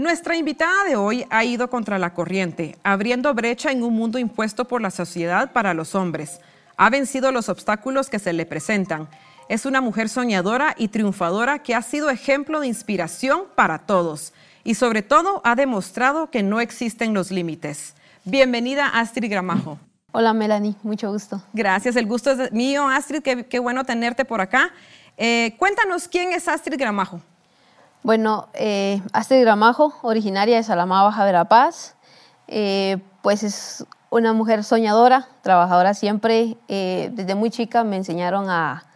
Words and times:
Nuestra 0.00 0.34
invitada 0.34 0.84
de 0.84 0.96
hoy 0.96 1.26
ha 1.28 1.44
ido 1.44 1.68
contra 1.68 1.98
la 1.98 2.14
corriente, 2.14 2.74
abriendo 2.82 3.34
brecha 3.34 3.70
en 3.70 3.82
un 3.82 3.92
mundo 3.92 4.18
impuesto 4.18 4.64
por 4.64 4.80
la 4.80 4.90
sociedad 4.90 5.52
para 5.52 5.74
los 5.74 5.94
hombres. 5.94 6.40
Ha 6.78 6.88
vencido 6.88 7.32
los 7.32 7.50
obstáculos 7.50 8.08
que 8.08 8.18
se 8.18 8.32
le 8.32 8.46
presentan. 8.46 9.10
Es 9.50 9.66
una 9.66 9.82
mujer 9.82 10.08
soñadora 10.08 10.74
y 10.78 10.88
triunfadora 10.88 11.58
que 11.58 11.74
ha 11.74 11.82
sido 11.82 12.08
ejemplo 12.08 12.60
de 12.60 12.68
inspiración 12.68 13.42
para 13.54 13.80
todos 13.80 14.32
y 14.64 14.74
sobre 14.76 15.02
todo 15.02 15.42
ha 15.44 15.54
demostrado 15.54 16.30
que 16.30 16.42
no 16.42 16.62
existen 16.62 17.12
los 17.12 17.30
límites. 17.30 17.94
Bienvenida 18.24 18.86
Astrid 18.86 19.30
Gramajo. 19.30 19.78
Hola 20.12 20.32
Melanie, 20.32 20.76
mucho 20.82 21.12
gusto. 21.12 21.42
Gracias, 21.52 21.94
el 21.96 22.06
gusto 22.06 22.30
es 22.30 22.50
mío 22.52 22.88
Astrid, 22.88 23.20
qué, 23.22 23.58
bueno 23.58 23.84
tenerte 23.84 24.24
por 24.24 24.40
acá. 24.40 24.72
Eh, 25.18 25.56
cuéntanos 25.58 26.08
quién 26.08 26.32
es 26.32 26.48
Astrid 26.48 26.78
Gramajo. 26.78 27.20
Bueno, 28.02 28.48
eh, 28.54 29.02
Astrid 29.12 29.42
Gramajo, 29.42 29.92
originaria 30.00 30.56
de 30.56 30.62
Salamá, 30.62 31.02
Baja 31.02 31.22
Verapaz, 31.22 31.96
eh, 32.48 32.96
pues 33.20 33.42
es 33.42 33.84
una 34.08 34.32
mujer 34.32 34.64
soñadora, 34.64 35.28
trabajadora 35.42 35.92
siempre. 35.92 36.56
Eh, 36.68 37.10
desde 37.12 37.34
muy 37.34 37.50
chica 37.50 37.84
me 37.84 37.96
enseñaron 37.96 38.48
a, 38.48 38.86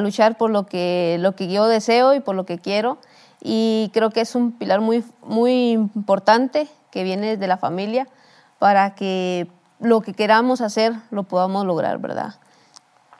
luchar 0.00 0.38
por 0.38 0.50
lo 0.50 0.66
que, 0.66 1.20
yo 1.38 1.68
deseo 1.68 2.14
y 2.14 2.20
por 2.20 2.34
lo 2.34 2.46
que 2.46 2.58
quiero. 2.58 2.96
Y 3.42 3.90
creo 3.92 4.08
que 4.10 4.22
es 4.22 4.34
un 4.34 4.52
pilar 4.52 4.80
muy, 4.80 5.04
importante 5.72 6.66
que 6.90 7.04
viene 7.04 7.32
desde 7.32 7.46
la 7.46 7.58
familia 7.58 8.08
para 8.58 8.94
que 8.94 9.46
lo 9.78 10.00
que 10.00 10.14
queramos 10.14 10.62
hacer 10.62 10.94
lo 11.10 11.24
podamos 11.24 11.66
lograr, 11.66 11.98
¿verdad? 11.98 12.36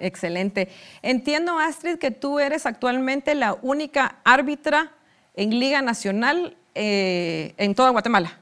Excelente. 0.00 0.70
Entiendo, 1.02 1.58
Astrid, 1.58 1.98
que 1.98 2.10
tú 2.10 2.38
eres 2.38 2.64
actualmente 2.64 3.34
la 3.34 3.58
única 3.60 4.16
árbitra 4.24 4.90
en 5.34 5.58
Liga 5.58 5.82
Nacional 5.82 6.56
eh, 6.74 7.54
en 7.56 7.74
toda 7.74 7.90
Guatemala. 7.90 8.38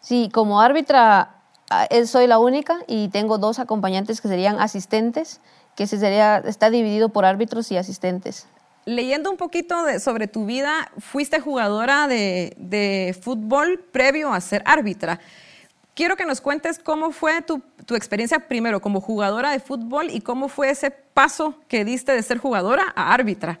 Sí, 0.00 0.30
como 0.32 0.60
árbitra 0.60 1.34
ah, 1.70 1.88
soy 2.06 2.26
la 2.26 2.38
única 2.38 2.78
y 2.86 3.08
tengo 3.08 3.38
dos 3.38 3.58
acompañantes 3.58 4.20
que 4.20 4.28
serían 4.28 4.60
asistentes, 4.60 5.40
que 5.74 5.86
se 5.86 5.98
sería, 5.98 6.38
está 6.38 6.70
dividido 6.70 7.08
por 7.08 7.24
árbitros 7.24 7.70
y 7.72 7.76
asistentes. 7.76 8.46
Leyendo 8.84 9.30
un 9.32 9.36
poquito 9.36 9.76
sobre 9.98 10.28
tu 10.28 10.46
vida, 10.46 10.92
fuiste 10.98 11.40
jugadora 11.40 12.06
de, 12.06 12.54
de, 12.56 13.18
fútbol 13.20 13.80
previo 13.90 14.32
a 14.32 14.40
ser 14.40 14.62
árbitra. 14.64 15.18
Quiero 15.94 16.14
que 16.14 16.24
nos 16.24 16.40
cuentes 16.40 16.78
cómo 16.78 17.10
fue 17.10 17.42
tu, 17.42 17.60
tu, 17.84 17.96
experiencia 17.96 18.38
primero 18.38 18.80
como 18.80 19.00
jugadora 19.00 19.50
de 19.50 19.58
fútbol 19.58 20.08
y 20.10 20.20
cómo 20.20 20.48
fue 20.48 20.70
ese 20.70 20.92
paso 20.92 21.56
que 21.66 21.84
diste 21.84 22.12
de 22.12 22.22
ser 22.22 22.38
jugadora 22.38 22.92
a 22.94 23.12
árbitra. 23.12 23.58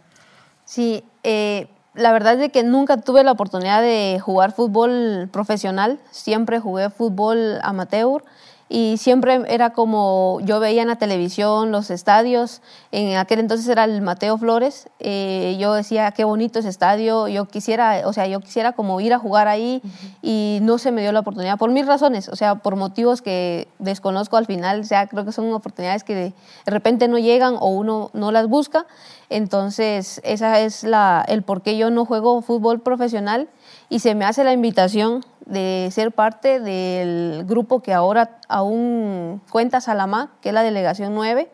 Sí, 0.64 1.02
eh, 1.24 1.66
la 1.96 2.12
verdad 2.12 2.40
es 2.40 2.52
que 2.52 2.62
nunca 2.62 2.98
tuve 2.98 3.24
la 3.24 3.32
oportunidad 3.32 3.82
de 3.82 4.20
jugar 4.20 4.52
fútbol 4.52 5.28
profesional, 5.32 5.98
siempre 6.10 6.60
jugué 6.60 6.90
fútbol 6.90 7.58
amateur 7.62 8.22
y 8.68 8.96
siempre 8.96 9.42
era 9.48 9.70
como 9.70 10.40
yo 10.42 10.58
veía 10.58 10.82
en 10.82 10.88
la 10.88 10.96
televisión 10.96 11.70
los 11.70 11.90
estadios, 11.90 12.62
en 12.90 13.16
aquel 13.16 13.38
entonces 13.38 13.68
era 13.68 13.84
el 13.84 14.02
Mateo 14.02 14.36
Flores, 14.38 14.88
eh, 14.98 15.56
yo 15.60 15.72
decía 15.74 16.10
qué 16.10 16.24
bonito 16.24 16.58
ese 16.58 16.68
estadio, 16.68 17.28
yo 17.28 17.46
quisiera, 17.46 18.02
o 18.06 18.12
sea, 18.12 18.26
yo 18.26 18.40
quisiera 18.40 18.72
como 18.72 19.00
ir 19.00 19.14
a 19.14 19.18
jugar 19.18 19.46
ahí 19.46 19.82
y 20.20 20.58
no 20.62 20.78
se 20.78 20.90
me 20.90 21.02
dio 21.02 21.12
la 21.12 21.20
oportunidad 21.20 21.58
por 21.58 21.70
mil 21.70 21.86
razones, 21.86 22.28
o 22.28 22.34
sea, 22.34 22.56
por 22.56 22.74
motivos 22.74 23.22
que 23.22 23.68
desconozco 23.78 24.36
al 24.36 24.46
final, 24.46 24.80
o 24.80 24.84
sea, 24.84 25.06
creo 25.06 25.24
que 25.24 25.32
son 25.32 25.52
oportunidades 25.52 26.02
que 26.02 26.14
de 26.14 26.34
repente 26.66 27.06
no 27.06 27.18
llegan 27.18 27.54
o 27.60 27.68
uno 27.68 28.10
no 28.14 28.32
las 28.32 28.48
busca, 28.48 28.86
entonces 29.30 30.20
esa 30.24 30.60
es 30.60 30.82
la, 30.82 31.24
el 31.28 31.42
por 31.42 31.62
qué 31.62 31.76
yo 31.76 31.90
no 31.90 32.04
juego 32.04 32.42
fútbol 32.42 32.80
profesional 32.80 33.48
y 33.88 34.00
se 34.00 34.16
me 34.16 34.24
hace 34.24 34.42
la 34.42 34.52
invitación 34.52 35.24
de 35.46 35.88
ser 35.92 36.12
parte 36.12 36.60
del 36.60 37.44
grupo 37.46 37.80
que 37.80 37.94
ahora 37.94 38.38
aún 38.48 39.40
cuenta 39.50 39.80
Salamá, 39.80 40.32
que 40.42 40.50
es 40.50 40.54
la 40.54 40.62
delegación 40.62 41.14
9, 41.14 41.48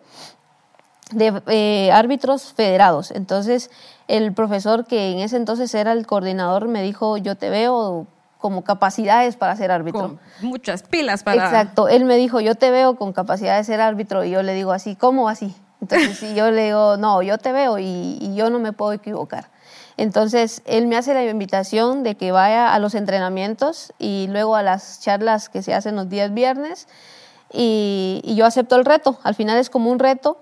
de 1.12 1.42
eh, 1.47 1.92
árbitros 1.92 2.54
federados. 2.54 3.10
Entonces, 3.10 3.70
el 4.08 4.32
profesor 4.32 4.86
que 4.86 5.12
en 5.12 5.19
ese 5.19 5.36
entonces 5.36 5.75
era 5.75 5.92
el 5.92 6.06
coordinador 6.06 6.69
me 6.69 6.82
dijo, 6.82 7.19
yo 7.19 7.36
te 7.36 7.50
veo 7.50 8.06
como 8.38 8.64
capacidades 8.64 9.36
para 9.36 9.54
ser 9.56 9.70
árbitro. 9.70 10.00
Con 10.00 10.20
muchas 10.41 10.82
pilas 10.82 11.22
para... 11.22 11.44
Exacto, 11.44 11.88
él 11.88 12.06
me 12.06 12.16
dijo, 12.16 12.41
yo 12.41 12.54
te 12.54 12.70
veo 12.70 12.97
con 12.97 13.12
capacidad 13.12 13.59
de 13.59 13.64
ser 13.64 13.80
árbitro 13.80 14.24
y 14.24 14.30
yo 14.30 14.42
le 14.42 14.54
digo 14.54 14.72
así, 14.72 14.97
¿cómo 14.97 15.28
así? 15.28 15.54
Entonces, 15.82 16.34
yo 16.34 16.50
le 16.50 16.66
digo, 16.66 16.97
no, 16.97 17.22
yo 17.22 17.38
te 17.38 17.53
veo 17.53 17.78
y 17.78 18.34
yo 18.34 18.48
no 18.50 18.59
me 18.59 18.72
puedo 18.72 18.92
equivocar. 18.92 19.50
Entonces, 19.97 20.62
él 20.64 20.86
me 20.86 20.97
hace 20.97 21.14
la 21.14 21.25
invitación 21.25 22.03
de 22.03 22.16
que 22.16 22.32
vaya 22.32 22.75
a 22.75 22.78
los 22.78 22.94
entrenamientos 22.94 23.92
y 23.98 24.26
luego 24.30 24.56
a 24.56 24.62
las 24.62 25.00
charlas 25.00 25.48
que 25.48 25.62
se 25.62 25.75
hacen 25.75 25.97
los 25.97 26.08
días 26.08 26.32
viernes 26.32 26.88
y, 27.53 28.22
yo 28.34 28.47
acepto 28.47 28.76
el 28.76 28.84
reto. 28.84 29.19
Al 29.22 29.34
final 29.34 29.58
es 29.58 29.70
como 29.70 29.91
un 29.91 29.98
reto 29.98 30.38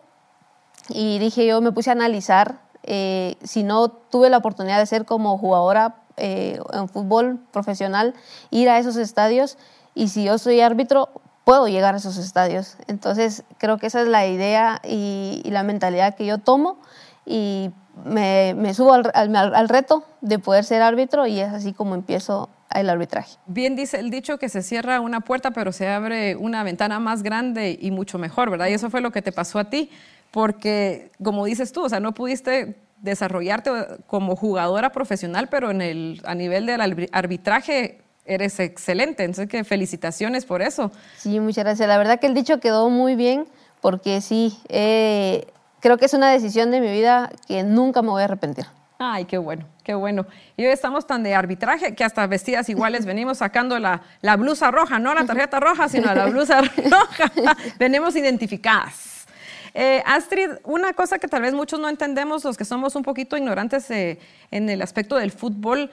y 0.88 1.18
dije, 1.18 1.46
yo 1.46 1.60
me 1.60 1.72
puse 1.72 1.90
a 1.90 1.92
analizar 1.92 2.60
eh, 2.82 3.36
si 3.42 3.62
no 3.62 3.88
tuve 3.88 4.30
la 4.30 4.38
oportunidad 4.38 4.78
de 4.78 4.86
ser 4.86 5.04
como 5.04 5.36
jugadora 5.36 5.96
eh, 6.16 6.60
en 6.72 6.88
fútbol 6.88 7.40
profesional, 7.52 8.14
ir 8.50 8.68
a 8.68 8.78
esos 8.78 8.96
estadios 8.96 9.58
y 9.94 10.08
si 10.08 10.24
yo 10.24 10.38
soy 10.38 10.60
árbitro, 10.60 11.08
puedo 11.44 11.66
llegar 11.68 11.94
a 11.94 11.98
esos 11.98 12.16
estadios. 12.16 12.76
Entonces, 12.86 13.44
creo 13.58 13.78
que 13.78 13.86
esa 13.88 14.02
es 14.02 14.08
la 14.08 14.26
idea 14.26 14.80
y, 14.84 15.42
y 15.44 15.50
la 15.50 15.62
mentalidad 15.62 16.14
que 16.14 16.26
yo 16.26 16.38
tomo 16.38 16.78
y 17.26 17.70
me, 18.04 18.74
subo 18.74 18.94
al, 18.94 19.68
reto 19.68 20.04
de 20.20 20.38
poder 20.38 20.64
ser 20.64 20.82
árbitro 20.82 21.26
y 21.26 21.40
es 21.40 21.52
así 21.52 21.72
como 21.72 21.94
empiezo 21.94 22.50
el 22.74 22.88
arbitraje. 22.88 23.36
Bien 23.46 23.76
dice 23.76 23.98
el 23.98 24.10
dicho 24.10 24.38
que 24.38 24.48
se 24.48 24.62
cierra 24.62 25.00
una 25.00 25.20
puerta, 25.20 25.50
pero 25.50 25.72
se 25.72 25.88
abre 25.88 26.36
una 26.36 26.62
ventana 26.62 27.00
más 27.00 27.22
grande 27.22 27.78
y 27.80 27.90
mucho 27.90 28.18
mejor, 28.18 28.50
¿verdad? 28.50 28.68
Y 28.68 28.74
eso 28.74 28.90
fue 28.90 29.00
lo 29.00 29.10
que 29.10 29.22
te 29.22 29.32
pasó 29.32 29.58
a 29.58 29.70
ti, 29.70 29.90
porque 30.30 31.10
como 31.22 31.44
dices 31.44 31.72
tú, 31.72 31.84
o 31.84 31.88
sea, 31.88 32.00
no 32.00 32.12
pudiste 32.14 32.76
desarrollarte 33.00 33.70
como 34.06 34.36
jugadora 34.36 34.92
profesional, 34.92 35.48
pero 35.48 35.70
en 35.70 35.80
el, 35.80 36.22
a 36.24 36.34
nivel 36.34 36.66
del 36.66 37.08
arbitraje 37.12 38.02
eres 38.24 38.60
excelente, 38.60 39.24
entonces 39.24 39.48
que 39.48 39.64
felicitaciones 39.64 40.44
por 40.44 40.62
eso. 40.62 40.92
Sí, 41.16 41.40
muchas 41.40 41.64
gracias. 41.64 41.88
La 41.88 41.98
verdad 41.98 42.20
que 42.20 42.26
el 42.26 42.34
dicho 42.34 42.60
quedó 42.60 42.90
muy 42.90 43.16
bien, 43.16 43.46
porque 43.80 44.20
sí, 44.20 44.58
eh, 44.68 45.46
creo 45.80 45.98
que 45.98 46.04
es 46.04 46.14
una 46.14 46.30
decisión 46.30 46.70
de 46.70 46.80
mi 46.80 46.90
vida 46.90 47.30
que 47.48 47.62
nunca 47.62 48.02
me 48.02 48.08
voy 48.10 48.22
a 48.22 48.26
arrepentir. 48.26 48.66
Ay, 48.98 49.24
qué 49.24 49.38
bueno, 49.38 49.66
qué 49.82 49.94
bueno. 49.94 50.26
Y 50.58 50.66
hoy 50.66 50.72
estamos 50.72 51.06
tan 51.06 51.22
de 51.22 51.34
arbitraje 51.34 51.94
que 51.94 52.04
hasta 52.04 52.26
vestidas 52.26 52.68
iguales 52.68 53.06
venimos 53.06 53.38
sacando 53.38 53.78
la, 53.78 54.02
la 54.20 54.36
blusa 54.36 54.70
roja, 54.70 54.98
no 54.98 55.14
la 55.14 55.24
tarjeta 55.24 55.58
roja, 55.58 55.88
sino 55.88 56.14
la 56.14 56.26
blusa 56.26 56.60
roja. 56.90 57.56
venimos 57.78 58.14
identificadas. 58.14 59.26
Eh, 59.72 60.02
Astrid, 60.04 60.50
una 60.64 60.92
cosa 60.92 61.18
que 61.18 61.28
tal 61.28 61.42
vez 61.42 61.54
muchos 61.54 61.80
no 61.80 61.88
entendemos, 61.88 62.44
los 62.44 62.56
que 62.56 62.64
somos 62.64 62.94
un 62.94 63.02
poquito 63.02 63.36
ignorantes 63.36 63.90
eh, 63.90 64.18
en 64.50 64.68
el 64.68 64.82
aspecto 64.82 65.16
del 65.16 65.30
fútbol, 65.30 65.90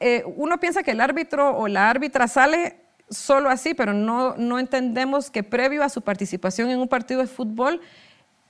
eh, 0.00 0.24
uno 0.36 0.58
piensa 0.58 0.82
que 0.82 0.92
el 0.92 1.00
árbitro 1.00 1.56
o 1.56 1.68
la 1.68 1.90
árbitra 1.90 2.26
sale 2.26 2.76
solo 3.10 3.50
así, 3.50 3.74
pero 3.74 3.92
no, 3.92 4.34
no 4.36 4.58
entendemos 4.58 5.30
que 5.30 5.42
previo 5.42 5.82
a 5.84 5.88
su 5.88 6.02
participación 6.02 6.70
en 6.70 6.80
un 6.80 6.88
partido 6.88 7.20
de 7.20 7.26
fútbol, 7.26 7.80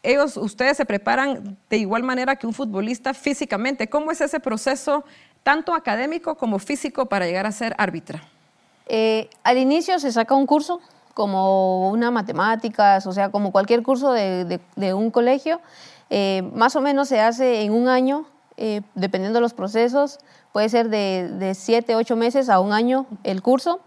ellos, 0.02 0.36
ustedes 0.36 0.76
se 0.76 0.84
preparan 0.84 1.56
de 1.70 1.76
igual 1.76 2.02
manera 2.02 2.36
que 2.36 2.46
un 2.46 2.52
futbolista 2.52 3.14
físicamente. 3.14 3.88
¿Cómo 3.88 4.10
es 4.10 4.20
ese 4.20 4.40
proceso, 4.40 5.04
tanto 5.42 5.74
académico 5.74 6.34
como 6.34 6.58
físico, 6.58 7.06
para 7.06 7.26
llegar 7.26 7.46
a 7.46 7.52
ser 7.52 7.74
árbitra? 7.78 8.22
Eh, 8.86 9.30
al 9.44 9.58
inicio 9.58 9.98
se 10.00 10.10
saca 10.10 10.34
un 10.34 10.46
curso, 10.46 10.80
como 11.14 11.90
una 11.90 12.10
matemáticas, 12.10 13.06
o 13.06 13.12
sea, 13.12 13.30
como 13.30 13.52
cualquier 13.52 13.82
curso 13.82 14.12
de, 14.12 14.60
un 14.94 15.10
colegio. 15.10 15.60
Eh, 16.10 16.42
más 16.52 16.74
o 16.74 16.80
menos 16.80 17.08
se 17.08 17.20
hace 17.20 17.62
en 17.62 17.72
un 17.72 17.86
año, 17.88 18.26
eh, 18.56 18.80
dependiendo 18.94 19.36
de 19.36 19.42
los 19.42 19.54
procesos. 19.54 20.18
Puede 20.52 20.68
ser 20.68 20.88
de, 20.88 21.30
de 21.38 21.54
siete, 21.54 21.94
ocho 21.94 22.16
meses 22.16 22.48
a 22.48 22.58
un 22.58 22.72
año 22.72 23.06
el 23.22 23.40
curso. 23.40 23.80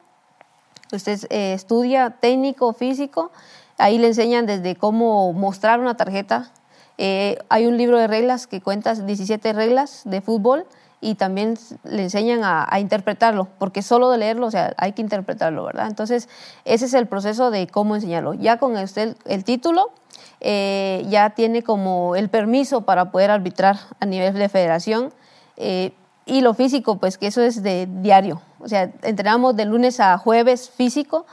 Usted 0.93 1.19
estudia 1.29 2.11
técnico, 2.21 2.71
físico 2.73 3.31
Ahí 3.77 3.97
le 3.97 4.07
enseñan 4.07 4.45
desde 4.45 4.75
cómo 4.75 5.33
mostrar 5.33 5.79
una 5.79 5.97
tarjeta. 5.97 6.51
Eh, 6.97 7.37
hay 7.49 7.65
un 7.65 7.77
libro 7.77 7.97
de 7.97 8.07
reglas 8.07 8.47
que 8.47 8.61
cuenta 8.61 8.93
17 8.95 9.53
reglas 9.53 10.01
de 10.05 10.21
fútbol 10.21 10.65
y 11.01 11.15
también 11.15 11.55
le 11.83 12.03
enseñan 12.03 12.41
a, 12.43 12.79
interpretarlo, 12.79 13.47
porque 13.59 13.81
solo 13.81 14.09
de 14.09 14.17
leerlo, 14.17 14.47
o 14.47 14.51
sea, 14.51 14.73
hay 14.77 14.93
que 14.93 15.01
interpretarlo, 15.01 15.63
¿verdad? 15.65 15.87
Entonces, 15.87 16.29
ese 16.63 16.85
es 16.85 16.93
el 16.93 17.07
proceso 17.07 17.51
de 17.51 17.67
cómo 17.67 17.95
enseñarlo. 17.95 18.33
Ya 18.33 18.57
con 18.57 18.75
usted 18.75 19.15
el 19.25 19.43
título, 19.43 19.91
eh, 20.39 21.05
ya 21.07 21.31
tiene 21.31 21.63
como 21.63 22.15
el 22.15 22.29
permiso 22.29 22.81
para 22.81 23.11
poder 23.11 23.29
arbitrar 23.29 23.77
a 23.99 24.05
nivel 24.05 24.33
de 24.33 24.49
federación. 24.49 25.13
Eh, 25.57 25.93
y 26.25 26.41
lo 26.41 26.55
físico, 26.55 26.97
pues 26.97 27.17
que 27.17 27.27
eso 27.27 27.41
es 27.41 27.61
de 27.61 27.87
diario. 27.87 28.41
O 28.59 28.67
sea, 28.67 28.91
entrenamos 29.03 29.55
de 29.55 29.65
lunes 29.65 29.99
a 29.99 30.17
jueves 30.17 30.71
físico 30.71 31.27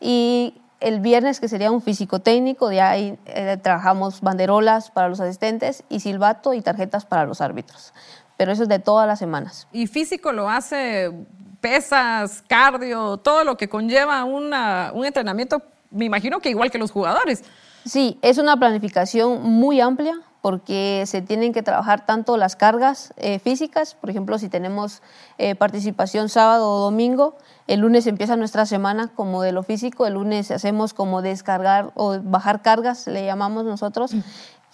y 0.00 0.54
el 0.80 1.00
viernes, 1.00 1.40
que 1.40 1.48
sería 1.48 1.70
un 1.70 1.82
físico 1.82 2.20
técnico, 2.20 2.68
de 2.68 2.80
ahí 2.80 3.18
eh, 3.26 3.56
trabajamos 3.62 4.20
banderolas 4.20 4.90
para 4.90 5.08
los 5.08 5.20
asistentes 5.20 5.84
y 5.88 6.00
silbato 6.00 6.54
y 6.54 6.62
tarjetas 6.62 7.04
para 7.04 7.24
los 7.24 7.40
árbitros. 7.40 7.92
Pero 8.36 8.52
eso 8.52 8.62
es 8.62 8.68
de 8.68 8.78
todas 8.78 9.06
las 9.06 9.18
semanas. 9.18 9.66
¿Y 9.72 9.88
físico 9.88 10.32
lo 10.32 10.48
hace 10.48 11.12
pesas, 11.60 12.42
cardio, 12.46 13.16
todo 13.18 13.44
lo 13.44 13.56
que 13.56 13.68
conlleva 13.68 14.24
una, 14.24 14.92
un 14.94 15.04
entrenamiento, 15.04 15.62
me 15.90 16.04
imagino 16.04 16.40
que 16.40 16.50
igual 16.50 16.70
que 16.70 16.78
los 16.78 16.90
jugadores. 16.90 17.44
Sí, 17.84 18.18
es 18.22 18.38
una 18.38 18.56
planificación 18.56 19.42
muy 19.42 19.80
amplia 19.80 20.20
porque 20.40 21.04
se 21.06 21.20
tienen 21.20 21.52
que 21.52 21.62
trabajar 21.62 22.06
tanto 22.06 22.36
las 22.36 22.54
cargas 22.54 23.12
eh, 23.16 23.38
físicas, 23.38 23.94
por 23.94 24.10
ejemplo, 24.10 24.38
si 24.38 24.48
tenemos 24.48 25.02
eh, 25.36 25.54
participación 25.54 26.28
sábado 26.28 26.70
o 26.70 26.78
domingo, 26.78 27.36
el 27.68 27.80
lunes 27.80 28.06
empieza 28.06 28.34
nuestra 28.34 28.66
semana 28.66 29.08
como 29.14 29.42
de 29.42 29.52
lo 29.52 29.62
físico, 29.62 30.06
el 30.06 30.14
lunes 30.14 30.50
hacemos 30.50 30.94
como 30.94 31.22
descargar 31.22 31.92
o 31.94 32.18
bajar 32.20 32.62
cargas, 32.62 33.06
le 33.06 33.24
llamamos 33.24 33.64
nosotros, 33.66 34.14
mm. 34.14 34.20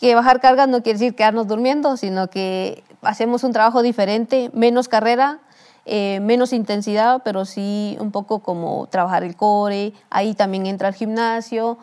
que 0.01 0.15
bajar 0.15 0.41
cargas 0.41 0.69
no 0.69 0.83
quiere 0.83 1.01
decir 1.01 1.17
quedarnos 1.17 1.49
durmiendo, 1.49 1.97
sino 1.97 2.31
que 2.31 2.85
hacemos 3.03 3.43
un 3.43 3.53
trabajo 3.53 3.83
diferente, 3.83 4.51
menos 4.55 4.89
carrera, 4.89 5.41
eh, 5.87 6.21
menos 6.23 6.53
intensidad, 6.53 7.23
pero 7.25 7.45
sí 7.45 7.97
un 7.99 8.13
poco 8.13 8.39
como 8.39 8.87
trabajar 8.87 9.25
el 9.25 9.35
core, 9.35 9.93
ahí 10.09 10.35
también 10.35 10.67
entra 10.67 10.89
el 10.89 10.95
gimnasio, 10.95 11.79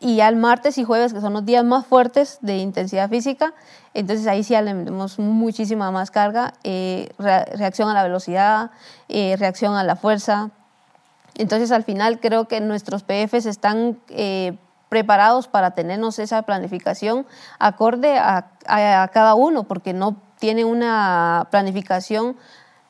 y 0.00 0.20
al 0.20 0.36
martes 0.36 0.78
y 0.78 0.84
jueves, 0.84 1.12
que 1.12 1.20
son 1.20 1.32
los 1.32 1.44
días 1.44 1.64
más 1.64 1.86
fuertes 1.86 2.38
de 2.42 2.58
intensidad 2.58 3.08
física, 3.08 3.54
entonces 3.94 4.26
ahí 4.26 4.44
sí 4.44 4.54
le 4.54 4.74
metemos 4.74 5.18
muchísima 5.18 5.90
más 5.90 6.10
carga, 6.10 6.52
eh, 6.64 7.08
reacción 7.18 7.88
a 7.88 7.94
la 7.94 8.02
velocidad, 8.02 8.70
eh, 9.08 9.36
reacción 9.38 9.74
a 9.74 9.84
la 9.84 9.96
fuerza. 9.96 10.50
Entonces 11.34 11.72
al 11.72 11.82
final 11.82 12.20
creo 12.20 12.46
que 12.46 12.60
nuestros 12.60 13.04
PFs 13.04 13.46
están 13.46 13.98
eh, 14.08 14.58
preparados 14.90 15.48
para 15.48 15.70
tenernos 15.70 16.18
esa 16.18 16.42
planificación 16.42 17.26
acorde 17.58 18.18
a, 18.18 18.50
a, 18.66 19.08
cada 19.08 19.34
uno, 19.34 19.64
porque 19.64 19.94
no 19.94 20.16
tiene 20.38 20.64
una 20.66 21.48
planificación 21.50 22.36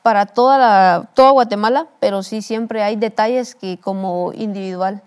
para 0.03 0.25
toda, 0.25 0.57
la, 0.57 1.09
toda 1.13 1.31
Guatemala, 1.31 1.87
pero 1.99 2.21
sí 2.23 2.41
siempre 2.41 2.83
hay 2.83 2.97
detalles 2.97 3.55
que 3.55 3.79
como 3.79 4.31
individual 4.33 5.01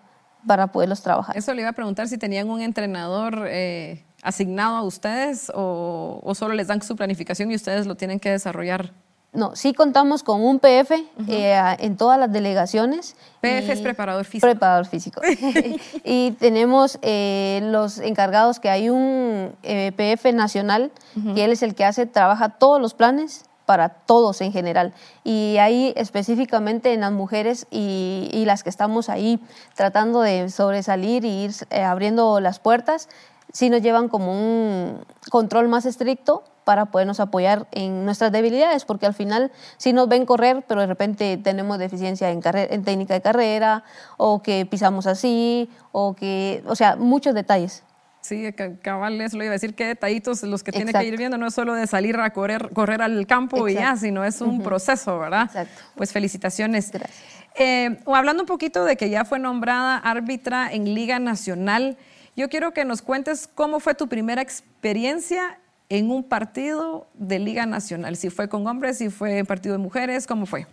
para 0.47 0.69
poderlos 0.69 1.03
trabajar. 1.03 1.37
Eso 1.37 1.55
le 1.55 1.63
iba 1.63 1.71
a 1.71 1.75
preguntar 1.75 2.09
si 2.09 2.19
tenían 2.19 2.49
un 2.49 2.61
entrenador 2.61 3.47
eh, 3.49 4.05
asignado 4.23 4.77
a 4.77 4.83
ustedes 4.83 5.51
o, 5.55 6.33
solo 6.35 6.55
les 6.55 6.69
dan 6.69 6.83
su 6.83 6.97
planificación 6.97 7.51
y 7.51 7.55
ustedes 7.55 7.87
lo 7.87 7.95
tienen 7.95 8.21
que 8.21 8.31
desarrollar. 8.31 8.93
No, 9.33 9.55
sí 9.55 9.75
contamos 9.75 10.25
con 10.25 10.43
un 10.43 10.59
PF 10.59 10.93
eh, 11.29 11.77
en 11.79 11.97
todas 11.97 12.19
las 12.19 12.33
delegaciones. 12.33 13.15
PF 13.41 13.73
es 13.73 13.81
preparador 13.81 14.25
físico. 14.25 14.47
Preparador 14.49 14.87
físico. 14.87 15.21
y 16.05 16.33
tenemos 16.33 16.99
eh, 17.03 17.61
los 17.63 17.99
encargados 17.99 18.59
que 18.59 18.71
hay 18.71 18.91
un 18.91 19.53
PF 19.63 20.33
nacional, 20.33 20.91
que 21.35 21.45
él 21.45 21.53
es 21.53 21.63
el 21.63 21.77
que 21.77 21.85
hace, 21.85 22.07
trabaja 22.07 22.49
todos 22.49 22.81
los 22.81 22.95
planes 22.95 23.45
para 23.71 23.89
todos 23.89 24.41
en 24.41 24.51
general. 24.51 24.93
Y 25.23 25.59
ahí 25.59 25.93
específicamente 25.95 26.93
en 26.93 27.03
las 27.03 27.13
mujeres 27.13 27.69
y, 27.71 28.43
las 28.45 28.65
que 28.65 28.69
estamos 28.69 29.09
ahí 29.09 29.39
tratando 29.77 30.23
de 30.23 30.51
sobresalir 30.51 31.25
y 31.25 31.45
ir 31.45 31.53
eh, 31.71 31.85
abriendo 31.85 32.41
las 32.41 32.59
puertas, 32.59 33.09
sí 33.53 33.71
nos 33.71 33.81
llevan 33.81 34.09
como 34.09 34.33
un 34.33 35.05
control 35.31 35.69
más 35.69 35.87
estricto 35.87 36.43
para 36.65 36.87
podernos 36.87 37.21
apoyar 37.21 37.69
en 37.71 38.05
nuestras 38.05 38.33
debilidades, 38.33 38.85
porque 38.85 39.07
al 39.07 39.15
final 39.15 39.53
sí 39.77 39.93
nos 39.93 40.09
ven 40.09 40.27
correr, 40.27 40.65
pero 40.67 40.81
de 40.81 40.89
repente 40.89 41.37
tenemos 41.37 41.79
deficiencia 41.79 42.29
en, 42.33 42.41
en 42.45 42.83
técnica 42.83 43.15
de 43.15 43.21
carrera, 43.21 43.85
o 44.17 44.43
que 44.43 44.67
pisamos 44.67 45.07
así, 45.07 45.71
o 45.93 46.15
que, 46.15 46.65
o 46.67 46.75
sea, 46.75 46.97
muchos 46.97 47.35
detalles. 47.35 47.85
Sí, 48.21 48.53
cabal, 48.83 49.21
eso 49.21 49.39
lo 49.39 49.45
iba 49.45 49.53
a 49.53 49.55
decir, 49.55 49.75
qué 49.75 49.87
detallitos 49.87 50.43
los 50.43 50.63
que 50.63 50.73
tiene 50.73 50.93
que 50.93 51.05
ir 51.05 51.17
viendo, 51.17 51.39
no 51.39 51.47
es 51.47 51.55
solo 51.55 51.75
de 51.75 51.87
salir 51.87 52.17
a 52.19 52.31
correr, 52.31 52.71
correr 52.75 53.01
al 53.01 53.27
campo 53.27 53.67
y 53.67 53.75
ya, 53.75 53.97
sino 53.97 54.25
es 54.25 54.41
un 54.43 54.63
proceso, 54.63 55.19
¿verdad? 55.19 55.45
Exacto. 55.45 55.83
Pues 55.97 56.13
felicitaciones. 56.13 56.91
Gracias. 56.91 57.19
Eh, 57.55 57.99
hablando 58.07 58.43
un 58.43 58.47
poquito 58.47 58.85
de 58.85 58.97
que 58.97 59.11
ya 59.11 59.25
fue 59.25 59.39
nombrada 59.39 59.97
árbitra 59.97 60.71
en 60.73 60.95
Liga 60.95 61.19
Nacional, 61.19 61.97
yo 62.37 62.49
quiero 62.49 62.73
que 62.73 62.85
nos 62.85 63.03
cuentes 63.03 63.49
cómo 63.55 63.81
fue 63.81 63.95
tu 63.95 64.09
primera 64.09 64.43
experiencia 64.43 65.59
en 65.89 66.11
un 66.11 66.23
partido 66.23 67.09
de 67.15 67.39
Liga 67.39 67.67
Nacional, 67.67 68.17
si 68.17 68.31
fue 68.31 68.49
con 68.49 68.67
hombres, 68.67 68.99
si 68.99 69.11
fue 69.11 69.45
partido 69.45 69.73
de 69.75 69.79
mujeres, 69.79 70.27
¿cómo 70.27 70.47
fue? 70.47 70.67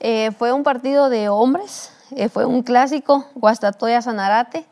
Eh, 0.00 0.30
fue 0.38 0.52
un 0.52 0.62
partido 0.62 1.08
de 1.08 1.28
hombres, 1.28 1.92
eh, 2.14 2.28
fue 2.28 2.44
un 2.44 2.62
clásico, 2.62 3.26
Guastatoya 3.34 4.02
Sanarate. 4.02 4.66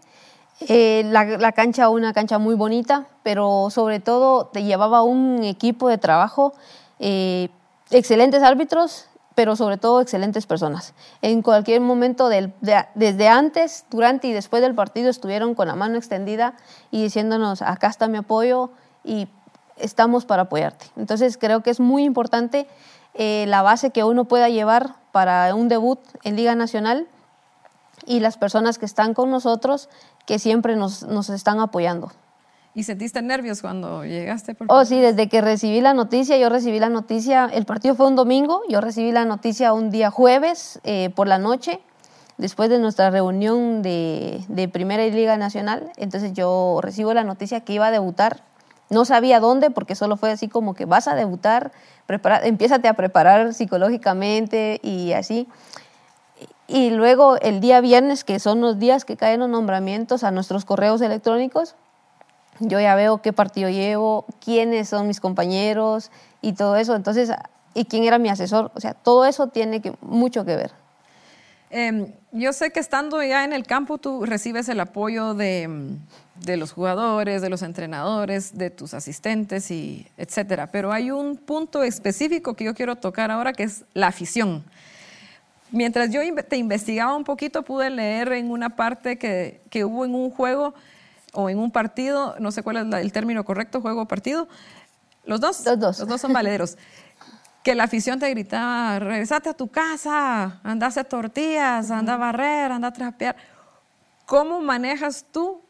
Eh, 0.68 1.02
la, 1.06 1.52
cancha, 1.52 1.88
una 1.88 2.12
cancha 2.12 2.38
muy 2.38 2.54
bonita, 2.54 3.06
pero 3.22 3.68
sobre 3.70 3.98
todo 3.98 4.46
te 4.46 4.62
llevaba 4.62 5.02
un 5.02 5.42
equipo 5.42 5.88
de 5.88 5.96
trabajo, 5.96 6.52
eh, 6.98 7.48
excelentes 7.90 8.42
árbitros, 8.42 9.06
pero 9.34 9.56
sobre 9.56 9.78
todo 9.78 10.02
excelentes 10.02 10.44
personas. 10.44 10.92
En 11.22 11.40
cualquier 11.40 11.80
momento, 11.80 12.28
desde 12.28 13.28
antes, 13.28 13.86
durante 13.90 14.28
y 14.28 14.32
después 14.32 14.60
del 14.60 14.74
partido, 14.74 15.08
estuvieron 15.08 15.54
con 15.54 15.66
la 15.66 15.74
mano 15.74 15.96
extendida 15.96 16.54
y 16.90 17.04
diciéndonos, 17.04 17.62
acá 17.62 17.86
está 17.86 18.06
mi 18.06 18.18
apoyo 18.18 18.70
y 19.02 19.28
estamos 19.76 20.26
para 20.26 20.42
apoyarte. 20.42 20.86
Entonces 20.96 21.38
creo 21.38 21.62
que 21.62 21.70
es 21.70 21.80
muy 21.80 22.04
importante 22.04 22.66
eh, 23.14 23.46
la 23.48 23.62
base 23.62 23.90
que 23.90 24.04
uno 24.04 24.26
pueda 24.26 24.50
llevar 24.50 24.94
para 25.10 25.54
un 25.54 25.68
debut 25.68 25.98
en 26.22 26.36
Liga 26.36 26.54
Nacional 26.54 27.08
y 28.06 28.20
las 28.20 28.36
personas 28.36 28.78
que 28.78 28.86
están 28.86 29.14
con 29.14 29.30
nosotros 29.30 29.88
que 30.26 30.38
siempre 30.38 30.76
nos, 30.76 31.02
nos 31.02 31.30
están 31.30 31.60
apoyando. 31.60 32.10
¿Y 32.72 32.84
sentiste 32.84 33.20
nervios 33.20 33.62
cuando 33.62 34.04
llegaste? 34.04 34.56
oh, 34.68 34.84
sí, 34.84 35.00
desde 35.00 35.28
que 35.28 35.40
recibí 35.40 35.80
la 35.80 35.92
noticia, 35.92 36.38
yo 36.38 36.48
recibí 36.48 36.78
la 36.78 36.88
noticia, 36.88 37.50
el 37.52 37.64
partido 37.64 37.96
fue 37.96 38.06
un 38.06 38.14
domingo, 38.14 38.62
yo 38.68 38.80
recibí 38.80 39.10
la 39.10 39.24
noticia 39.24 39.72
un 39.72 39.90
día 39.90 40.10
jueves 40.10 40.78
eh, 40.84 41.10
por 41.16 41.26
la 41.26 41.38
noche, 41.38 41.80
después 42.38 42.70
de 42.70 42.78
nuestra 42.78 43.10
reunión 43.10 43.82
de, 43.82 44.44
de 44.48 44.68
Primera 44.68 45.04
Liga 45.04 45.36
Nacional, 45.36 45.90
entonces 45.96 46.32
yo 46.32 46.78
recibo 46.80 47.12
la 47.12 47.24
noticia 47.24 47.60
que 47.60 47.72
iba 47.72 47.88
a 47.88 47.90
debutar. 47.90 48.42
No 48.88 49.04
sabía 49.04 49.40
dónde, 49.40 49.70
porque 49.70 49.94
solo 49.94 50.16
fue 50.16 50.30
así 50.30 50.48
como 50.48 50.74
que 50.74 50.84
vas 50.84 51.08
a 51.08 51.14
debutar, 51.14 51.72
prepara, 52.06 52.44
empiézate 52.44 52.88
a 52.88 52.94
preparar 52.94 53.52
psicológicamente 53.52 54.80
y 54.82 55.12
así. 55.12 55.48
Y 56.72 56.90
luego 56.90 57.36
el 57.40 57.58
día 57.58 57.80
viernes, 57.80 58.22
que 58.22 58.38
son 58.38 58.60
los 58.60 58.78
días 58.78 59.04
que 59.04 59.16
caen 59.16 59.40
los 59.40 59.48
nombramientos 59.48 60.22
a 60.22 60.30
nuestros 60.30 60.64
correos 60.64 61.00
electrónicos, 61.00 61.74
yo 62.60 62.78
ya 62.78 62.94
veo 62.94 63.20
qué 63.22 63.32
partido 63.32 63.68
llevo, 63.68 64.24
quiénes 64.40 64.88
son 64.88 65.08
mis 65.08 65.18
compañeros 65.18 66.12
y 66.40 66.52
todo 66.52 66.76
eso. 66.76 66.94
Entonces, 66.94 67.32
y 67.74 67.86
quién 67.86 68.04
era 68.04 68.18
mi 68.18 68.28
asesor. 68.28 68.70
O 68.76 68.80
sea, 68.80 68.94
todo 68.94 69.26
eso 69.26 69.48
tiene 69.48 69.82
mucho 70.00 70.44
que 70.44 70.54
ver. 70.54 70.70
Em, 71.70 72.12
yo 72.30 72.52
sé 72.52 72.70
que 72.70 72.78
estando 72.78 73.20
ya 73.20 73.42
en 73.42 73.52
el 73.52 73.64
campo 73.64 73.98
tú 73.98 74.24
recibes 74.24 74.68
el 74.68 74.78
apoyo 74.78 75.34
de, 75.34 75.96
de, 76.44 76.56
los 76.56 76.70
jugadores, 76.70 77.42
de 77.42 77.50
los 77.50 77.62
entrenadores, 77.62 78.56
de 78.56 78.70
tus 78.70 78.94
asistentes 78.94 79.72
y 79.72 80.06
etcétera. 80.16 80.68
Pero 80.68 80.92
hay 80.92 81.10
un 81.10 81.36
punto 81.36 81.82
específico 81.82 82.54
que 82.54 82.62
yo 82.62 82.74
quiero 82.74 82.94
tocar 82.94 83.32
ahora 83.32 83.52
que 83.52 83.64
es 83.64 83.84
la 83.92 84.06
afición. 84.06 84.64
Mientras 85.72 86.10
yo 86.10 86.20
te 86.48 86.56
investigaba 86.56 87.14
un 87.14 87.24
poquito, 87.24 87.62
pude 87.62 87.90
leer 87.90 88.32
en 88.32 88.50
una 88.50 88.70
parte 88.76 89.18
que, 89.18 89.62
que 89.70 89.84
hubo 89.84 90.04
en 90.04 90.14
un 90.14 90.30
juego 90.30 90.74
o 91.32 91.48
en 91.48 91.58
un 91.58 91.70
partido, 91.70 92.34
no 92.40 92.50
sé 92.50 92.62
cuál 92.62 92.76
es 92.76 93.00
el 93.00 93.12
término 93.12 93.44
correcto, 93.44 93.80
juego 93.80 94.02
o 94.02 94.08
partido. 94.08 94.48
¿Los 95.24 95.40
dos? 95.40 95.64
Los 95.64 95.78
dos. 95.78 95.98
Los 96.00 96.08
dos 96.08 96.20
son 96.20 96.32
valederos. 96.32 96.76
que 97.62 97.74
la 97.74 97.84
afición 97.84 98.18
te 98.18 98.30
gritaba, 98.30 98.98
regresate 98.98 99.50
a 99.50 99.54
tu 99.54 99.68
casa, 99.68 100.60
anda 100.62 100.86
a 100.86 100.88
hacer 100.88 101.04
tortillas, 101.04 101.90
anda 101.90 102.14
a 102.14 102.16
barrer, 102.16 102.72
anda 102.72 102.88
a 102.88 102.92
trapear. 102.92 103.36
¿Cómo 104.24 104.60
manejas 104.60 105.26
tú 105.30 105.62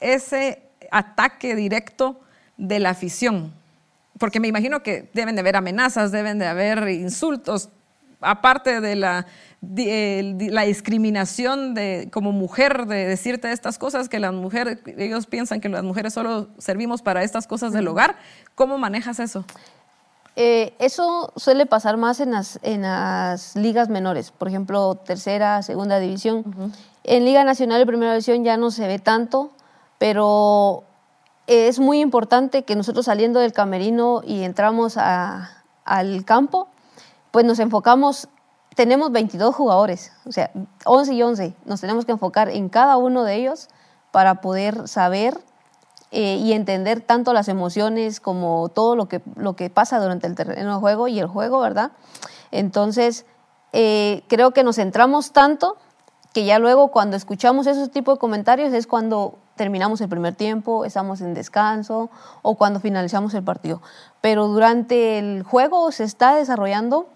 ese 0.00 0.62
ataque 0.90 1.56
directo 1.56 2.20
de 2.56 2.78
la 2.78 2.90
afición? 2.90 3.52
Porque 4.18 4.40
me 4.40 4.48
imagino 4.48 4.82
que 4.82 5.10
deben 5.12 5.34
de 5.34 5.40
haber 5.40 5.56
amenazas, 5.56 6.12
deben 6.12 6.38
de 6.38 6.46
haber 6.46 6.88
insultos, 6.88 7.70
aparte 8.20 8.80
de 8.80 8.96
la, 8.96 9.26
la 9.60 10.62
discriminación 10.62 11.74
de, 11.74 12.08
como 12.12 12.32
mujer 12.32 12.86
de 12.86 13.06
decirte 13.06 13.50
estas 13.52 13.78
cosas, 13.78 14.08
que 14.08 14.18
las 14.20 14.32
mujeres, 14.32 14.78
ellos 14.96 15.26
piensan 15.26 15.60
que 15.60 15.68
las 15.68 15.82
mujeres 15.82 16.14
solo 16.14 16.48
servimos 16.58 17.02
para 17.02 17.22
estas 17.22 17.46
cosas 17.46 17.72
del 17.72 17.88
hogar, 17.88 18.16
¿cómo 18.54 18.78
manejas 18.78 19.20
eso? 19.20 19.44
Eh, 20.40 20.74
eso 20.78 21.32
suele 21.34 21.66
pasar 21.66 21.96
más 21.96 22.20
en 22.20 22.30
las, 22.30 22.60
en 22.62 22.82
las 22.82 23.56
ligas 23.56 23.88
menores, 23.88 24.30
por 24.30 24.46
ejemplo, 24.46 24.94
tercera, 24.94 25.62
segunda 25.62 25.98
división. 25.98 26.44
En 27.02 27.24
Liga 27.24 27.42
Nacional 27.42 27.82
y 27.82 27.86
Primera 27.86 28.12
División 28.12 28.44
ya 28.44 28.56
no 28.56 28.70
se 28.70 28.86
ve 28.86 29.00
tanto, 29.00 29.50
pero 29.98 30.84
es 31.48 31.80
muy 31.80 32.00
importante 32.00 32.62
que 32.62 32.76
nosotros 32.76 33.06
saliendo 33.06 33.40
del 33.40 33.52
camerino 33.52 34.22
y 34.24 34.44
entramos 34.44 34.96
al 34.96 36.24
campo, 36.24 36.68
pues 37.30 37.44
nos 37.44 37.58
enfocamos, 37.58 38.28
tenemos 38.74 39.12
22 39.12 39.54
jugadores, 39.54 40.12
o 40.26 40.32
sea, 40.32 40.50
11 40.84 41.14
y 41.14 41.22
11, 41.22 41.54
nos 41.64 41.80
tenemos 41.80 42.04
que 42.04 42.12
enfocar 42.12 42.48
en 42.48 42.68
cada 42.68 42.96
uno 42.96 43.24
de 43.24 43.36
ellos 43.36 43.68
para 44.10 44.40
poder 44.40 44.88
saber 44.88 45.38
eh, 46.10 46.36
y 46.36 46.52
entender 46.52 47.02
tanto 47.02 47.32
las 47.32 47.48
emociones 47.48 48.20
como 48.20 48.70
todo 48.70 48.96
lo 48.96 49.08
que, 49.08 49.20
lo 49.36 49.56
que 49.56 49.68
pasa 49.68 50.00
durante 50.00 50.26
el 50.26 50.34
terreno 50.34 50.74
de 50.74 50.80
juego 50.80 51.08
y 51.08 51.18
el 51.18 51.26
juego, 51.26 51.60
¿verdad? 51.60 51.92
Entonces, 52.50 53.26
eh, 53.72 54.22
creo 54.28 54.52
que 54.52 54.62
nos 54.62 54.76
centramos 54.76 55.32
tanto 55.32 55.76
que 56.32 56.44
ya 56.44 56.58
luego 56.58 56.88
cuando 56.88 57.16
escuchamos 57.16 57.66
esos 57.66 57.90
tipos 57.90 58.14
de 58.14 58.20
comentarios 58.20 58.72
es 58.72 58.86
cuando 58.86 59.38
terminamos 59.56 60.00
el 60.00 60.08
primer 60.08 60.34
tiempo, 60.34 60.86
estamos 60.86 61.20
en 61.20 61.34
descanso 61.34 62.10
o 62.42 62.54
cuando 62.54 62.80
finalizamos 62.80 63.34
el 63.34 63.42
partido. 63.42 63.82
Pero 64.20 64.46
durante 64.48 65.18
el 65.18 65.42
juego 65.42 65.92
se 65.92 66.04
está 66.04 66.34
desarrollando, 66.34 67.08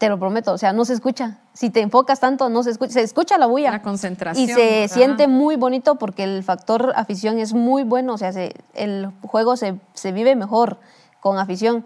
te 0.00 0.08
lo 0.08 0.18
prometo, 0.18 0.54
o 0.54 0.58
sea, 0.58 0.72
no 0.72 0.86
se 0.86 0.94
escucha. 0.94 1.36
Si 1.52 1.68
te 1.68 1.82
enfocas 1.82 2.20
tanto, 2.20 2.48
no 2.48 2.62
se 2.62 2.70
escucha. 2.70 2.90
Se 2.94 3.02
escucha 3.02 3.36
la 3.36 3.44
bulla. 3.44 3.70
La 3.70 3.82
concentración. 3.82 4.48
Y 4.48 4.50
se 4.50 4.88
siente 4.88 5.28
muy 5.28 5.56
bonito 5.56 5.96
porque 5.96 6.24
el 6.24 6.42
factor 6.42 6.94
afición 6.96 7.38
es 7.38 7.52
muy 7.52 7.82
bueno, 7.82 8.14
o 8.14 8.18
sea, 8.18 8.32
el 8.72 9.10
juego 9.20 9.58
se, 9.58 9.78
se 9.92 10.12
vive 10.12 10.36
mejor 10.36 10.78
con 11.20 11.36
afición 11.36 11.84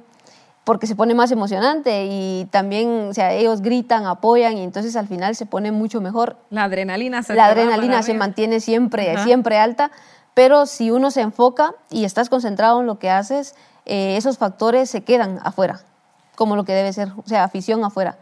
porque 0.62 0.86
se 0.86 0.94
pone 0.94 1.12
más 1.16 1.32
emocionante 1.32 2.06
y 2.08 2.46
también, 2.52 3.08
o 3.10 3.12
sea, 3.12 3.32
ellos 3.32 3.62
gritan, 3.62 4.06
apoyan 4.06 4.58
y 4.58 4.62
entonces 4.62 4.94
al 4.94 5.08
final 5.08 5.34
se 5.34 5.44
pone 5.44 5.72
mucho 5.72 6.00
mejor. 6.00 6.36
La 6.50 6.62
adrenalina 6.62 7.24
se 7.24 7.34
La 7.34 7.46
adrenalina 7.46 8.04
se 8.04 8.14
mantiene 8.14 8.60
siempre, 8.60 9.18
siempre 9.24 9.58
alta, 9.58 9.90
pero 10.34 10.66
si 10.66 10.92
uno 10.92 11.10
se 11.10 11.20
enfoca 11.22 11.74
y 11.90 12.04
estás 12.04 12.28
concentrado 12.28 12.78
en 12.78 12.86
lo 12.86 13.00
que 13.00 13.10
haces, 13.10 13.56
eh, 13.86 14.16
esos 14.16 14.38
factores 14.38 14.88
se 14.88 15.02
quedan 15.02 15.40
afuera, 15.42 15.80
como 16.34 16.56
lo 16.56 16.64
que 16.64 16.72
debe 16.72 16.92
ser, 16.92 17.12
o 17.16 17.26
sea, 17.26 17.44
afición 17.44 17.84
afuera. 17.84 18.18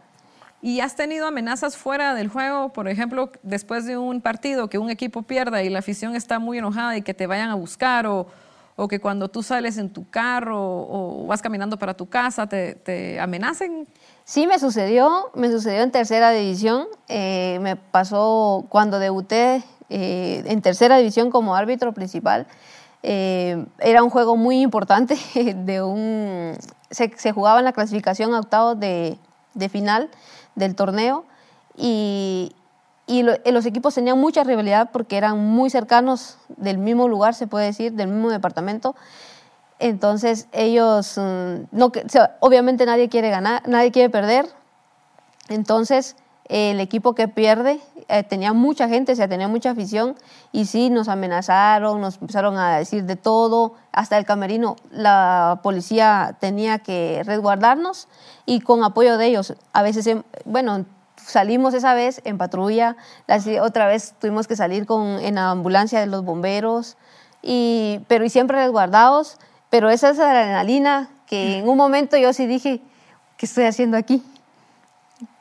¿Y 0.61 0.79
has 0.79 0.95
tenido 0.95 1.27
amenazas 1.27 1.75
fuera 1.75 2.13
del 2.13 2.29
juego? 2.29 2.69
Por 2.69 2.87
ejemplo, 2.87 3.31
después 3.43 3.85
de 3.85 3.97
un 3.97 4.21
partido 4.21 4.69
que 4.69 4.77
un 4.77 4.89
equipo 4.89 5.23
pierda 5.23 5.61
y 5.61 5.69
la 5.69 5.79
afición 5.79 6.15
está 6.15 6.39
muy 6.39 6.57
enojada 6.57 6.95
y 6.95 7.01
que 7.01 7.13
te 7.13 7.27
vayan 7.27 7.49
a 7.49 7.55
buscar 7.55 8.07
o, 8.07 8.27
o 8.75 8.87
que 8.87 8.99
cuando 8.99 9.29
tú 9.29 9.43
sales 9.43 9.77
en 9.77 9.89
tu 9.89 10.09
carro 10.09 10.59
o, 10.59 11.25
vas 11.27 11.41
caminando 11.41 11.77
para 11.77 11.93
tu 11.93 12.07
casa 12.07 12.47
te, 12.47 12.75
te, 12.75 13.19
amenacen? 13.19 13.87
Sí, 14.23 14.47
me 14.47 14.57
sucedió, 14.57 15.31
me 15.35 15.51
sucedió 15.51 15.83
en 15.83 15.91
tercera 15.91 16.31
división, 16.31 16.87
eh, 17.07 17.59
me 17.61 17.75
pasó 17.75 18.65
cuando 18.69 18.99
debuté 18.99 19.63
eh, 19.89 20.43
en 20.45 20.61
tercera 20.61 20.97
división 20.97 21.29
como 21.29 21.55
árbitro 21.55 21.93
principal. 21.93 22.47
Eh, 23.05 23.65
era 23.79 24.01
un 24.01 24.09
juego 24.09 24.37
muy 24.37 24.61
importante, 24.61 25.17
de 25.35 25.81
un, 25.81 26.53
se, 26.93 27.31
jugaba 27.31 27.59
en 27.59 27.65
la 27.65 27.73
clasificación 27.73 28.33
a 28.33 28.39
octavos 28.39 28.79
de, 28.79 29.17
final 29.69 30.09
del 30.55 30.75
torneo 30.75 31.25
y, 31.75 32.53
y 33.07 33.23
los 33.23 33.65
equipos 33.65 33.95
tenían 33.95 34.19
mucha 34.19 34.43
rivalidad 34.43 34.89
porque 34.91 35.17
eran 35.17 35.39
muy 35.39 35.69
cercanos 35.69 36.37
del 36.57 36.77
mismo 36.77 37.07
lugar, 37.07 37.33
se 37.33 37.47
puede 37.47 37.65
decir, 37.65 37.93
del 37.93 38.07
mismo 38.07 38.29
departamento. 38.29 38.95
Entonces 39.79 40.47
ellos, 40.51 41.17
mm, 41.17 41.81
obviamente 42.39 42.85
nadie 42.85 43.09
quiere 43.09 43.29
ganar, 43.29 43.67
nadie 43.67 43.91
quiere 43.91 44.09
perder. 44.09 44.47
Entonces 45.49 46.15
el 46.47 46.79
equipo 46.79 47.15
que 47.15 47.27
pierde 47.27 47.79
eh, 48.07 48.23
tenía 48.23 48.53
mucha 48.53 48.87
gente, 48.87 49.11
o 49.11 49.15
sea, 49.15 49.27
tenía 49.27 49.47
mucha 49.47 49.71
afición 49.71 50.15
y 50.51 50.65
sí, 50.65 50.89
nos 50.89 51.07
amenazaron, 51.07 52.01
nos 52.01 52.21
empezaron 52.21 52.57
a 52.57 52.77
decir 52.77 53.05
de 53.05 53.15
todo, 53.15 53.73
hasta 53.91 54.17
el 54.17 54.25
camerino, 54.25 54.75
la 54.91 55.59
policía 55.63 56.37
tenía 56.39 56.79
que 56.79 57.21
resguardarnos 57.25 58.07
y 58.45 58.61
con 58.61 58.83
apoyo 58.83 59.17
de 59.17 59.27
ellos, 59.27 59.55
a 59.73 59.81
veces, 59.81 60.07
em, 60.07 60.23
bueno, 60.45 60.85
salimos 61.17 61.73
esa 61.73 61.93
vez 61.93 62.21
en 62.25 62.37
patrulla, 62.37 62.95
otra 63.61 63.87
vez 63.87 64.13
tuvimos 64.19 64.47
que 64.47 64.55
salir 64.55 64.85
con, 64.85 65.19
en 65.19 65.35
la 65.35 65.51
ambulancia 65.51 65.99
de 65.99 66.07
los 66.07 66.23
bomberos, 66.23 66.97
y, 67.41 67.99
pero 68.07 68.23
y 68.25 68.29
siempre 68.29 68.57
resguardados, 68.57 69.37
pero 69.69 69.89
esa 69.89 70.09
es 70.09 70.17
la 70.17 70.31
adrenalina 70.31 71.09
que 71.27 71.59
en 71.59 71.67
un 71.67 71.77
momento 71.77 72.15
yo 72.17 72.31
sí 72.33 72.45
dije, 72.45 72.81
¿qué 73.37 73.45
estoy 73.45 73.65
haciendo 73.65 73.97
aquí? 73.97 74.23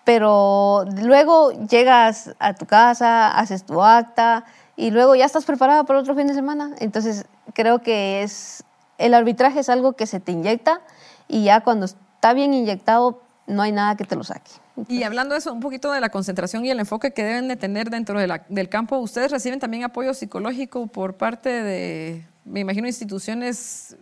Pero 0.04 0.84
luego 1.02 1.52
llegas 1.52 2.34
a 2.38 2.54
tu 2.54 2.66
casa, 2.66 3.38
haces 3.38 3.64
tu 3.64 3.82
acta 3.82 4.44
y 4.76 4.90
luego 4.90 5.14
ya 5.14 5.24
estás 5.24 5.44
preparada 5.44 5.84
para 5.84 6.00
otro 6.00 6.14
fin 6.14 6.26
de 6.26 6.34
semana. 6.34 6.74
Entonces 6.80 7.26
creo 7.54 7.80
que 7.80 8.22
es 8.22 8.64
el 8.98 9.14
arbitraje 9.14 9.60
es 9.60 9.68
algo 9.68 9.94
que 9.94 10.06
se 10.06 10.20
te 10.20 10.32
inyecta 10.32 10.80
y 11.28 11.44
ya 11.44 11.60
cuando 11.60 11.86
está 11.86 12.34
bien 12.34 12.54
inyectado 12.54 13.20
no 13.46 13.62
hay 13.62 13.72
nada 13.72 13.96
que 13.96 14.04
te 14.04 14.16
lo 14.16 14.24
saque. 14.24 14.50
Y 14.88 15.02
hablando 15.02 15.34
de 15.34 15.40
eso, 15.40 15.52
un 15.52 15.60
poquito 15.60 15.92
de 15.92 16.00
la 16.00 16.08
concentración 16.08 16.64
y 16.64 16.70
el 16.70 16.80
enfoque 16.80 17.12
que 17.12 17.22
deben 17.24 17.48
de 17.48 17.56
tener 17.56 17.90
dentro 17.90 18.18
del 18.18 18.68
campo, 18.68 18.98
¿ustedes 18.98 19.30
reciben 19.30 19.60
también 19.60 19.84
apoyo 19.84 20.14
psicológico 20.14 20.86
por 20.86 21.14
parte 21.14 21.50
de, 21.50 22.24
me 22.44 22.60
imagino, 22.60 22.86
instituciones 22.86 23.96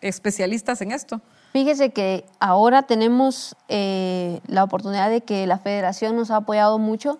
especialistas 0.00 0.82
en 0.82 0.92
esto? 0.92 1.20
Fíjese 1.52 1.90
que 1.90 2.24
ahora 2.40 2.84
tenemos 2.84 3.56
eh, 3.68 4.40
la 4.46 4.64
oportunidad 4.64 5.10
de 5.10 5.20
que 5.20 5.46
la 5.46 5.58
federación 5.58 6.16
nos 6.16 6.30
ha 6.30 6.36
apoyado 6.36 6.78
mucho. 6.78 7.18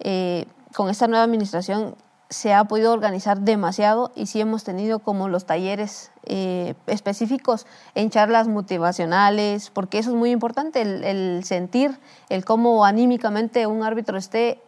Eh, 0.00 0.46
con 0.74 0.88
esta 0.88 1.08
nueva 1.08 1.24
administración 1.24 1.94
se 2.30 2.54
ha 2.54 2.64
podido 2.64 2.90
organizar 2.90 3.40
demasiado 3.40 4.12
y 4.14 4.26
sí 4.26 4.40
hemos 4.40 4.64
tenido 4.64 5.00
como 5.00 5.28
los 5.28 5.44
talleres 5.44 6.10
eh, 6.24 6.72
específicos 6.86 7.66
en 7.94 8.08
charlas 8.08 8.48
motivacionales, 8.48 9.68
porque 9.68 9.98
eso 9.98 10.10
es 10.10 10.16
muy 10.16 10.30
importante, 10.30 10.80
el, 10.80 11.44
sentir, 11.44 12.00
el 12.30 12.46
cómo 12.46 12.82
anímicamente 12.86 13.66
un 13.66 13.82
árbitro 13.82 14.16
esté, 14.16 14.58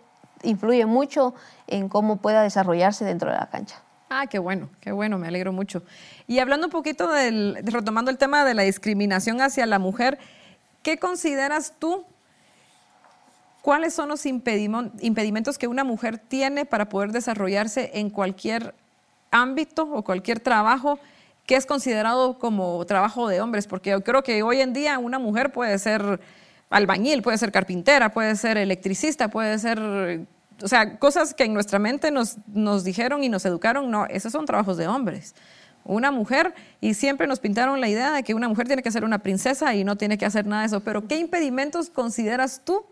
influye 0.42 0.84
mucho 0.84 1.32
en 1.66 1.88
cómo 1.88 2.16
pueda 2.16 2.42
desarrollarse 2.42 3.06
dentro 3.06 3.30
de 3.30 3.38
la 3.38 3.46
cancha. 3.46 3.82
Ah, 4.10 4.26
qué 4.26 4.38
bueno, 4.38 4.70
qué 4.80 4.92
bueno, 4.92 5.18
me 5.18 5.28
alegro 5.28 5.52
mucho. 5.52 5.82
Y 6.26 6.38
hablando 6.38 6.66
un 6.66 6.70
poquito 6.72 7.10
del, 7.10 7.58
retomando 7.62 8.10
el 8.10 8.18
tema 8.18 8.44
de 8.44 8.54
la 8.54 8.62
discriminación 8.62 9.40
hacia 9.40 9.66
la 9.66 9.78
mujer, 9.78 10.18
¿qué 10.82 10.98
consideras 10.98 11.74
tú 11.78 12.06
¿Cuáles 13.68 13.92
son 13.92 14.08
los 14.08 14.24
impedimentos 14.24 15.58
que 15.58 15.66
una 15.66 15.84
mujer 15.84 16.16
tiene 16.16 16.64
para 16.64 16.88
poder 16.88 17.12
desarrollarse 17.12 17.90
en 17.92 18.08
cualquier 18.08 18.74
ámbito 19.30 19.82
o 19.82 20.02
cualquier 20.02 20.40
trabajo 20.40 20.98
que 21.44 21.54
es 21.54 21.66
considerado 21.66 22.38
como 22.38 22.82
trabajo 22.86 23.28
de 23.28 23.42
hombres? 23.42 23.66
Porque 23.66 23.90
yo 23.90 24.02
creo 24.02 24.22
que 24.22 24.42
hoy 24.42 24.62
en 24.62 24.72
día 24.72 24.98
una 24.98 25.18
mujer 25.18 25.52
puede 25.52 25.78
ser 25.78 26.18
albañil, 26.70 27.20
puede 27.20 27.36
ser 27.36 27.52
carpintera, 27.52 28.10
puede 28.10 28.36
ser 28.36 28.56
electricista, 28.56 29.28
puede 29.28 29.58
ser, 29.58 30.26
o 30.62 30.68
sea, 30.68 30.98
cosas 30.98 31.34
que 31.34 31.44
en 31.44 31.54
nuestra 31.54 31.78
mente 31.78 32.10
nos, 32.10 32.36
nos 32.48 32.84
dijeron 32.84 33.22
y 33.22 33.28
nos 33.28 33.44
educaron, 33.44 33.90
no, 33.90 34.06
esos 34.06 34.32
son 34.32 34.46
trabajos 34.46 34.76
de 34.76 34.88
hombres. 34.88 35.34
Una 35.84 36.10
mujer, 36.10 36.54
y 36.80 36.94
siempre 36.94 37.26
nos 37.26 37.40
pintaron 37.40 37.80
la 37.80 37.88
idea 37.88 38.12
de 38.12 38.22
que 38.22 38.34
una 38.34 38.48
mujer 38.48 38.66
tiene 38.66 38.82
que 38.82 38.90
ser 38.90 39.04
una 39.04 39.20
princesa 39.20 39.74
y 39.74 39.84
no 39.84 39.96
tiene 39.96 40.18
que 40.18 40.26
hacer 40.26 40.46
nada 40.46 40.62
de 40.62 40.66
eso, 40.66 40.80
pero 40.80 41.06
¿qué 41.06 41.16
impedimentos 41.16 41.90
consideras 41.90 42.62
tú? 42.64 42.84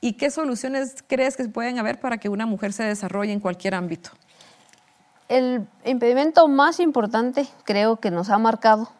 ¿Y 0.00 0.14
qué 0.14 0.30
soluciones 0.30 0.96
crees 1.06 1.36
que 1.36 1.48
pueden 1.48 1.78
haber 1.78 2.00
para 2.00 2.18
que 2.18 2.28
una 2.28 2.44
mujer 2.44 2.72
se 2.72 2.82
desarrolle 2.82 3.32
en 3.32 3.40
cualquier 3.40 3.74
ámbito? 3.74 4.10
El 5.28 5.66
impedimento 5.84 6.46
más 6.48 6.80
importante 6.80 7.46
creo 7.64 7.96
que 7.96 8.10
nos 8.10 8.28
ha 8.28 8.36
marcado, 8.36 8.90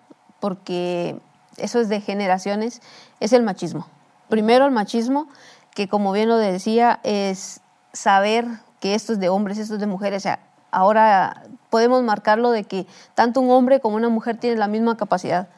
porque 0.40 1.18
eso 1.59 1.80
es 1.80 1.88
de 1.88 2.00
generaciones, 2.00 2.80
es 3.21 3.33
el 3.33 3.42
machismo. 3.42 3.87
Primero 4.30 4.64
el 4.64 4.71
machismo, 4.71 5.28
que 5.75 5.88
como 5.88 6.12
bien 6.12 6.28
lo 6.28 6.38
decía, 6.38 7.00
es 7.02 7.61
saber 7.95 8.45
que 8.81 8.95
esto 8.95 9.15
es 9.15 9.21
de 9.21 9.31
hombres, 9.31 9.57
esto 9.57 9.75
es 9.75 9.81
de 9.81 9.87
mujeres. 9.87 10.29
Ahora 10.71 11.45
podemos 11.71 12.03
marcarlo 12.03 12.51
de 12.51 12.65
que 12.65 12.87
tanto 13.15 13.41
un 13.41 13.51
hombre 13.51 13.81
como 13.81 13.97
una 13.97 14.11
mujer 14.11 14.37
tienen 14.37 14.59
la 14.59 14.69
misma 14.69 14.99
capacidad. 14.99 15.49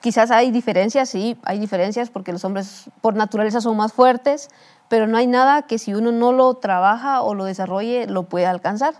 Quizás 0.00 0.30
hay 0.30 0.50
diferencias, 0.50 1.08
sí, 1.08 1.36
hay 1.44 1.58
diferencias 1.58 2.10
porque 2.10 2.32
los 2.32 2.44
hombres 2.44 2.90
por 3.00 3.16
naturaleza 3.16 3.60
son 3.60 3.76
más 3.76 3.92
fuertes, 3.92 4.48
pero 4.88 5.06
no 5.06 5.16
hay 5.16 5.26
nada 5.26 5.62
que 5.62 5.78
si 5.78 5.94
uno 5.94 6.12
no 6.12 6.32
lo 6.32 6.54
trabaja 6.54 7.22
o 7.22 7.34
lo 7.34 7.44
desarrolle 7.44 8.06
lo 8.06 8.24
pueda 8.24 8.50
alcanzar. 8.50 8.94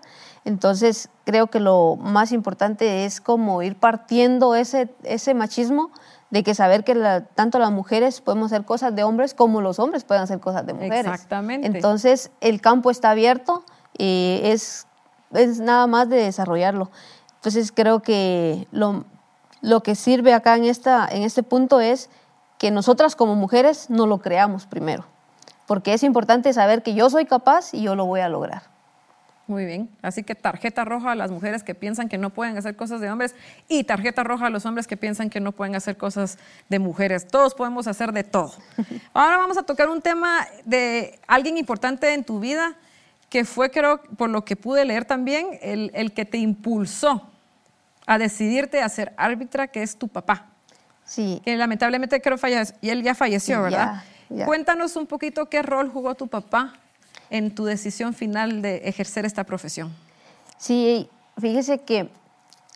Entonces, 0.45 1.11
creo 1.25 1.47
que 1.49 1.61
lo 1.61 1.97
más 1.97 2.33
importante 2.33 3.05
es 3.05 3.21
como 3.21 3.63
ir 3.63 3.77
partiendo 3.77 4.55
ese, 4.55 4.95
ese 5.03 5.35
machismo 5.35 5.91
de 6.35 6.43
que 6.43 6.55
saber 6.55 6.83
que 6.83 6.95
tanto 7.37 7.61
las 7.61 7.71
mujeres 7.71 8.21
podemos 8.21 8.53
hacer 8.53 8.67
cosas 8.67 8.93
de 8.97 9.05
hombres 9.05 9.35
como 9.35 9.61
los 9.61 9.79
hombres 9.79 10.03
pueden 10.03 10.25
hacer 10.25 10.41
cosas 10.41 10.67
de 10.67 10.75
mujeres. 10.75 11.07
Exactamente. 11.07 11.67
Entonces, 11.67 12.33
el 12.41 12.61
campo 12.61 12.91
está 12.91 13.11
abierto 13.11 13.65
y 13.97 14.41
es, 14.43 14.89
es 15.33 15.61
nada 15.61 15.87
más 15.87 16.09
de 16.09 16.17
desarrollarlo. 16.17 16.91
Entonces, 17.37 17.71
creo 17.71 18.01
que 18.01 18.67
lo, 18.73 19.05
lo 19.61 19.85
que 19.85 19.95
sirve 19.95 20.35
acá 20.35 20.57
en, 20.57 20.65
esta, 20.65 21.07
en 21.09 21.23
este 21.23 21.45
punto 21.45 21.81
es 21.81 22.11
que 22.59 22.73
nosotras 22.73 23.15
como 23.15 23.37
mujeres 23.37 23.89
no 23.89 24.07
lo 24.07 24.19
creamos 24.19 24.67
primero 24.67 25.05
porque 25.67 25.95
es 25.95 26.03
importante 26.03 26.53
saber 26.53 26.83
que 26.83 26.95
yo 26.95 27.11
soy 27.11 27.27
capaz 27.27 27.73
y 27.73 27.83
yo 27.83 27.95
lo 27.95 28.07
voy 28.07 28.21
a 28.21 28.29
lograr. 28.29 28.74
Muy 29.47 29.67
bien, 29.67 29.91
así 30.01 30.23
que 30.23 30.35
tarjeta 30.35 30.87
roja 30.87 31.13
a 31.13 31.15
las 31.15 31.31
mujeres 31.31 31.63
que 31.63 31.75
piensan 31.75 32.09
que 32.09 32.17
no 32.17 32.31
pueden 32.31 32.57
hacer 32.57 32.77
cosas 32.77 33.03
de 33.03 33.11
hombres 33.11 33.35
y 33.69 33.85
tarjeta 33.85 34.25
roja 34.25 34.47
a 34.47 34.51
los 34.51 34.65
hombres 34.65 34.87
que 34.87 34.97
piensan 34.97 35.29
que 35.29 35.39
no 35.39 35.53
pueden 35.53 35.75
hacer 35.75 35.99
cosas 35.99 36.39
de 36.71 36.79
mujeres. 36.79 37.27
Todos 37.27 37.55
podemos 37.55 37.87
hacer 37.87 38.13
de 38.13 38.25
todo. 38.25 38.55
Ahora 39.13 39.37
vamos 39.37 39.59
a 39.59 39.63
tocar 39.63 39.91
un 39.91 40.01
tema 40.01 40.47
de 40.65 41.19
alguien 41.27 41.59
importante 41.59 42.15
en 42.15 42.25
tu 42.25 42.41
vida 42.41 42.75
que 43.29 43.45
fue, 43.45 43.71
creo, 43.71 44.01
por 44.17 44.31
lo 44.31 44.47
que 44.47 44.57
pude 44.57 44.85
leer 44.85 45.05
también, 45.05 45.59
el, 45.61 46.13
que 46.15 46.25
te 46.25 46.39
impulsó 46.39 47.29
a 48.07 48.17
decidirte 48.17 48.81
a 48.81 48.89
ser 48.89 49.13
árbitra, 49.17 49.67
que 49.67 49.83
es 49.83 49.99
tu 49.99 50.09
papá. 50.09 50.47
Sí. 51.05 51.43
Que 51.45 51.57
lamentablemente 51.57 52.23
creo 52.23 52.39
falleció, 52.39 52.77
y 52.81 52.91
él 52.91 53.03
ya 53.03 53.15
falleció, 53.15 53.63
¿verdad? 53.63 54.05
Cuéntanos 54.47 54.97
un 54.97 55.07
poquito 55.07 55.51
qué 55.51 55.63
rol 55.63 55.91
jugó 55.91 56.15
tu 56.15 56.29
papá 56.29 56.75
en 57.31 57.55
tu 57.55 57.65
decisión 57.65 58.15
final 58.15 58.63
de 58.63 58.77
ejercer 58.89 59.25
esta 59.25 59.45
profesión. 59.45 59.95
Sí, 60.59 61.09
fíjese 61.39 61.79
que 61.79 62.09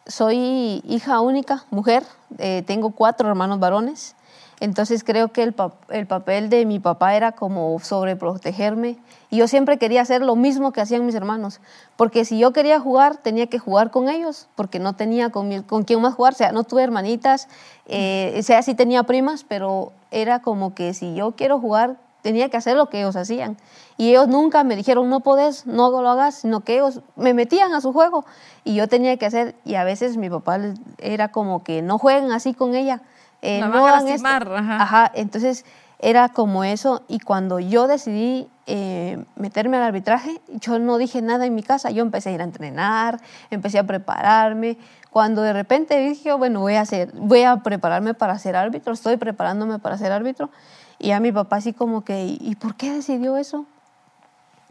soy 0.06 0.82
hija 0.86 1.20
única, 1.20 1.64
mujer, 1.70 2.02
eh, 2.38 2.62
tengo 2.66 2.90
cuatro 2.90 3.28
hermanos 3.28 3.60
varones, 3.60 4.16
entonces 4.60 5.04
creo 5.04 5.28
que 5.28 5.42
el, 5.42 5.54
el, 5.90 6.06
papel 6.06 6.48
de 6.48 6.66
mi 6.66 6.80
papá 6.80 7.14
era 7.14 7.32
como 7.32 7.78
sobreprotegerme. 7.78 8.98
Y 9.30 9.36
yo 9.36 9.46
siempre 9.46 9.78
quería 9.78 10.00
hacer 10.00 10.22
lo 10.22 10.34
mismo 10.34 10.72
que 10.72 10.80
hacían 10.80 11.06
mis 11.06 11.14
hermanos, 11.14 11.60
porque 11.96 12.24
si 12.24 12.38
yo 12.38 12.52
quería 12.52 12.80
jugar 12.80 13.18
tenía 13.18 13.46
que 13.46 13.58
jugar 13.58 13.90
con 13.90 14.08
ellos, 14.08 14.48
porque 14.56 14.78
no 14.78 14.94
tenía 14.96 15.30
con, 15.30 15.62
con 15.62 15.84
quién 15.84 16.00
más 16.00 16.14
jugar, 16.14 16.32
o 16.32 16.36
sea, 16.36 16.52
no 16.52 16.64
tuve 16.64 16.82
hermanitas, 16.82 17.48
eh, 17.86 18.34
o 18.38 18.42
sea, 18.42 18.62
sí 18.62 18.74
tenía 18.74 19.04
primas, 19.04 19.44
pero 19.44 19.92
era 20.10 20.40
como 20.40 20.74
que 20.74 20.92
si 20.94 21.14
yo 21.14 21.32
quiero 21.32 21.60
jugar 21.60 21.96
tenía 22.22 22.48
que 22.48 22.56
hacer 22.56 22.76
lo 22.76 22.88
que 22.88 23.00
ellos 23.00 23.16
hacían. 23.16 23.56
Y 23.96 24.10
ellos 24.10 24.28
nunca 24.28 24.64
me 24.64 24.76
dijeron, 24.76 25.08
no 25.08 25.20
podés, 25.20 25.66
no 25.66 25.90
lo 25.90 26.08
hagas, 26.08 26.36
sino 26.36 26.60
que 26.60 26.74
ellos 26.74 27.00
me 27.16 27.34
metían 27.34 27.72
a 27.72 27.80
su 27.80 27.92
juego 27.92 28.24
y 28.64 28.74
yo 28.74 28.88
tenía 28.88 29.16
que 29.16 29.26
hacer, 29.26 29.54
y 29.64 29.74
a 29.74 29.84
veces 29.84 30.16
mi 30.16 30.30
papá 30.30 30.58
era 30.98 31.28
como 31.28 31.64
que 31.64 31.82
no 31.82 31.98
jueguen 31.98 32.32
así 32.32 32.54
con 32.54 32.74
ella. 32.74 33.00
Eh, 33.40 33.60
no 33.60 33.70
van 33.70 34.06
a 34.06 34.82
Ajá. 34.82 35.10
entonces 35.14 35.64
era 36.00 36.28
como 36.28 36.62
eso, 36.62 37.02
y 37.08 37.18
cuando 37.18 37.58
yo 37.58 37.88
decidí 37.88 38.48
eh, 38.66 39.24
meterme 39.34 39.78
al 39.78 39.82
arbitraje, 39.82 40.40
yo 40.60 40.78
no 40.78 40.96
dije 40.96 41.22
nada 41.22 41.46
en 41.46 41.54
mi 41.54 41.62
casa, 41.62 41.90
yo 41.90 42.02
empecé 42.02 42.28
a 42.28 42.32
ir 42.32 42.40
a 42.40 42.44
entrenar, 42.44 43.20
empecé 43.50 43.78
a 43.78 43.84
prepararme, 43.84 44.78
cuando 45.10 45.42
de 45.42 45.52
repente 45.52 45.98
dije, 45.98 46.32
bueno, 46.34 46.60
voy 46.60 46.74
a, 46.74 46.82
hacer, 46.82 47.10
voy 47.14 47.42
a 47.42 47.56
prepararme 47.56 48.14
para 48.14 48.38
ser 48.38 48.54
árbitro, 48.54 48.92
estoy 48.92 49.16
preparándome 49.16 49.78
para 49.78 49.98
ser 49.98 50.12
árbitro, 50.12 50.50
y 50.98 51.12
a 51.12 51.20
mi 51.20 51.32
papá 51.32 51.56
así 51.56 51.72
como 51.72 52.02
que, 52.02 52.36
¿y 52.40 52.56
por 52.56 52.74
qué 52.74 52.92
decidió 52.92 53.36
eso? 53.36 53.66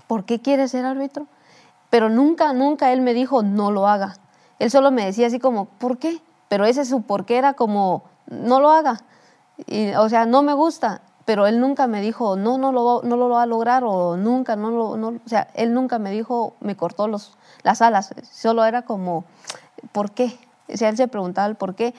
¿Por 0.07 0.25
qué 0.25 0.41
quiere 0.41 0.67
ser 0.67 0.85
árbitro? 0.85 1.27
Pero 1.89 2.09
nunca, 2.09 2.53
nunca 2.53 2.91
él 2.91 3.01
me 3.01 3.13
dijo, 3.13 3.43
no 3.43 3.71
lo 3.71 3.87
haga. 3.87 4.17
Él 4.59 4.71
solo 4.71 4.91
me 4.91 5.05
decía 5.05 5.27
así 5.27 5.39
como, 5.39 5.65
¿por 5.65 5.97
qué? 5.97 6.21
Pero 6.49 6.65
ese 6.65 6.85
su 6.85 7.01
por 7.01 7.25
qué 7.25 7.37
era 7.37 7.53
como, 7.53 8.03
no 8.27 8.59
lo 8.59 8.71
haga. 8.71 9.01
O 9.97 10.09
sea, 10.09 10.25
no 10.25 10.43
me 10.43 10.53
gusta. 10.53 11.01
Pero 11.25 11.45
él 11.45 11.59
nunca 11.59 11.87
me 11.87 12.01
dijo, 12.01 12.37
no, 12.37 12.57
no 12.57 12.71
lo, 12.71 13.01
no 13.03 13.17
lo 13.17 13.29
va 13.29 13.43
a 13.43 13.45
lograr 13.45 13.83
o 13.85 14.15
nunca, 14.15 14.55
no 14.55 14.71
lo, 14.71 14.95
no, 14.95 15.09
o 15.09 15.29
sea, 15.29 15.49
él 15.55 15.73
nunca 15.73 15.99
me 15.99 16.09
dijo, 16.09 16.53
me 16.61 16.77
cortó 16.77 17.09
los, 17.09 17.37
las 17.63 17.81
alas. 17.81 18.13
Solo 18.31 18.63
era 18.63 18.83
como, 18.83 19.25
¿por 19.91 20.11
qué? 20.11 20.39
O 20.73 20.77
sea, 20.77 20.87
él 20.87 20.95
se 20.95 21.09
preguntaba 21.09 21.47
el 21.47 21.55
por 21.55 21.75
qué. 21.75 21.93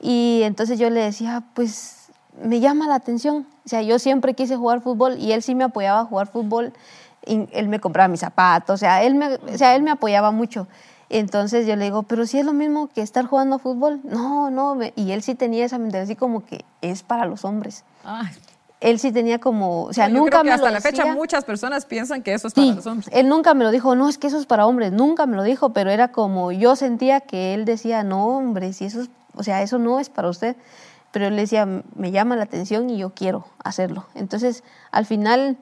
Y 0.00 0.42
entonces 0.44 0.78
yo 0.78 0.90
le 0.90 1.00
decía, 1.00 1.42
pues 1.54 1.97
me 2.42 2.60
llama 2.60 2.86
la 2.86 2.94
atención. 2.94 3.46
O 3.64 3.68
sea, 3.68 3.82
yo 3.82 3.98
siempre 3.98 4.34
quise 4.34 4.56
jugar 4.56 4.80
fútbol 4.80 5.18
y 5.18 5.32
él 5.32 5.42
sí 5.42 5.54
me 5.54 5.64
apoyaba 5.64 6.00
a 6.00 6.04
jugar 6.04 6.26
fútbol 6.26 6.72
él 7.28 7.68
me 7.68 7.80
compraba 7.80 8.08
mis 8.08 8.20
zapatos, 8.20 8.74
o 8.74 8.78
sea, 8.78 9.02
él 9.02 9.14
me, 9.14 9.34
o 9.34 9.58
sea, 9.58 9.74
él 9.74 9.82
me 9.82 9.90
apoyaba 9.90 10.30
mucho. 10.30 10.66
Entonces 11.10 11.66
yo 11.66 11.74
le 11.76 11.86
digo, 11.86 12.02
pero 12.02 12.26
si 12.26 12.38
es 12.38 12.44
lo 12.44 12.52
mismo 12.52 12.88
que 12.88 13.00
estar 13.00 13.24
jugando 13.24 13.58
fútbol. 13.58 14.00
No, 14.04 14.50
no, 14.50 14.78
y 14.94 15.12
él 15.12 15.22
sí 15.22 15.34
tenía 15.34 15.64
esa 15.64 15.78
mentalidad 15.78 16.04
así 16.04 16.16
como 16.16 16.44
que 16.44 16.64
es 16.82 17.02
para 17.02 17.24
los 17.24 17.46
hombres. 17.46 17.84
Él 18.80 18.98
sí 18.98 19.10
tenía 19.10 19.38
como, 19.38 19.84
o 19.84 19.92
sea, 19.92 20.08
nunca 20.08 20.44
me 20.44 20.52
hasta 20.52 20.70
la 20.70 20.80
fecha 20.80 21.06
muchas 21.06 21.44
personas 21.44 21.86
piensan 21.86 22.22
que 22.22 22.34
eso 22.34 22.48
es 22.48 22.54
para 22.54 22.74
los 22.74 22.86
hombres. 22.86 23.08
Él 23.12 23.28
nunca 23.28 23.54
me 23.54 23.64
lo 23.64 23.70
dijo, 23.70 23.94
no, 23.94 24.08
es 24.08 24.18
que 24.18 24.26
eso 24.26 24.38
es 24.38 24.46
para 24.46 24.66
hombres, 24.66 24.92
nunca 24.92 25.26
me 25.26 25.36
lo 25.36 25.42
dijo, 25.42 25.70
pero 25.70 25.90
era 25.90 26.08
como 26.08 26.52
yo 26.52 26.76
sentía 26.76 27.20
que 27.20 27.54
él 27.54 27.64
decía, 27.64 28.04
no, 28.04 28.26
hombre, 28.26 28.72
si 28.74 28.84
eso 28.84 29.00
es, 29.00 29.08
o 29.34 29.42
sea, 29.42 29.62
eso 29.62 29.78
no 29.78 30.00
es 30.00 30.10
para 30.10 30.28
usted. 30.28 30.56
Pero 31.18 31.30
él 31.30 31.36
decía, 31.36 31.66
me 31.66 32.12
llama 32.12 32.36
la 32.36 32.44
atención 32.44 32.88
y 32.90 32.96
yo 32.96 33.10
quiero 33.10 33.44
hacerlo. 33.64 34.06
Entonces, 34.14 34.62
al 34.92 35.04
final 35.04 35.58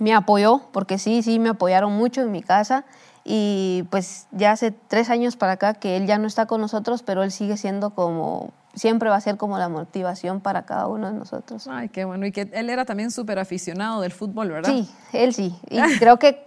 me 0.00 0.12
apoyó, 0.12 0.62
porque 0.72 0.98
sí, 0.98 1.22
sí, 1.22 1.38
me 1.38 1.50
apoyaron 1.50 1.92
mucho 1.92 2.20
en 2.20 2.32
mi 2.32 2.42
casa 2.42 2.84
y 3.22 3.84
pues 3.90 4.26
ya 4.32 4.50
hace 4.50 4.72
tres 4.72 5.08
años 5.08 5.36
para 5.36 5.52
acá 5.52 5.74
que 5.74 5.96
él 5.96 6.08
ya 6.08 6.18
no 6.18 6.26
está 6.26 6.46
con 6.46 6.60
nosotros, 6.60 7.04
pero 7.04 7.22
él 7.22 7.30
sigue 7.30 7.56
siendo 7.56 7.90
como, 7.90 8.50
siempre 8.74 9.08
va 9.08 9.14
a 9.14 9.20
ser 9.20 9.36
como 9.36 9.56
la 9.56 9.68
motivación 9.68 10.40
para 10.40 10.66
cada 10.66 10.88
uno 10.88 11.12
de 11.12 11.16
nosotros. 11.16 11.68
Ay, 11.68 11.88
qué 11.88 12.04
bueno. 12.04 12.26
Y 12.26 12.32
que 12.32 12.50
él 12.52 12.68
era 12.68 12.84
también 12.84 13.12
súper 13.12 13.38
aficionado 13.38 14.00
del 14.00 14.10
fútbol, 14.10 14.48
¿verdad? 14.48 14.72
Sí, 14.72 14.90
él 15.12 15.32
sí. 15.32 15.54
Y 15.70 15.80
creo 16.00 16.18
que 16.18 16.44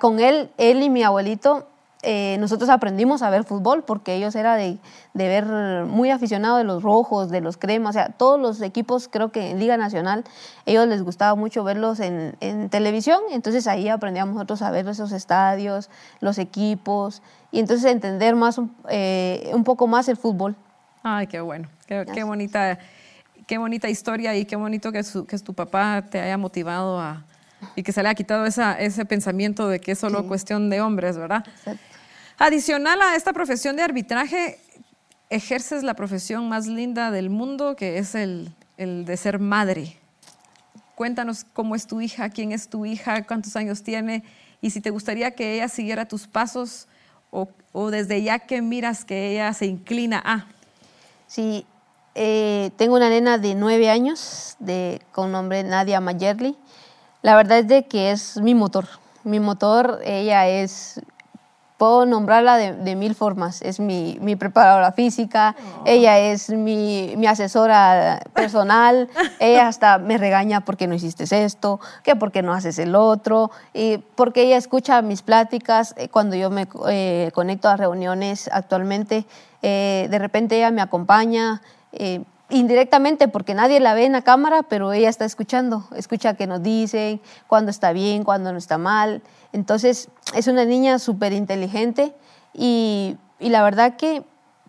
con 0.00 0.18
él, 0.18 0.50
él 0.58 0.82
y 0.82 0.90
mi 0.90 1.04
abuelito 1.04 1.68
eh, 2.02 2.38
nosotros 2.40 2.70
aprendimos 2.70 3.20
a 3.20 3.28
ver 3.28 3.44
fútbol 3.44 3.84
porque 3.84 4.14
ellos 4.14 4.34
era 4.34 4.56
de, 4.56 4.78
de, 5.12 5.28
ver 5.28 5.44
muy 5.84 6.10
aficionados 6.10 6.56
de 6.56 6.64
los 6.64 6.82
rojos, 6.82 7.28
de 7.28 7.42
los 7.42 7.58
cremas, 7.58 7.90
o 7.90 7.98
sea, 7.98 8.08
todos 8.08 8.40
los 8.40 8.62
equipos 8.62 9.08
creo 9.08 9.30
que 9.32 9.50
en 9.50 9.58
Liga 9.58 9.76
Nacional, 9.76 10.24
ellos 10.64 10.88
les 10.88 11.02
gustaba 11.02 11.34
mucho 11.34 11.62
verlos 11.62 12.00
en, 12.00 12.36
en 12.40 12.70
televisión, 12.70 13.20
entonces 13.32 13.66
ahí 13.66 13.88
aprendíamos 13.88 14.34
nosotros 14.34 14.62
a 14.62 14.70
ver 14.70 14.88
esos 14.88 15.12
estadios, 15.12 15.90
los 16.20 16.38
equipos, 16.38 17.22
y 17.52 17.60
entonces 17.60 17.90
entender 17.90 18.34
más, 18.34 18.58
eh, 18.88 19.50
un 19.52 19.64
poco 19.64 19.86
más 19.86 20.08
el 20.08 20.16
fútbol. 20.16 20.56
Ay, 21.02 21.26
qué 21.26 21.42
bueno, 21.42 21.68
qué, 21.86 22.06
qué, 22.14 22.24
bonita, 22.24 22.78
qué 23.46 23.58
bonita 23.58 23.90
historia 23.90 24.34
y 24.36 24.46
qué 24.46 24.56
bonito 24.56 24.90
que, 24.90 25.02
que 25.28 25.38
tu 25.38 25.52
papá 25.52 26.02
te 26.10 26.18
haya 26.18 26.38
motivado 26.38 26.98
a, 26.98 27.24
y 27.76 27.82
que 27.82 27.92
se 27.92 28.02
le 28.02 28.08
ha 28.08 28.14
quitado 28.14 28.46
esa, 28.46 28.78
ese 28.78 29.04
pensamiento 29.04 29.68
de 29.68 29.80
que 29.80 29.92
es 29.92 29.98
solo 29.98 30.26
cuestión 30.26 30.70
de 30.70 30.80
hombres, 30.80 31.16
¿verdad? 31.16 31.44
Exacto. 31.46 31.82
Adicional 32.38 33.02
a 33.02 33.16
esta 33.16 33.34
profesión 33.34 33.76
de 33.76 33.82
arbitraje, 33.82 34.58
ejerces 35.28 35.82
la 35.82 35.92
profesión 35.92 36.48
más 36.48 36.66
linda 36.66 37.10
del 37.10 37.28
mundo, 37.30 37.76
que 37.76 37.98
es 37.98 38.14
el, 38.14 38.52
de 38.76 39.16
ser 39.16 39.38
madre. 39.38 39.96
Cuéntanos 40.94 41.44
cómo 41.52 41.74
es 41.74 41.86
tu 41.86 42.00
hija, 42.00 42.30
quién 42.30 42.52
es 42.52 42.68
tu 42.68 42.86
hija, 42.86 43.26
cuántos 43.26 43.56
años 43.56 43.82
tiene 43.82 44.24
y 44.62 44.70
si 44.70 44.80
te 44.80 44.90
gustaría 44.90 45.30
que 45.32 45.54
ella 45.54 45.68
siguiera 45.68 46.06
tus 46.06 46.26
pasos 46.26 46.86
o, 47.30 47.90
desde 47.90 48.22
ya 48.22 48.38
que 48.38 48.60
miras 48.60 49.04
que 49.04 49.32
ella 49.32 49.52
se 49.54 49.66
inclina 49.66 50.22
a. 50.24 50.46
Sí, 51.26 51.64
eh, 52.14 52.70
tengo 52.76 52.96
una 52.96 53.08
nena 53.08 53.38
de 53.38 53.54
nueve 53.54 53.88
años 53.88 54.56
de, 54.58 55.00
con 55.12 55.30
nombre 55.30 55.62
Nadia 55.62 56.00
Mayerly. 56.00 56.56
La 57.22 57.36
verdad 57.36 57.58
es 57.58 57.68
de 57.68 57.86
que 57.86 58.10
es 58.10 58.38
mi 58.38 58.54
motor. 58.54 58.86
Mi 59.24 59.40
motor, 59.40 60.00
ella 60.04 60.48
es 60.48 61.00
puedo 61.80 62.04
nombrarla 62.04 62.58
de, 62.58 62.94
mil 62.94 63.14
formas. 63.14 63.62
Es 63.62 63.80
mi, 63.80 64.18
mi 64.20 64.36
preparadora 64.36 64.92
física, 64.92 65.56
oh. 65.58 65.84
ella 65.86 66.18
es 66.18 66.50
mi, 66.50 67.14
mi, 67.16 67.26
asesora 67.26 68.20
personal, 68.34 69.08
ella 69.40 69.66
hasta 69.66 69.96
me 69.96 70.18
regaña 70.18 70.60
porque 70.60 70.86
no 70.86 70.94
hiciste 70.94 71.24
esto, 71.42 71.80
que 72.02 72.16
porque 72.16 72.42
no 72.42 72.52
haces 72.52 72.78
el 72.78 72.94
otro, 72.94 73.50
y 73.72 73.96
porque 74.14 74.42
ella 74.42 74.58
escucha 74.58 75.00
mis 75.00 75.22
pláticas 75.22 75.94
eh, 75.96 76.08
cuando 76.08 76.36
yo 76.36 76.50
me 76.50 76.68
eh, 76.90 77.30
conecto 77.32 77.70
a 77.70 77.78
reuniones 77.78 78.50
actualmente. 78.52 79.24
Eh, 79.62 80.06
de 80.10 80.18
repente 80.18 80.58
ella 80.58 80.70
me 80.70 80.82
acompaña 80.82 81.62
indirectamente 82.50 83.28
porque 83.28 83.54
nadie 83.54 83.80
la 83.80 83.94
ve 83.94 84.04
en 84.04 84.12
la 84.12 84.22
cámara, 84.22 84.62
pero 84.62 84.92
ella 84.92 85.08
está 85.08 85.24
escuchando, 85.24 85.88
escucha 85.96 86.34
que 86.34 86.46
nos 86.46 86.62
dicen, 86.62 87.20
cuando 87.46 87.70
está 87.70 87.92
bien, 87.92 88.24
cuando 88.24 88.52
no 88.52 88.58
está 88.58 88.78
mal. 88.78 89.22
Entonces 89.52 90.08
es 90.34 90.46
una 90.46 90.64
niña 90.64 90.98
súper 90.98 91.32
inteligente 91.32 92.14
y, 92.52 93.16
y, 93.38 93.48
la 93.48 93.62
verdad 93.62 93.96
que 93.96 94.24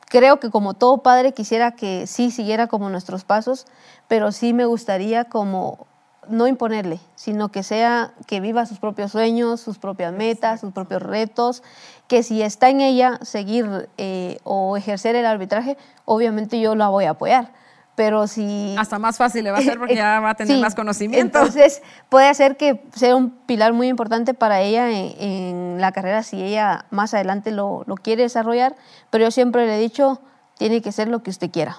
creo 0.07 0.39
que 0.39 0.49
como 0.49 0.73
todo 0.73 0.99
padre 0.99 1.33
quisiera 1.33 1.71
que 1.71 2.07
sí 2.07 2.31
siguiera 2.31 2.67
como 2.67 2.89
nuestros 2.89 3.23
pasos, 3.23 3.65
pero 4.07 4.31
sí 4.31 4.53
me 4.53 4.65
gustaría 4.65 5.25
como 5.25 5.87
no 6.27 6.47
imponerle, 6.47 6.99
sino 7.15 7.49
que 7.49 7.63
sea 7.63 8.13
que 8.27 8.39
viva 8.39 8.65
sus 8.65 8.79
propios 8.79 9.11
sueños, 9.11 9.59
sus 9.59 9.79
propias 9.79 10.13
metas, 10.13 10.61
sus 10.61 10.71
propios 10.71 11.01
retos, 11.01 11.63
que 12.07 12.21
si 12.21 12.41
está 12.43 12.69
en 12.69 12.81
ella 12.81 13.19
seguir 13.23 13.89
eh, 13.97 14.37
o 14.43 14.77
ejercer 14.77 15.15
el 15.15 15.25
arbitraje, 15.25 15.77
obviamente 16.05 16.59
yo 16.59 16.75
la 16.75 16.89
voy 16.89 17.05
a 17.05 17.11
apoyar 17.11 17.60
pero 18.01 18.25
si... 18.25 18.73
Hasta 18.79 18.97
más 18.97 19.17
fácil 19.17 19.43
le 19.43 19.51
va 19.51 19.59
a 19.59 19.61
ser 19.61 19.77
porque 19.77 19.93
ya 19.93 20.19
va 20.21 20.31
a 20.31 20.33
tener 20.33 20.59
más 20.59 20.73
conocimiento. 20.73 21.23
Entonces 21.23 21.83
puede 22.09 22.33
ser 22.33 22.57
que 22.57 22.81
sea 22.95 23.15
un 23.15 23.29
pilar 23.29 23.73
muy 23.73 23.89
importante 23.89 24.33
para 24.33 24.59
ella 24.61 24.89
en, 24.89 25.79
la 25.79 25.91
carrera 25.91 26.23
si 26.23 26.41
ella 26.41 26.85
más 26.89 27.13
adelante 27.13 27.51
lo, 27.51 27.83
lo, 27.85 27.93
quiere 27.93 28.23
desarrollar, 28.23 28.75
pero 29.11 29.25
yo 29.25 29.29
siempre 29.29 29.67
le 29.67 29.75
he 29.75 29.79
dicho, 29.79 30.19
tiene 30.57 30.81
que 30.81 30.91
ser 30.91 31.09
lo 31.09 31.21
que 31.21 31.29
usted 31.29 31.51
quiera, 31.51 31.77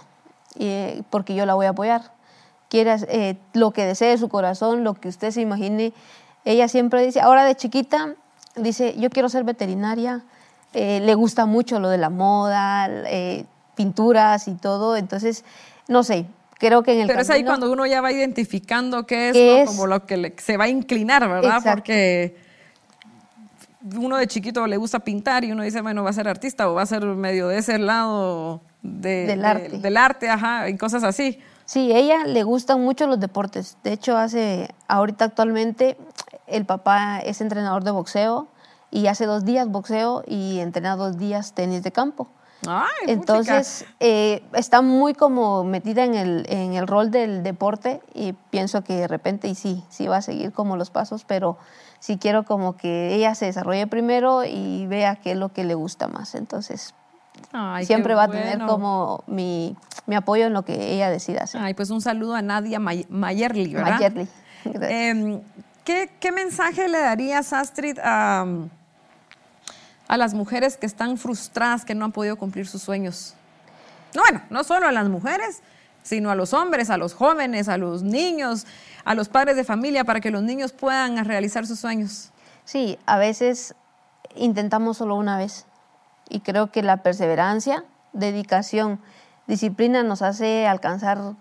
porque 1.11 1.35
yo 1.35 1.44
la 1.44 1.54
voy 1.54 1.66
a 1.66 1.70
apoyar. 1.70 2.12
Quiera 2.68 2.98
eh, 3.08 3.37
lo 3.52 3.72
que 3.72 3.85
desee 3.85 4.16
su 4.16 4.28
corazón, 4.28 4.85
lo 4.85 4.94
que 4.94 5.08
usted 5.08 5.32
se 5.32 5.40
imagine. 5.40 5.92
Ella 6.44 6.68
siempre 6.68 7.04
dice, 7.04 7.20
ahora 7.20 7.44
de 7.44 7.56
chiquita, 7.56 8.14
dice, 8.54 8.94
yo 8.96 9.11
quiero 9.11 9.28
ser 9.28 9.42
veterinaria, 9.42 10.22
eh, 10.72 11.00
le 11.00 11.16
gusta 11.16 11.46
mucho 11.46 11.80
lo 11.80 11.88
de 11.88 11.98
la 11.98 12.11
moda, 12.11 12.87
eh, 12.88 13.44
pinturas 13.74 14.46
y 14.46 14.54
todo, 14.54 14.96
entonces 14.96 15.44
no 15.92 16.02
sé, 16.02 16.26
creo 16.59 16.83
que 16.83 16.94
en 16.94 17.00
el 17.02 17.07
Pero 17.07 17.20
es 17.20 17.31
ahí 17.31 17.44
cuando 17.44 17.70
uno 17.70 17.87
ya 17.87 18.00
va 18.00 18.11
identificando 18.12 19.07
qué 19.07 19.62
es, 19.62 19.68
como 19.68 19.87
lo 19.87 20.05
que 20.07 20.35
se 20.38 20.57
va 20.57 20.64
a 20.64 20.68
inclinar, 20.68 21.28
¿verdad? 21.28 21.62
Porque 21.64 22.37
uno 23.96 24.16
de 24.16 24.26
chiquito 24.26 24.66
le 24.66 24.76
gusta 24.76 25.00
pintar 25.00 25.44
y 25.44 25.52
uno 25.52 25.62
dice, 25.62 25.81
bueno, 25.83 26.05
va 26.05 26.11
a 26.11 26.12
ser 26.12 26.28
artista 26.28 26.70
o 26.70 26.74
va 26.74 26.83
a 26.83 26.87
ser 26.87 27.05
medio 27.05 27.48
de 27.48 27.59
ese 27.59 27.78
lado 27.78 28.61
del, 28.83 29.44
arte. 29.44 29.78
del 29.78 29.96
arte, 29.96 30.28
ajá, 30.28 30.68
y 30.68 30.76
cosas 30.76 31.02
así. 31.05 31.38
Sí, 31.64 31.90
ella 31.92 32.26
le 32.26 32.42
gustan 32.42 32.81
mucho 32.81 33.07
los 33.07 33.18
deportes. 33.18 33.76
De 33.83 33.92
hecho, 33.92 34.16
hace 34.16 34.68
ahorita 34.88 35.26
actualmente 35.26 35.96
el 36.46 36.64
papá 36.64 37.20
es 37.20 37.40
entrenador 37.40 37.85
de 37.85 37.90
boxeo 37.92 38.48
y 38.90 39.07
hace 39.07 39.26
dos 39.26 39.44
días 39.44 39.68
boxeo 39.68 40.22
y 40.26 40.61
entrena 40.61 40.96
dos 40.96 41.18
días 41.18 41.55
tenis 41.55 41.83
de 41.83 41.92
campo. 41.92 42.28
Ay, 42.68 42.87
Entonces, 43.09 43.85
eh, 44.01 44.42
está 44.55 44.83
muy 44.83 45.14
como 45.14 45.64
metida 45.64 46.05
en 46.05 46.14
el, 46.14 46.46
en 46.48 46.75
el 46.75 46.87
rol 46.87 47.11
del 47.11 47.42
deporte 47.42 48.01
y 48.14 48.35
pienso 48.51 48.85
que 48.85 48.94
de 48.94 49.09
repente, 49.09 49.48
y 49.48 49.55
sí, 49.55 49.83
sí 49.88 50.07
va 50.07 50.18
a 50.18 50.22
seguir 50.22 50.53
como 50.53 50.77
los 50.77 50.90
pasos, 50.90 51.25
pero 51.25 51.59
sí 51.98 52.18
quiero 52.18 52.44
como 52.44 52.77
que 52.77 53.14
ella 53.14 53.35
se 53.35 53.46
desarrolle 53.46 53.87
primero 53.87 54.44
y 54.44 54.87
vea 54.87 55.16
qué 55.16 55.33
es 55.33 55.37
lo 55.37 55.48
que 55.51 55.64
le 55.64 55.75
gusta 55.75 56.07
más. 56.09 56.35
Entonces, 56.37 56.94
Ay, 57.53 57.85
siempre 57.85 58.14
va 58.14 58.25
a 58.25 58.29
tener 58.31 58.59
bueno. 58.59 58.66
como 58.66 59.25
mi, 59.27 59.77
mi 60.07 60.14
apoyo 60.14 60.46
en 60.46 60.53
lo 60.53 60.64
que 60.64 60.92
ella 60.94 61.11
decida 61.11 61.42
hacer. 61.42 61.61
Ay, 61.61 61.75
pues 61.75 61.90
un 61.90 62.01
saludo 62.01 62.35
a 62.35 62.42
Nadia 62.42 62.79
May- 62.79 63.07
Mayerly, 63.09 63.75
¿verdad? 63.75 63.92
Mayerly. 63.98 64.29
Em, 64.64 65.40
¿qué, 65.85 66.11
qué 66.20 66.31
mensaje 66.31 66.88
le 66.88 67.01
darías, 67.01 67.53
Astrid, 67.53 67.98
a, 68.03 68.46
a 70.12 70.18
las 70.18 70.35
mujeres 70.35 70.77
que 70.77 70.85
están 70.85 71.16
frustradas, 71.16 71.87
que 71.87 71.94
no 71.94 72.05
han 72.05 72.12
podido 72.12 72.37
cumplir 72.37 72.68
sus 72.68 72.83
sueños? 72.83 73.33
No, 74.14 74.20
bueno, 74.20 74.42
no 74.51 74.62
solo 74.62 74.87
a 74.87 74.92
las 74.92 75.09
mujeres, 75.09 75.62
sino 76.03 76.31
a 76.31 76.35
los 76.35 76.53
hombres, 76.53 76.90
a 76.90 76.98
los 76.98 77.14
jóvenes, 77.14 77.70
a 77.70 77.79
los 77.79 78.03
niños, 78.03 78.66
a 79.07 79.14
los 79.14 79.31
padres 79.31 79.57
de 79.57 79.64
familia, 79.64 80.05
para 80.05 80.20
que 80.20 80.31
los 80.31 80.42
niños 80.42 80.75
puedan 80.75 81.25
realizar 81.25 81.66
sus 81.66 81.81
sueños. 81.81 82.31
Sí, 82.66 82.98
a 83.07 83.16
veces 83.16 83.75
intentamos 84.37 84.98
solo 84.98 85.14
una 85.14 85.38
vez 85.38 85.64
y 86.29 86.40
creo 86.40 86.70
que 86.70 86.83
la 86.83 86.98
perseverancia, 86.98 87.83
dedicación, 88.12 89.01
disciplina 89.46 90.03
nos 90.03 90.20
hace 90.20 90.66
alcanzar 90.66 91.37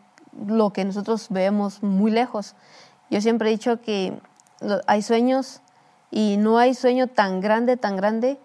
lo 0.48 0.72
que 0.72 0.86
nosotros 0.86 1.28
vemos 1.30 1.84
muy 1.84 2.10
lejos. 2.10 2.56
Yo 3.10 3.20
siempre 3.20 3.50
he 3.50 3.52
dicho 3.52 3.82
que 3.82 4.18
hay 4.88 5.02
sueños 5.02 5.60
y 6.10 6.38
no 6.38 6.58
hay 6.58 6.74
sueño 6.74 7.08
tan 7.08 7.42
grande, 7.42 7.76
tan 7.76 7.98
grande 7.98 8.40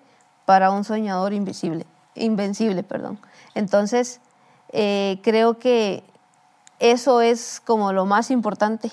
para 0.47 0.71
un 0.71 0.85
soñador 0.85 1.35
invisible, 1.35 1.85
invencible, 2.15 2.83
perdón. 2.83 3.19
Entonces, 3.55 4.21
eh, 4.73 5.21
creo 5.23 5.59
que 5.59 6.03
eso 6.79 7.21
es 7.21 7.61
como 7.65 7.93
lo 7.93 8.07
más 8.07 8.31
importante 8.31 8.91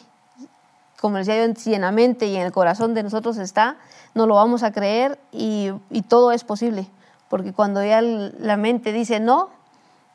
como 1.01 1.17
decía 1.17 1.45
yo, 1.45 1.53
si 1.57 1.73
en 1.73 1.81
la 1.81 1.91
mente 1.91 2.27
y 2.27 2.35
en 2.37 2.43
el 2.43 2.53
corazón 2.53 2.93
de 2.93 3.03
nosotros 3.03 3.37
está, 3.37 3.75
no 4.13 4.25
lo 4.25 4.35
vamos 4.35 4.63
a 4.63 4.71
creer 4.71 5.19
y, 5.33 5.69
y 5.89 6.01
todo 6.03 6.31
es 6.31 6.45
posible. 6.45 6.87
Porque 7.27 7.51
cuando 7.51 7.83
ya 7.83 7.99
el- 7.99 8.33
la 8.39 8.55
mente 8.55 8.93
dice 8.93 9.19
no, 9.19 9.49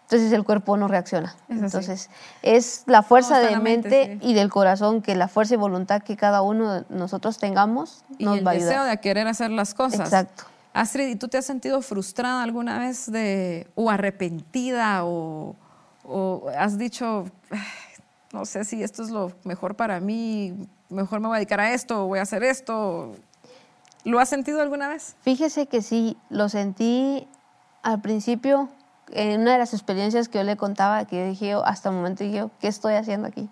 entonces 0.05 0.33
el 0.33 0.45
cuerpo 0.45 0.79
no 0.79 0.89
reacciona. 0.89 1.37
Es 1.51 1.59
entonces 1.59 2.09
es 2.41 2.85
la 2.87 3.03
fuerza 3.03 3.39
de 3.39 3.51
la 3.51 3.61
mente, 3.61 3.91
mente, 4.09 4.19
sí. 4.25 4.31
y 4.31 4.33
del 4.33 4.49
corazón, 4.49 5.03
que 5.03 5.15
la 5.15 5.29
fuerza 5.29 5.53
y 5.53 5.57
voluntad 5.59 6.01
que 6.03 6.17
cada 6.17 6.41
uno 6.41 6.73
de 6.73 6.85
nosotros 6.89 7.37
tengamos 7.37 8.03
Y 8.19 8.25
nos 8.25 8.39
el 8.39 8.47
va 8.47 8.53
a 8.53 8.55
deseo 8.55 8.71
ayudar. 8.71 8.89
de 8.89 9.01
querer 9.03 9.29
hacer 9.29 9.51
las 9.51 9.75
cosas. 9.75 10.01
Exacto. 10.01 10.45
Astrid, 10.73 11.09
¿y 11.09 11.17
tú 11.17 11.29
te 11.29 11.39
has 11.39 11.45
sentido 11.47 11.81
frustrada 11.83 12.43
alguna 12.43 12.79
vez 12.79 13.11
de, 13.11 13.67
o 13.75 13.91
arrepentida 13.91 15.05
o, 15.05 15.57
has 16.57 16.79
dicho, 16.79 17.25
"Ay, 17.51 17.59
no 18.33 18.45
sé 18.45 18.65
si 18.65 18.83
esto 18.83 19.03
es 19.03 19.11
lo 19.11 19.33
mejor 19.45 19.75
para 19.75 20.01
mí, 20.01 20.55
mejor 20.89 21.21
me 21.21 21.29
voy 21.29 21.37
a 21.37 21.39
dedicar 21.39 21.61
a 21.61 21.73
esto, 21.75 22.07
voy 22.07 22.19
a 22.19 22.23
hacer 22.23 22.43
esto? 22.45 23.15
¿Lo 24.05 24.21
has 24.21 24.29
sentido 24.29 24.61
alguna 24.63 24.89
vez? 24.89 25.17
Fíjese 25.23 25.67
que 25.67 25.83
sí, 25.83 26.17
lo 26.31 26.49
sentí 26.49 27.27
al 27.83 28.01
principio, 28.01 28.69
en 29.11 29.41
una 29.41 29.53
de 29.53 29.59
las 29.59 29.73
experiencias 29.75 30.29
que 30.29 30.39
yo 30.39 30.45
le 30.45 30.57
contaba, 30.57 31.05
que 31.07 31.17
yo 31.19 31.27
dije, 31.27 31.55
hasta 31.65 31.89
el 31.89 31.97
momento 31.97 32.25
dije, 32.25 32.47
¿qué 32.61 32.69
estoy 32.69 32.95
haciendo 32.95 33.29
aquí? 33.29 33.49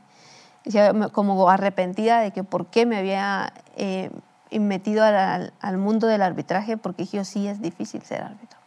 Me- 0.94 1.08
como 1.10 1.48
arrepentida 1.48 2.20
de 2.20 2.30
que 2.32 2.42
por 2.44 2.66
qué 2.66 2.86
me 2.86 2.96
había 2.98 3.52
eh, 3.76 4.10
metido 4.50 5.04
al, 5.04 5.52
al- 5.60 5.78
mundo 5.78 6.06
del 6.06 6.22
arbitraje, 6.22 6.76
porque 6.76 7.04
yo, 7.04 7.24
sí 7.24 7.46
es 7.48 7.60
difícil 7.60 8.02
ser 8.02 8.22
árbitro, 8.22 8.58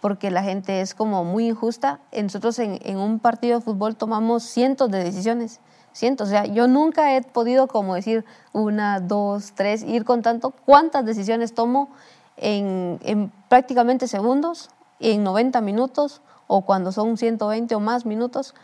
porque 0.00 0.30
la 0.30 0.42
gente 0.42 0.80
es 0.80 0.94
como 0.94 1.24
muy 1.24 1.48
injusta. 1.48 2.00
Nosotros 2.12 2.58
en, 2.58 2.78
en 2.82 2.96
un 2.98 3.18
partido 3.18 3.58
de 3.58 3.64
fútbol 3.64 3.96
tomamos 3.96 4.42
cientos 4.44 4.90
de 4.90 5.02
decisiones, 5.02 5.60
cientos. 5.92 6.28
O 6.28 6.30
sea, 6.30 6.46
yo 6.46 6.68
nunca 6.68 7.16
he 7.16 7.22
podido 7.22 7.66
como 7.66 7.94
decir 7.94 8.24
una, 8.52 9.00
dos, 9.00 9.52
tres, 9.54 9.82
ir 9.82 10.04
contando 10.04 10.50
cuántas 10.50 11.04
decisiones 11.04 11.54
tomo 11.54 11.90
en, 12.36 12.98
en 13.02 13.32
prácticamente 13.48 14.08
segundos, 14.08 14.70
en 15.00 15.24
90 15.24 15.60
minutos 15.60 16.22
o 16.46 16.62
cuando 16.62 16.92
son 16.92 17.16
120 17.16 17.74
o 17.74 17.80
más 17.80 18.06
minutos. 18.06 18.54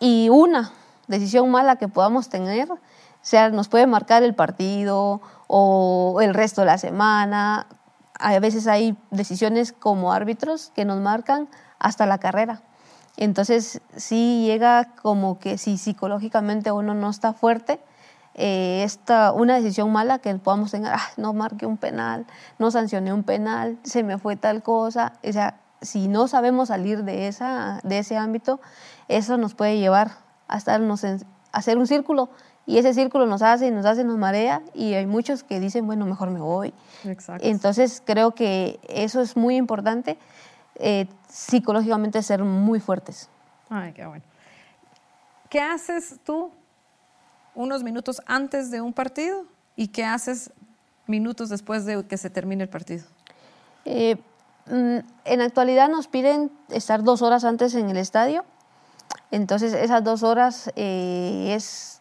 Y 0.00 0.28
una 0.30 0.72
decisión 1.08 1.50
mala 1.50 1.76
que 1.76 1.88
podamos 1.88 2.28
tener, 2.28 2.68
o 3.22 3.26
sea, 3.26 3.50
nos 3.50 3.68
puede 3.68 3.86
marcar 3.86 4.22
el 4.22 4.34
partido 4.34 5.20
o 5.46 6.18
el 6.22 6.34
resto 6.34 6.62
de 6.62 6.66
la 6.66 6.78
semana. 6.78 7.66
A 8.18 8.38
veces 8.38 8.66
hay 8.66 8.96
decisiones 9.10 9.72
como 9.72 10.12
árbitros 10.12 10.72
que 10.74 10.84
nos 10.84 11.00
marcan 11.00 11.48
hasta 11.78 12.06
la 12.06 12.18
carrera. 12.18 12.62
Entonces, 13.16 13.82
sí 13.96 14.44
llega 14.46 14.94
como 15.02 15.38
que 15.38 15.58
si 15.58 15.76
psicológicamente 15.76 16.72
uno 16.72 16.94
no 16.94 17.10
está 17.10 17.32
fuerte, 17.34 17.80
eh, 18.34 18.82
esta, 18.84 19.32
una 19.32 19.56
decisión 19.56 19.92
mala 19.92 20.18
que 20.20 20.34
podamos 20.36 20.70
tener, 20.70 20.92
"Ah, 20.94 21.00
no 21.18 21.32
marqué 21.34 21.66
un 21.66 21.76
penal, 21.76 22.26
no 22.58 22.70
sancioné 22.70 23.12
un 23.12 23.24
penal, 23.24 23.78
se 23.82 24.02
me 24.02 24.16
fue 24.18 24.36
tal 24.36 24.62
cosa. 24.62 25.12
O 25.28 25.32
sea, 25.32 25.60
si 25.82 26.08
no 26.08 26.28
sabemos 26.28 26.68
salir 26.68 27.04
de, 27.04 27.28
esa, 27.28 27.80
de 27.82 27.98
ese 27.98 28.16
ámbito, 28.16 28.60
eso 29.08 29.36
nos 29.36 29.54
puede 29.54 29.78
llevar 29.78 30.12
a 30.48 30.56
estarnos 30.56 31.04
en- 31.04 31.22
a 31.52 31.58
hacer 31.58 31.76
un 31.78 31.86
círculo 31.86 32.30
y 32.66 32.78
ese 32.78 32.94
círculo 32.94 33.26
nos 33.26 33.42
hace 33.42 33.66
y 33.66 33.70
nos 33.70 33.86
hace, 33.86 34.04
nos 34.04 34.18
marea 34.18 34.62
y 34.74 34.94
hay 34.94 35.06
muchos 35.06 35.42
que 35.42 35.58
dicen, 35.60 35.86
bueno, 35.86 36.06
mejor 36.06 36.30
me 36.30 36.40
voy. 36.40 36.72
Exacto. 37.04 37.46
Entonces 37.46 38.02
creo 38.04 38.32
que 38.32 38.78
eso 38.88 39.20
es 39.20 39.36
muy 39.36 39.56
importante, 39.56 40.18
eh, 40.76 41.06
psicológicamente 41.28 42.22
ser 42.22 42.44
muy 42.44 42.80
fuertes. 42.80 43.28
Ay, 43.68 43.92
qué 43.92 44.06
bueno. 44.06 44.24
¿Qué 45.48 45.60
haces 45.60 46.20
tú 46.24 46.52
unos 47.54 47.82
minutos 47.82 48.22
antes 48.26 48.70
de 48.70 48.80
un 48.80 48.92
partido 48.92 49.44
y 49.74 49.88
qué 49.88 50.04
haces 50.04 50.52
minutos 51.06 51.48
después 51.48 51.84
de 51.84 52.04
que 52.06 52.16
se 52.16 52.30
termine 52.30 52.62
el 52.62 52.68
partido? 52.68 53.04
Eh, 53.84 54.16
mm, 54.66 54.98
en 55.24 55.38
la 55.38 55.44
actualidad 55.44 55.88
nos 55.88 56.06
piden 56.06 56.52
estar 56.68 57.02
dos 57.02 57.22
horas 57.22 57.44
antes 57.44 57.74
en 57.74 57.90
el 57.90 57.96
estadio, 57.96 58.44
entonces 59.30 59.72
esas 59.72 60.04
dos 60.04 60.22
horas 60.22 60.70
eh, 60.76 61.54
es 61.56 61.99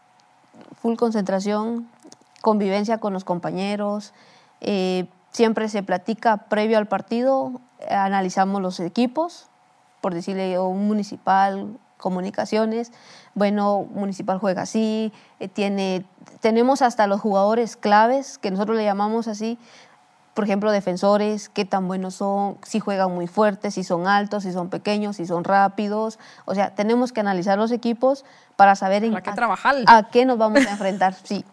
full 0.82 0.96
concentración, 0.96 1.88
convivencia 2.42 3.00
con 3.00 3.14
los 3.14 3.24
compañeros, 3.24 4.14
eh, 4.62 5.08
siempre 5.32 5.70
se 5.70 5.84
platica 5.84 6.38
previo 6.38 6.78
al 6.78 6.88
partido, 6.88 7.62
analizamos 7.90 8.62
los 8.62 8.80
equipos, 8.80 9.48
por 10.02 10.14
decirle 10.14 10.52
yo, 10.52 10.68
un 10.68 10.88
municipal, 10.88 11.78
comunicaciones, 11.98 12.92
bueno, 13.36 13.86
municipal 13.94 14.40
juega 14.40 14.64
así, 14.64 15.12
eh, 15.40 15.48
tiene, 15.48 16.06
tenemos 16.40 16.82
hasta 16.82 17.08
los 17.08 17.20
jugadores 17.22 17.76
claves, 17.76 18.38
que 18.38 18.52
nosotros 18.52 18.78
le 18.78 18.86
llamamos 18.86 19.28
así, 19.28 19.60
por 20.40 20.46
ejemplo, 20.46 20.72
defensores, 20.72 21.50
qué 21.50 21.66
tan 21.66 21.90
buenos 21.90 22.14
son, 22.16 22.58
si 22.64 22.80
juegan 22.80 23.14
muy 23.14 23.28
fuertes, 23.28 23.74
si 23.74 23.84
son 23.84 24.08
altos, 24.08 24.44
si 24.44 24.54
son 24.54 24.70
pequeños, 24.70 25.18
si 25.18 25.26
son 25.26 25.44
rápidos. 25.44 26.18
O 26.46 26.56
sea, 26.56 26.74
tenemos 26.74 27.12
que 27.12 27.20
analizar 27.20 27.58
los 27.58 27.74
equipos 27.74 28.24
para 28.56 28.78
saber 28.78 29.04
en 29.04 29.14
qué 29.22 29.30
a- 29.32 29.34
trabajar. 29.36 29.76
a 29.86 30.04
qué 30.10 30.24
nos 30.24 30.38
vamos 30.38 30.66
a 30.66 30.72
enfrentar. 30.72 31.14
Sí. 31.26 31.44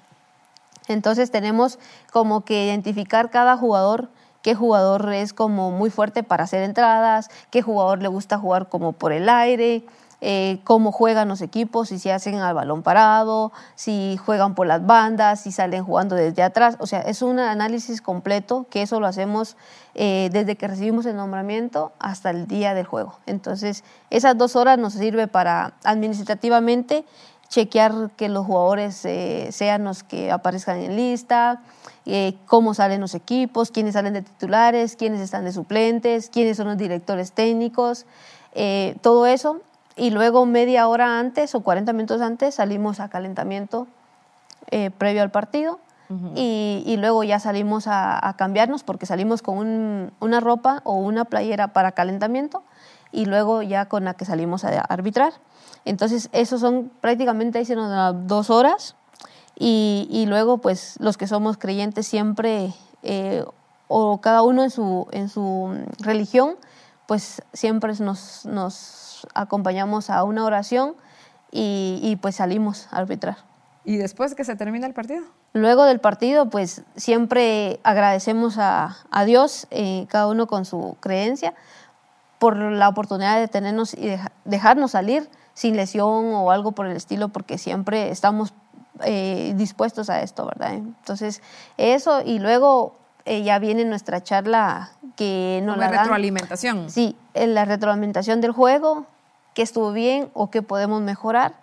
Entonces 0.87 1.33
tenemos 1.33 1.81
como 2.12 2.44
que 2.44 2.64
identificar 2.66 3.29
cada 3.31 3.57
jugador, 3.57 4.09
qué 4.42 4.55
jugador 4.55 5.12
es 5.12 5.33
como 5.33 5.72
muy 5.72 5.90
fuerte 5.90 6.22
para 6.22 6.44
hacer 6.44 6.62
entradas, 6.62 7.29
qué 7.51 7.62
jugador 7.62 8.01
le 8.01 8.07
gusta 8.07 8.38
jugar 8.38 8.68
como 8.68 8.92
por 8.92 9.11
el 9.12 9.29
aire, 9.29 9.85
eh, 10.20 10.61
cómo 10.64 10.92
juegan 10.92 11.29
los 11.29 11.42
equipos, 11.42 11.88
si 11.88 11.98
se 11.98 12.12
hacen 12.12 12.37
al 12.37 12.55
balón 12.55 12.83
parado, 12.83 13.52
si 13.74 14.16
juegan 14.24 14.55
por 14.55 14.66
las 14.66 14.87
bandas, 14.87 15.42
si 15.42 15.52
salen 15.52 15.85
jugando 15.85 16.16
desde 16.16 16.42
atrás. 16.42 16.76
O 16.81 16.87
sea, 16.87 17.00
es 17.00 17.22
un 17.22 17.38
análisis 17.38 18.00
completo 18.00 18.66
que 18.70 18.83
eso 18.83 19.00
lo 19.00 19.07
hacemos 19.07 19.57
eh, 19.94 20.29
desde 20.33 20.57
que 20.57 20.68
recibimos 20.68 21.07
el 21.07 21.16
nombramiento 21.16 21.92
hasta 21.98 22.31
el 22.31 22.46
día 22.46 22.74
del 22.74 22.87
juego. 22.87 23.18
Entonces, 23.26 23.85
esas 24.11 24.37
dos 24.37 24.57
horas 24.57 24.79
nos 24.79 24.94
sirve 24.94 25.29
para 25.29 25.74
administrativamente 25.85 27.05
chequear 27.48 28.11
que 28.16 28.29
los 28.29 28.46
jugadores 28.46 29.05
eh, 29.05 29.48
sean 29.52 29.85
los 29.85 30.02
que 30.02 30.31
aparezcan 30.31 30.81
en 30.81 30.96
lista, 30.96 31.62
eh, 32.05 32.35
cómo 32.46 32.74
salen 32.74 33.00
los 33.00 33.14
equipos, 33.14 33.70
quiénes 33.70 33.94
salen 33.94 34.14
de 34.14 34.22
titulares, 34.22 34.96
quiénes 34.96 35.20
están 35.20 35.44
de 35.44 35.52
suplentes, 35.52 36.31
quiénes 36.31 36.57
son 36.57 36.66
los 36.68 36.76
directores 36.76 37.33
técnicos, 37.33 38.07
eh, 38.55 38.96
todo 39.02 39.26
eso. 39.26 39.61
Y 39.96 40.11
luego 40.11 40.44
media 40.44 40.88
hora 40.88 41.18
antes 41.18 41.54
o 41.54 41.61
40 41.61 41.92
minutos 41.94 42.20
antes 42.20 42.54
salimos 42.54 43.00
a 43.00 43.09
calentamiento 43.09 43.87
eh, 44.70 44.90
previo 44.90 45.22
al 45.22 45.30
partido 45.30 45.80
y, 46.37 46.96
luego 47.00 47.24
ya 47.24 47.40
salimos 47.40 47.87
a, 47.88 48.35
cambiarnos 48.38 48.85
porque 48.85 49.06
salimos 49.06 49.42
con 49.42 50.12
una 50.20 50.40
ropa 50.40 50.80
o 50.85 50.94
una 50.94 51.24
playera 51.24 51.68
para 51.68 51.92
calentamiento 51.92 52.62
y 53.11 53.24
luego 53.24 53.62
ya 53.62 53.87
con 53.87 54.04
la 54.04 54.14
que 54.14 54.24
salimos 54.24 54.64
a 54.64 54.80
arbitrar. 54.82 55.32
Entonces, 55.85 56.28
esos 56.32 56.61
son 56.61 56.92
prácticamente 57.00 57.59
ahí 57.59 57.66
dos 58.26 58.50
horas 58.50 58.94
y, 59.59 60.26
luego 60.28 60.59
pues 60.59 60.94
los 61.00 61.16
que 61.16 61.26
somos 61.26 61.56
creyentes 61.56 62.06
siempre 62.06 62.72
eh, 63.02 63.44
o 63.88 64.20
cada 64.20 64.42
uno 64.42 64.62
en 64.62 64.70
su, 64.70 65.09
en 65.11 65.28
su 65.28 65.76
religión, 65.98 66.56
pues 67.06 67.42
siempre 67.52 67.94
nos, 67.98 68.44
nos 68.46 69.06
acompañamos 69.35 70.11
a 70.11 70.25
una 70.25 70.45
oración 70.45 70.95
y, 71.51 72.19
pues 72.21 72.37
salimos 72.37 72.89
a 72.91 72.99
arbitrar. 72.99 73.39
¿Y 73.85 73.97
después 73.97 74.35
que 74.35 74.45
se 74.45 74.57
termina 74.57 74.87
el 74.87 74.95
partido? 74.95 75.23
Luego 75.53 75.85
del 75.85 76.01
partido, 76.01 76.51
pues 76.51 76.83
siempre 76.97 77.81
agradecemos 77.83 78.57
a, 78.59 78.97
Dios, 79.25 79.67
eh, 79.71 80.07
cada 80.09 80.29
uno 80.29 80.47
con 80.47 80.65
su 80.65 80.97
creencia, 81.01 81.55
por 82.39 82.57
la 82.57 82.89
oportunidad 82.89 83.39
de 83.39 83.49
tenernos 83.49 83.95
y 83.95 84.19
dejarnos 84.45 84.91
salir 84.91 85.31
sin 85.55 85.77
lesión 85.77 86.35
o 86.35 86.51
algo 86.51 86.73
por 86.73 86.87
el 86.87 86.97
estilo, 86.97 87.29
porque 87.29 87.57
siempre 87.57 88.11
estamos 88.11 88.53
eh, 89.05 89.55
dispuestos 89.57 90.11
a 90.11 90.21
esto, 90.23 90.47
¿verdad? 90.47 90.75
Entonces, 90.75 91.43
eso 91.79 92.21
y 92.23 92.39
luego 92.39 92.97
eh, 93.25 93.43
ya 93.43 93.59
viene 93.59 93.85
nuestra 93.85 94.23
charla 94.23 94.91
que 95.17 95.61
nos 95.65 95.77
la 95.79 95.89
retroalimentación. 95.89 96.91
Sí, 96.91 97.17
la 97.35 97.65
retroalimentación 97.65 98.41
del 98.41 98.53
juego, 98.53 99.07
qué 99.57 99.62
estuvo 99.62 99.92
bien 99.92 100.29
o 100.35 100.51
qué 100.51 100.61
podemos 100.61 101.01
mejorar. 101.01 101.55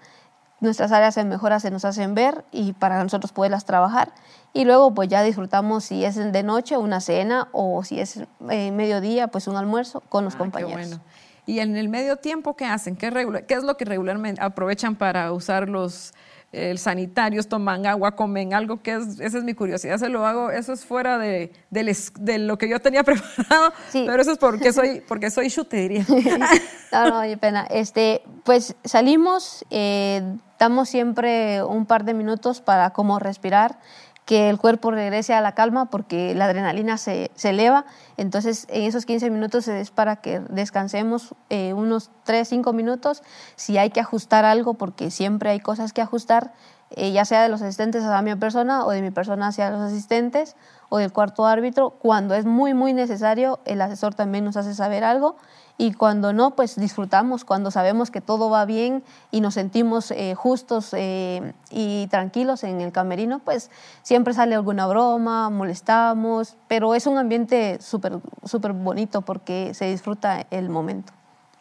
Nuestras 0.59 0.91
áreas 0.91 1.13
de 1.13 1.25
mejora 1.25 1.59
se 1.59 1.69
nos 1.69 1.85
hacen 1.85 2.15
ver 2.15 2.43
y 2.51 2.73
para 2.73 3.01
nosotros 3.03 3.31
poderlas 3.31 3.65
trabajar. 3.65 4.11
Y 4.51 4.65
luego 4.65 4.95
pues 4.95 5.09
ya 5.09 5.21
disfrutamos 5.21 5.83
si 5.83 6.03
es 6.03 6.15
de 6.15 6.43
noche 6.43 6.75
una 6.75 7.01
cena 7.01 7.49
o 7.51 7.83
si 7.83 7.99
es 7.99 8.23
eh, 8.49 8.71
mediodía 8.71 9.27
pues 9.27 9.47
un 9.47 9.57
almuerzo 9.57 10.01
con 10.09 10.25
los 10.25 10.33
ah, 10.33 10.39
compañeros. 10.39 10.81
Qué 10.81 10.87
bueno. 10.87 11.03
Y 11.45 11.59
en 11.59 11.75
el 11.75 11.87
medio 11.87 12.15
tiempo, 12.15 12.55
¿qué 12.55 12.65
hacen? 12.65 12.95
¿Qué, 12.95 13.11
¿Qué 13.47 13.53
es 13.53 13.63
lo 13.63 13.77
que 13.77 13.85
regularmente 13.85 14.41
aprovechan 14.41 14.95
para 14.95 15.31
usar 15.31 15.69
los 15.69 16.13
el 16.53 16.77
sanitarios 16.77 17.47
toman 17.47 17.85
agua, 17.87 18.15
comen 18.15 18.53
algo, 18.53 18.81
que 18.81 18.93
es, 18.93 19.19
esa 19.19 19.39
es 19.39 19.43
mi 19.43 19.55
curiosidad, 19.55 19.97
se 19.97 20.07
lo 20.07 20.25
hago, 20.25 20.51
eso 20.51 20.71
es 20.71 20.85
fuera 20.85 21.17
de, 21.17 21.51
de, 21.71 22.37
lo 22.37 22.57
que 22.57 22.69
yo 22.69 22.79
tenía 22.79 23.03
preparado, 23.03 23.73
pero 23.91 24.21
eso 24.21 24.31
es 24.31 24.37
porque 24.37 24.71
soy, 24.71 25.01
porque 25.07 25.31
soy 25.31 25.49
chutería. 25.49 26.05
no, 26.91 27.09
no, 27.09 27.19
oye, 27.21 27.37
pena. 27.37 27.65
Este, 27.69 28.21
pues 28.43 28.75
salimos, 28.83 29.65
eh, 29.71 30.21
damos 30.59 30.89
siempre 30.89 31.63
un 31.63 31.87
par 31.87 32.05
de 32.05 32.13
minutos 32.13 32.61
para 32.61 32.91
como 32.91 33.17
respirar, 33.17 33.79
que 34.25 34.49
el 34.49 34.57
cuerpo 34.57 34.91
regrese 34.91 35.33
a 35.33 35.41
la 35.41 35.53
calma 35.53 35.89
porque 35.89 36.33
la 36.33 36.45
adrenalina 36.45 36.97
se, 36.97 37.31
se 37.35 37.49
eleva. 37.49 37.85
Entonces, 38.17 38.67
en 38.69 38.83
esos 38.83 39.05
15 39.05 39.29
minutos 39.29 39.67
es 39.67 39.91
para 39.91 40.17
que 40.17 40.39
descansemos 40.49 41.35
eh, 41.49 41.73
unos 41.73 42.09
3, 42.23 42.47
5 42.47 42.73
minutos. 42.73 43.21
Si 43.55 43.77
hay 43.77 43.89
que 43.89 43.99
ajustar 43.99 44.45
algo, 44.45 44.75
porque 44.75 45.11
siempre 45.11 45.49
hay 45.49 45.59
cosas 45.59 45.91
que 45.91 46.01
ajustar, 46.01 46.53
eh, 46.91 47.11
ya 47.11 47.25
sea 47.25 47.43
de 47.43 47.49
los 47.49 47.61
asistentes 47.61 48.03
a 48.03 48.21
mi 48.21 48.33
persona 48.35 48.85
o 48.85 48.91
de 48.91 49.01
mi 49.01 49.11
persona 49.11 49.47
hacia 49.47 49.69
los 49.69 49.81
asistentes 49.81 50.55
o 50.93 50.99
del 50.99 51.11
cuarto 51.11 51.47
árbitro. 51.47 51.89
Cuando 51.89 52.35
es 52.35 52.45
muy, 52.45 52.75
muy 52.75 52.93
necesario, 52.93 53.59
el 53.65 53.81
asesor 53.81 54.13
también 54.13 54.45
nos 54.45 54.57
hace 54.57 54.75
saber 54.75 55.03
algo 55.03 55.37
y 55.75 55.93
cuando 55.93 56.33
no, 56.33 56.55
pues 56.55 56.75
disfrutamos, 56.75 57.45
cuando 57.45 57.71
sabemos 57.71 58.11
que 58.11 58.21
todo 58.21 58.51
va 58.51 58.63
bien 58.65 59.03
y 59.31 59.41
nos 59.41 59.55
sentimos 59.55 60.11
eh, 60.11 60.35
justos 60.35 60.93
eh, 60.95 61.53
y 61.71 62.05
tranquilos 62.11 62.63
en 62.63 62.79
el 62.79 62.91
camerino, 62.91 63.39
pues 63.39 63.71
siempre 64.03 64.35
sale 64.35 64.53
alguna 64.53 64.85
broma, 64.85 65.49
molestamos, 65.49 66.57
pero 66.67 66.93
es 66.93 67.07
un 67.07 67.17
ambiente 67.17 67.81
súper 67.81 68.19
súper 68.43 68.73
bonito 68.73 69.23
porque 69.23 69.73
se 69.73 69.85
disfruta 69.85 70.45
el 70.51 70.69
momento. 70.69 71.11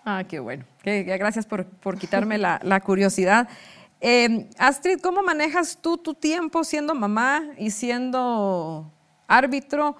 Ah, 0.05 0.25
qué 0.29 0.41
bueno. 0.41 0.67
gracias 0.85 1.47
por, 1.47 1.65
por 1.65 1.97
quitarme 1.97 2.37
la, 2.37 2.61
la 2.63 2.81
curiosidad. 2.81 3.49
Eh, 4.03 4.51
Astrid, 4.59 5.01
¿cómo 5.01 5.23
manejas 5.23 5.79
tú 5.81 5.97
tu 5.97 6.13
tiempo 6.13 6.65
siendo 6.65 6.95
mamá 6.95 7.45
y 7.57 7.71
siendo 7.71 8.93
árbitro? 9.37 9.97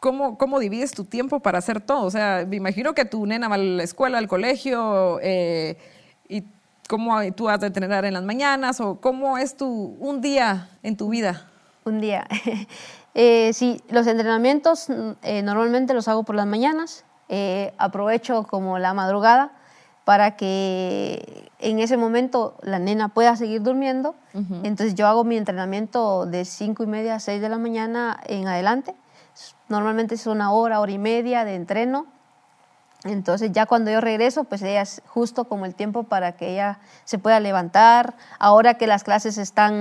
¿Cómo, 0.00 0.38
¿Cómo 0.38 0.60
divides 0.60 0.92
tu 0.92 1.04
tiempo 1.04 1.40
para 1.40 1.58
hacer 1.58 1.80
todo? 1.80 2.04
O 2.04 2.10
sea, 2.10 2.44
me 2.46 2.56
imagino 2.56 2.94
que 2.94 3.04
tu 3.04 3.26
nena 3.26 3.48
va 3.48 3.56
a 3.56 3.58
la 3.58 3.82
escuela, 3.82 4.18
al 4.18 4.28
colegio, 4.28 5.18
eh, 5.22 5.76
y 6.28 6.44
cómo 6.88 7.20
tú 7.32 7.44
vas 7.44 7.62
a 7.62 7.66
entrenar 7.66 8.04
en 8.04 8.14
las 8.14 8.22
mañanas, 8.22 8.80
o 8.80 9.00
cómo 9.00 9.38
es 9.38 9.56
tu, 9.56 9.96
un 9.98 10.20
día 10.20 10.68
en 10.82 10.96
tu 10.96 11.08
vida. 11.08 11.48
Un 11.84 12.00
día. 12.00 12.26
eh, 13.14 13.52
sí, 13.52 13.80
los 13.88 14.06
entrenamientos 14.06 14.88
eh, 15.22 15.42
normalmente 15.42 15.94
los 15.94 16.06
hago 16.06 16.22
por 16.22 16.36
las 16.36 16.46
mañanas. 16.46 17.04
Eh, 17.28 17.74
aprovecho 17.76 18.44
como 18.44 18.78
la 18.78 18.94
madrugada 18.94 19.52
para 20.08 20.36
que 20.36 21.50
en 21.58 21.80
ese 21.80 21.98
momento 21.98 22.56
la 22.62 22.78
nena 22.78 23.10
pueda 23.10 23.36
seguir 23.36 23.60
durmiendo. 23.60 24.14
Entonces 24.62 24.94
yo 24.94 25.06
hago 25.06 25.22
mi 25.22 25.36
entrenamiento 25.36 26.24
de 26.24 26.46
cinco 26.46 26.82
y 26.82 26.86
media 26.86 27.16
a 27.16 27.20
6 27.20 27.42
de 27.42 27.48
la 27.50 27.58
mañana 27.58 28.18
en 28.24 28.48
adelante 28.48 28.94
Normalmente 29.68 30.14
es 30.14 30.26
una 30.26 30.50
hora, 30.50 30.80
hora 30.80 30.92
y 30.92 30.96
media 30.98 31.44
de 31.44 31.56
entreno. 31.56 32.06
Entonces 33.04 33.52
ya 33.52 33.66
cuando 33.66 33.90
yo 33.90 34.00
regreso, 34.00 34.44
pues 34.44 34.62
ella 34.62 34.80
es 34.80 35.02
justo 35.06 35.44
como 35.44 35.66
el 35.66 35.74
tiempo 35.74 36.04
para 36.04 36.32
que 36.32 36.52
ella 36.52 36.78
se 37.04 37.18
pueda 37.18 37.38
levantar. 37.38 38.14
Ahora 38.38 38.74
que 38.74 38.86
las 38.86 39.04
clases 39.04 39.36
están 39.36 39.74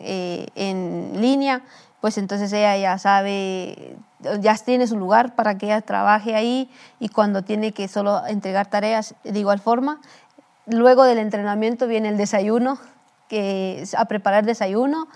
eh, 0.00 0.48
en 0.56 1.20
línea, 1.20 1.62
pues 2.00 2.16
entonces 2.18 2.52
ella 2.52 2.76
ya 2.76 2.98
sabe, 2.98 3.96
ya 4.40 4.54
tiene 4.56 4.86
su 4.86 4.96
lugar 4.96 5.34
para 5.34 5.58
que 5.58 5.66
ella 5.66 5.80
trabaje 5.80 6.34
ahí 6.34 6.70
y 7.00 7.08
cuando 7.08 7.42
tiene 7.42 7.72
que 7.72 7.88
solo 7.88 8.24
entregar 8.26 8.66
tareas 8.68 9.14
de 9.24 9.38
igual 9.38 9.58
forma. 9.58 10.00
Luego 10.66 11.04
del 11.04 11.18
entrenamiento 11.18 11.86
viene 11.86 12.08
el 12.08 12.16
desayuno, 12.16 12.78
que 13.28 13.82
es 13.82 13.94
a 13.94 14.04
preparar 14.04 14.44
desayuno. 14.44 15.08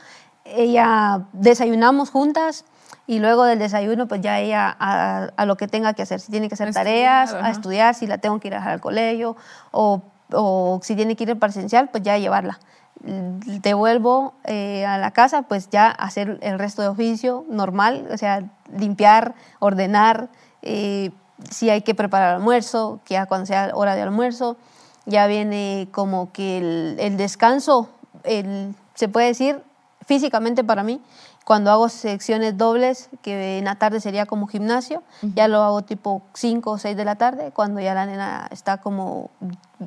Ella 0.45 1.27
desayunamos 1.33 2.11
juntas 2.11 2.64
y 3.07 3.21
luego 3.21 3.45
del 3.45 3.59
desayuno, 3.59 4.09
pues 4.09 4.21
ya 4.21 4.40
ella 4.40 4.75
a, 4.79 5.47
lo 5.47 5.57
que 5.57 5.68
tenga 5.68 5.92
que 5.92 6.03
hacer. 6.03 6.21
Si 6.21 6.33
tiene 6.33 6.49
que 6.49 6.55
hacer 6.55 6.73
tareas, 6.73 7.33
a 7.33 7.51
estudiar, 7.51 7.95
si 7.95 8.07
la 8.07 8.18
tengo 8.18 8.40
que 8.40 8.49
ir 8.49 8.55
a 8.55 8.59
dejar 8.59 8.73
al 8.73 8.81
colegio, 8.81 9.37
o, 9.71 10.03
o 10.33 10.81
si 10.83 10.97
tiene 10.97 11.14
que 11.14 11.25
ir 11.25 11.38
presencial, 11.38 11.90
pues 11.90 12.03
ya 12.03 12.18
llevarla. 12.18 12.59
Devuelvo 13.04 14.34
eh, 14.44 14.86
a 14.86 14.96
la 14.98 15.10
casa, 15.10 15.42
pues 15.42 15.68
ya 15.70 15.90
hacer 15.90 16.38
el 16.40 16.58
resto 16.58 16.82
de 16.82 16.88
oficio 16.88 17.44
normal, 17.48 18.06
o 18.12 18.16
sea, 18.16 18.44
limpiar, 18.76 19.34
ordenar, 19.58 20.28
eh, 20.62 21.10
si 21.50 21.68
hay 21.70 21.82
que 21.82 21.94
preparar 21.94 22.36
almuerzo, 22.36 23.00
que 23.04 23.14
ya 23.14 23.26
cuando 23.26 23.46
sea 23.46 23.72
hora 23.74 23.96
de 23.96 24.02
almuerzo, 24.02 24.56
ya 25.04 25.26
viene 25.26 25.88
como 25.90 26.30
que 26.32 26.58
el, 26.58 26.96
el 27.00 27.16
descanso, 27.16 27.88
el, 28.22 28.74
se 28.94 29.08
puede 29.08 29.26
decir 29.26 29.60
físicamente 30.06 30.62
para 30.62 30.82
mí, 30.84 31.00
cuando 31.44 31.70
hago 31.70 31.88
secciones 31.88 32.56
dobles, 32.56 33.08
que 33.20 33.58
en 33.58 33.64
la 33.64 33.74
tarde 33.76 34.00
sería 34.00 34.26
como 34.26 34.46
gimnasio, 34.46 35.02
ya 35.22 35.48
lo 35.48 35.62
hago 35.62 35.82
tipo 35.82 36.22
5 36.34 36.70
o 36.70 36.78
6 36.78 36.96
de 36.96 37.04
la 37.04 37.16
tarde, 37.16 37.50
cuando 37.52 37.80
ya 37.80 37.94
la 37.94 38.06
nena 38.06 38.48
está 38.50 38.78
como, 38.78 39.30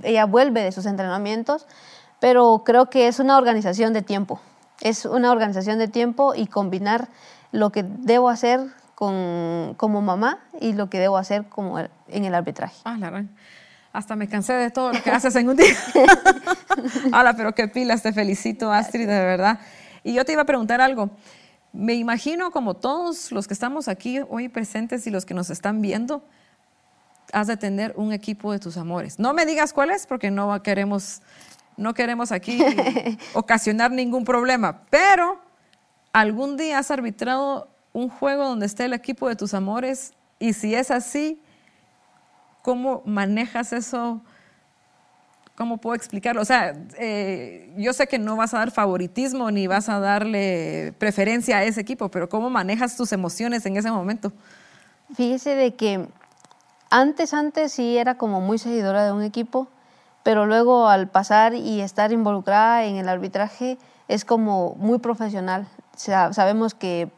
ella 0.04 0.26
vuelve 0.26 0.64
de 0.64 0.72
sus 0.72 0.86
entrenamientos, 0.86 1.66
pero 2.20 2.64
creo 2.66 2.90
que 2.90 3.08
es 3.08 3.20
una 3.20 3.38
organización 3.38 3.94
de 3.94 4.02
tiempo, 4.02 4.40
es 4.82 5.06
una 5.06 5.32
organización 5.32 5.80
de 5.80 5.88
tiempo 5.88 6.34
y 6.36 6.48
combinar 6.48 7.10
lo 7.52 7.72
que 7.72 7.84
debo 7.84 8.30
hacer 8.30 8.60
con, 8.96 9.76
como 9.78 10.02
mamá 10.02 10.40
y 10.60 10.74
lo 10.74 10.90
que 10.90 11.00
debo 11.00 11.18
hacer 11.18 11.46
como 11.50 11.80
en 11.80 12.26
el 12.26 12.36
arbitraje. 12.36 12.76
Ah, 12.84 12.98
la 12.98 13.26
hasta 13.96 14.18
me 14.18 14.28
cansé 14.28 14.52
de 14.52 14.72
todo 14.72 14.92
lo 14.92 15.02
que 15.02 15.10
haces 15.10 15.34
en 15.38 15.48
un 15.48 15.56
día. 15.56 15.74
Hola, 17.18 17.34
pero 17.38 17.56
qué 17.56 17.70
pilas, 17.70 18.04
te 18.04 18.12
felicito, 18.12 18.70
Astrid, 18.70 19.08
de 19.08 19.20
verdad. 19.22 19.60
Y 20.04 20.14
yo 20.14 20.26
te 20.26 20.34
iba 20.34 20.42
a 20.42 20.46
preguntar 20.46 20.82
algo. 20.82 21.12
Me 21.72 21.94
imagino 21.94 22.52
como 22.52 22.74
todos 22.74 23.32
los 23.32 23.48
que 23.48 23.54
estamos 23.54 23.88
aquí 23.88 24.20
hoy 24.30 24.50
presentes 24.50 25.08
y 25.08 25.12
los 25.12 25.26
que 25.26 25.34
nos 25.34 25.50
están 25.50 25.82
viendo, 25.82 26.26
has 27.32 27.48
de 27.48 27.56
tener 27.56 27.94
un 27.96 28.12
equipo 28.12 28.52
de 28.52 28.60
tus 28.60 28.76
amores. 28.76 29.18
No 29.18 29.34
me 29.34 29.46
digas 29.46 29.72
cuál 29.72 29.92
es 29.92 30.08
porque 30.08 30.30
no 30.30 30.62
queremos, 30.62 31.22
no 31.78 31.94
queremos 31.94 32.32
aquí 32.32 32.60
ocasionar 33.34 33.92
ningún 33.92 34.26
problema, 34.26 34.82
pero 34.90 35.40
algún 36.14 36.58
día 36.58 36.80
has 36.80 36.92
arbitrado 36.92 37.70
un 37.94 38.10
juego 38.10 38.46
donde 38.46 38.66
esté 38.66 38.86
el 38.86 38.94
equipo 38.94 39.28
de 39.28 39.36
tus 39.36 39.54
amores 39.54 40.14
y 40.40 40.54
si 40.54 40.76
es 40.76 40.92
así, 40.92 41.42
¿cómo 42.62 43.02
manejas 43.06 43.74
eso? 43.74 44.22
¿Cómo 45.56 45.78
puedo 45.78 45.96
explicarlo? 45.96 46.42
O 46.42 46.46
sea, 46.46 46.74
eh, 46.98 47.74
yo 47.78 47.94
sé 47.94 48.08
que 48.08 48.20
no 48.20 48.36
vas 48.36 48.54
a 48.54 48.60
dar 48.60 48.72
favoritismo 48.72 49.52
ni 49.52 49.68
vas 49.68 49.88
a 49.88 50.00
darle 50.00 50.94
preferencia 50.98 51.58
a 51.58 51.64
ese 51.64 51.80
equipo, 51.80 52.12
pero 52.12 52.28
¿cómo 52.28 52.50
manejas 52.50 52.98
tus 52.98 53.14
emociones 53.14 53.66
en 53.66 53.78
ese 53.78 53.90
momento? 53.90 54.34
Fíjese 55.16 55.56
de 55.56 55.76
que 55.76 56.08
antes, 56.90 57.34
antes 57.34 57.72
sí 57.72 57.98
era 57.98 58.18
como 58.18 58.42
muy 58.42 58.58
seguidora 58.58 59.06
de 59.06 59.14
un 59.14 59.24
equipo, 59.24 59.70
pero 60.26 60.48
luego 60.48 60.88
al 60.90 61.08
pasar 61.08 61.54
y 61.54 61.82
estar 61.82 62.12
involucrada 62.12 62.86
en 62.86 62.96
el 62.96 63.10
arbitraje 63.10 63.78
es 64.08 64.26
como 64.26 64.74
muy 64.80 64.98
profesional. 64.98 65.68
sabemos 65.96 66.74
que 66.74 67.12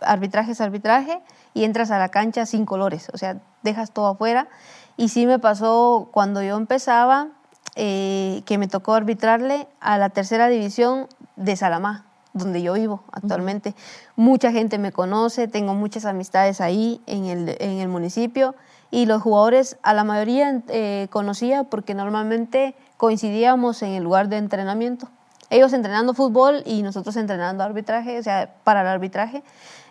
arbitraje 0.00 0.52
es 0.52 0.62
arbitraje 0.62 1.20
y 1.52 1.64
entras 1.64 1.90
a 1.90 1.98
la 1.98 2.08
cancha 2.08 2.46
sin 2.46 2.64
colores, 2.64 3.10
o 3.12 3.18
sea, 3.18 3.36
dejas 3.62 3.90
todo 3.90 4.06
afuera. 4.06 4.48
Y 4.96 5.10
sí 5.10 5.26
me 5.26 5.38
pasó 5.38 6.08
cuando 6.12 6.42
yo 6.42 6.56
empezaba, 6.56 7.28
eh, 7.76 8.40
que 8.46 8.56
me 8.56 8.68
tocó 8.68 8.94
arbitrarle 8.94 9.68
a 9.78 9.98
la 9.98 10.08
tercera 10.08 10.48
división 10.48 11.08
de 11.36 11.56
Salamá, 11.56 12.06
donde 12.32 12.62
yo 12.62 12.72
vivo 12.72 13.04
actualmente. 13.12 13.74
Mucha 14.16 14.50
gente 14.50 14.78
me 14.78 14.92
conoce, 14.92 15.46
tengo 15.46 15.74
muchas 15.74 16.06
amistades 16.06 16.62
ahí 16.62 17.02
en 17.04 17.26
el, 17.26 17.56
en 17.60 17.80
el 17.80 17.88
municipio 17.88 18.54
y 18.90 19.06
los 19.06 19.22
jugadores 19.22 19.76
a 19.82 19.94
la 19.94 20.04
mayoría 20.04 20.62
eh, 20.68 21.08
conocía 21.10 21.64
porque 21.64 21.94
normalmente 21.94 22.74
coincidíamos 22.96 23.82
en 23.82 23.90
el 23.90 24.04
lugar 24.04 24.28
de 24.28 24.36
entrenamiento. 24.36 25.08
Ellos 25.48 25.72
entrenando 25.72 26.14
fútbol 26.14 26.62
y 26.64 26.82
nosotros 26.82 27.16
entrenando 27.16 27.64
arbitraje, 27.64 28.18
o 28.18 28.22
sea, 28.22 28.54
para 28.62 28.82
el 28.82 28.86
arbitraje. 28.86 29.42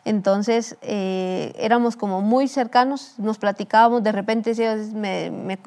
Entonces 0.06 0.78
eh, 0.82 1.54
éramos 1.58 1.98
como 1.98 2.22
muy 2.22 2.48
cercanos, 2.48 3.16
nos 3.18 3.38
platicábamos, 3.38 4.02
de 4.02 4.14
repente 4.14 4.52
ellos 4.52 4.94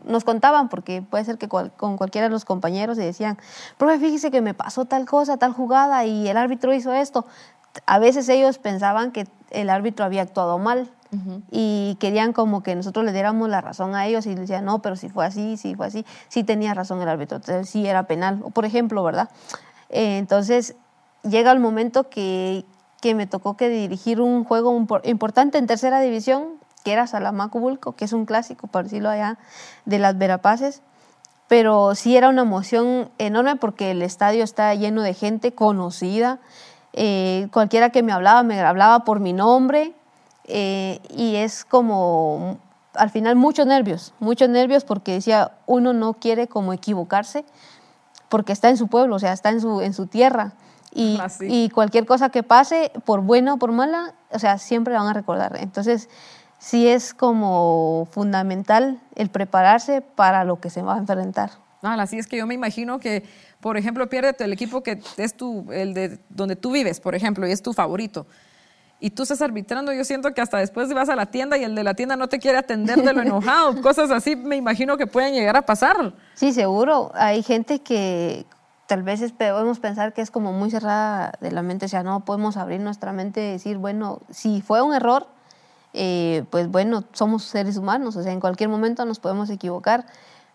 nos 0.05 0.25
contaban, 0.25 0.71
porque 0.71 1.03
puede 1.03 1.25
ser 1.25 1.37
que 1.37 1.49
con 1.49 1.97
cualquiera 1.99 2.29
de 2.29 2.33
los 2.33 2.47
compañeros 2.47 2.97
y 2.99 3.03
decían, 3.03 3.39
profe, 3.77 3.99
fíjese 3.99 4.31
que 4.31 4.41
me 4.41 4.55
pasó 4.55 4.87
tal 4.87 5.05
cosa, 5.05 5.37
tal 5.37 5.53
jugada 5.53 6.07
y 6.07 6.29
el 6.29 6.37
árbitro 6.39 6.73
hizo 6.73 6.95
esto. 6.95 7.27
A 7.87 7.99
veces 7.99 8.29
ellos 8.29 8.59
pensaban 8.59 9.13
que 9.13 9.27
el 9.51 9.71
árbitro 9.71 10.05
había 10.05 10.23
actuado 10.23 10.59
mal 10.59 10.91
y 11.51 11.99
querían 12.01 12.33
como 12.33 12.63
que 12.63 12.75
nosotros 12.75 13.05
le 13.05 13.13
diéramos 13.13 13.47
la 13.51 13.61
razón 13.61 13.95
a 13.95 14.07
ellos 14.07 14.25
y 14.25 14.35
decían, 14.35 14.65
no, 14.65 14.81
pero 14.81 14.97
si 14.97 15.11
fue 15.11 15.27
así, 15.27 15.59
si 15.59 15.75
fue 15.75 15.87
así, 15.87 16.07
sí 16.29 16.43
tenía 16.43 16.73
razón 16.73 17.03
el 17.03 17.09
árbitro, 17.09 17.37
entonces 17.37 17.69
sí 17.69 17.87
era 17.87 18.05
penal, 18.05 18.43
por 18.55 18.65
ejemplo, 18.65 19.03
¿verdad? 19.05 19.29
Eh, 19.91 20.17
entonces 20.17 20.75
llega 21.23 21.53
el 21.53 21.61
momento 21.61 22.09
que, 22.09 22.65
que 23.03 23.15
me 23.15 23.27
tocó 23.27 23.59
que 23.59 23.69
dirigir 23.69 24.23
un 24.23 24.45
juego 24.45 24.75
importante 25.05 25.59
en 25.59 25.67
tercera 25.67 26.01
división, 26.01 26.63
que 26.83 26.93
era 26.93 27.07
Salamacubulco, 27.07 27.93
que 27.93 28.05
es 28.05 28.13
un 28.13 28.25
clásico, 28.25 28.67
por 28.67 28.85
decirlo 28.85 29.11
allá, 29.11 29.39
de 29.85 29.99
las 29.99 30.17
Verapaces. 30.17 30.83
Pero 31.49 31.95
sí 31.95 32.17
era 32.17 32.29
una 32.29 32.43
emoción 32.43 33.11
enorme 33.19 33.57
porque 33.57 33.91
el 33.91 34.03
estadio 34.03 34.43
está 34.43 34.75
lleno 34.75 35.03
de 35.03 35.15
gente 35.15 35.53
conocida. 35.53 36.41
Eh, 36.93 37.49
cualquiera 37.53 37.91
que 37.91 38.03
me 38.03 38.13
hablaba, 38.13 38.43
me 38.43 38.61
hablaba 38.61 39.05
por 39.05 39.21
mi 39.21 39.33
nombre. 39.33 39.93
Eh, 40.45 41.01
y 41.17 41.37
es 41.37 41.65
como, 41.65 42.59
al 42.95 43.11
final, 43.11 43.37
muchos 43.37 43.67
nervios, 43.67 44.13
muchos 44.19 44.49
nervios 44.49 44.85
porque 44.85 45.13
decía, 45.13 45.53
uno 45.67 45.93
no 45.93 46.15
quiere 46.15 46.49
como 46.49 46.73
equivocarse 46.73 47.45
porque 48.29 48.53
está 48.53 48.71
en 48.71 48.77
su 48.77 48.89
pueblo, 48.89 49.17
o 49.17 49.19
sea, 49.19 49.33
está 49.33 49.51
en 49.51 49.61
su, 49.61 49.81
en 49.83 49.93
su 49.93 50.07
tierra. 50.07 50.53
Y, 50.93 51.19
y, 51.41 51.69
cualquier 51.71 52.07
cosa 52.07 52.31
que 52.31 52.43
pase, 52.43 52.91
por 53.05 53.21
buena 53.21 53.55
o 53.55 53.57
por 53.59 53.73
mala, 53.73 54.15
o 54.31 54.39
sea, 54.39 54.59
siempre 54.59 54.95
la 54.95 55.01
van 55.01 55.09
a 55.09 55.13
recordar. 55.15 55.57
Entonces, 55.61 56.09
sí 56.59 56.89
es 56.89 57.13
como 57.13 58.09
fundamental 58.11 59.01
el 59.17 59.29
prepararse 59.31 60.01
para 60.01 60.45
lo 60.45 60.61
que 60.61 60.71
se 60.71 60.83
va 60.83 60.95
a 60.95 60.99
enfrentar. 60.99 61.51
Ah, 61.83 61.97
así 61.99 62.19
es 62.19 62.29
que 62.29 62.37
yo 62.37 62.47
me 62.47 62.55
imagino 62.55 63.01
que, 63.01 63.25
por 63.63 63.79
ejemplo, 63.79 64.11
pierde 64.11 64.37
el 64.41 64.53
equipo 64.53 64.83
que 64.83 65.01
es 65.17 65.35
tu, 65.35 65.73
el 65.73 65.95
de 65.95 66.19
donde 66.29 66.57
tú 66.57 66.73
vives, 66.73 67.01
por 67.01 67.15
ejemplo, 67.15 67.49
y 67.49 67.53
es 67.53 67.63
tu 67.63 67.73
favorito 67.73 68.27
y 69.03 69.11
tú 69.11 69.25
estás 69.25 69.43
arbitrando, 69.43 69.93
yo 69.93 70.05
siento 70.05 70.33
que 70.33 70.41
hasta 70.41 70.59
después 70.59 70.95
vas 70.95 71.09
a 71.09 71.17
la 71.17 71.27
tienda 71.27 71.59
y 71.59 71.65
el 71.65 71.75
de 71.75 71.83
la 71.83 71.95
tienda 71.95 72.15
no 72.15 72.29
te 72.29 72.39
quiere 72.39 72.59
atender 72.59 73.03
de 73.03 73.13
lo 73.13 73.21
enojado. 73.23 73.83
Cosas 73.83 74.13
así 74.13 74.37
me 74.37 74.55
imagino 74.55 74.97
que 74.97 75.09
pueden 75.09 75.35
llegar 75.35 75.57
a 75.57 75.63
pasar. 75.63 76.15
Sí, 76.35 76.53
seguro. 76.53 77.11
Hay 77.17 77.43
gente 77.43 77.81
que 77.81 78.47
tal 78.87 79.03
vez 79.03 79.33
podemos 79.33 79.81
pensar 79.81 80.13
que 80.13 80.21
es 80.21 80.31
como 80.31 80.53
muy 80.53 80.71
cerrada 80.71 81.33
de 81.41 81.51
la 81.51 81.63
mente, 81.63 81.87
o 81.87 81.89
sea, 81.89 82.05
no 82.05 82.21
podemos 82.21 82.57
abrir 82.57 82.81
nuestra 82.81 83.13
mente 83.13 83.49
y 83.49 83.51
decir, 83.51 83.77
bueno, 83.77 84.21
si 84.31 84.63
fue 84.63 84.83
un 84.83 84.95
error, 84.95 85.27
eh, 85.95 86.45
pues 86.51 86.71
bueno, 86.71 87.03
somos 87.13 87.43
seres 87.43 87.77
humanos, 87.79 88.15
o 88.15 88.23
sea, 88.23 88.33
en 88.33 88.39
cualquier 88.39 88.69
momento 88.69 89.05
nos 89.05 89.19
podemos 89.19 89.51
equivocar 89.51 90.07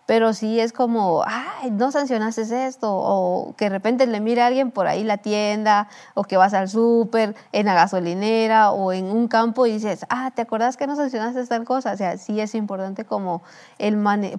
pero 0.08 0.32
sí 0.32 0.58
es 0.58 0.72
como, 0.72 1.22
ay, 1.26 1.70
no 1.70 1.92
sancionaste 1.92 2.66
esto, 2.66 2.90
o 2.90 3.54
que 3.58 3.66
de 3.66 3.68
repente 3.68 4.06
le 4.06 4.20
mire 4.20 4.40
a 4.40 4.46
alguien 4.46 4.70
por 4.70 4.86
ahí 4.86 5.04
la 5.04 5.18
tienda, 5.18 5.86
o 6.14 6.24
que 6.24 6.38
vas 6.38 6.54
al 6.54 6.70
súper, 6.70 7.36
en 7.52 7.66
la 7.66 7.74
gasolinera, 7.74 8.70
o 8.70 8.94
en 8.94 9.04
un 9.04 9.28
campo 9.28 9.66
y 9.66 9.72
dices, 9.72 10.06
ah, 10.08 10.30
¿te 10.34 10.40
acordás 10.40 10.78
que 10.78 10.86
no 10.86 10.96
sancionaste 10.96 11.44
tal 11.46 11.66
cosa? 11.66 11.92
O 11.92 11.96
sea, 11.98 12.16
sí 12.16 12.40
es 12.40 12.54
importante 12.54 13.04
como 13.04 13.42
el 13.78 13.98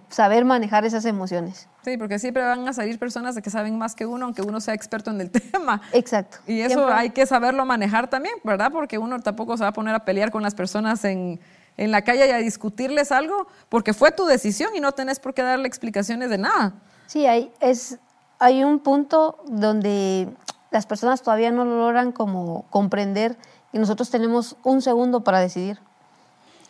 saber 0.10 0.44
manejar 0.44 0.86
esas 0.86 1.06
emociones. 1.06 1.68
Sí, 1.86 1.98
porque 1.98 2.18
siempre 2.18 2.42
van 2.42 2.68
a 2.68 2.74
salir 2.74 2.98
personas 2.98 3.40
que 3.40 3.52
saben 3.52 3.78
más 3.78 3.94
que 3.94 4.08
uno, 4.08 4.26
aunque 4.26 4.42
uno 4.42 4.62
sea 4.62 4.74
experto 4.74 5.12
en 5.12 5.22
el 5.22 5.30
tema. 5.52 5.84
Exacto. 5.94 6.40
Y 6.48 6.62
eso 6.62 6.88
hay 6.88 7.12
que 7.12 7.28
saberlo 7.28 7.64
manejar 7.68 8.10
también, 8.10 8.34
¿verdad? 8.44 8.72
Porque 8.72 8.98
uno 8.98 9.20
tampoco 9.20 9.56
se 9.56 9.62
va 9.62 9.70
a 9.70 9.74
poner 9.74 9.94
a 9.94 10.04
pelear 10.04 10.32
con 10.32 10.42
las 10.42 10.56
personas 10.56 11.06
en 11.06 11.40
en 11.80 11.92
la 11.92 12.04
calle 12.04 12.32
a 12.34 12.38
discutirles 12.38 13.12
algo 13.12 13.48
porque 13.70 13.94
fue 13.94 14.12
tu 14.12 14.26
decisión 14.26 14.76
y 14.76 14.82
no 14.82 14.92
tenés 14.92 15.20
por 15.20 15.34
qué 15.34 15.44
darle 15.44 15.68
explicaciones 15.68 16.30
de 16.30 16.38
nada. 16.38 16.74
Sí, 17.08 17.26
hay, 17.26 17.52
es, 17.62 18.00
hay 18.38 18.66
un 18.66 18.80
punto 18.80 19.38
donde 19.48 20.28
las 20.72 20.86
personas 20.86 21.22
todavía 21.22 21.52
no 21.52 21.64
logran 21.64 22.12
como 22.12 22.66
comprender 22.70 23.38
y 23.72 23.80
nosotros 23.80 24.10
tenemos 24.10 24.58
un 24.64 24.82
segundo 24.82 25.22
para 25.22 25.40
decidir. 25.40 25.80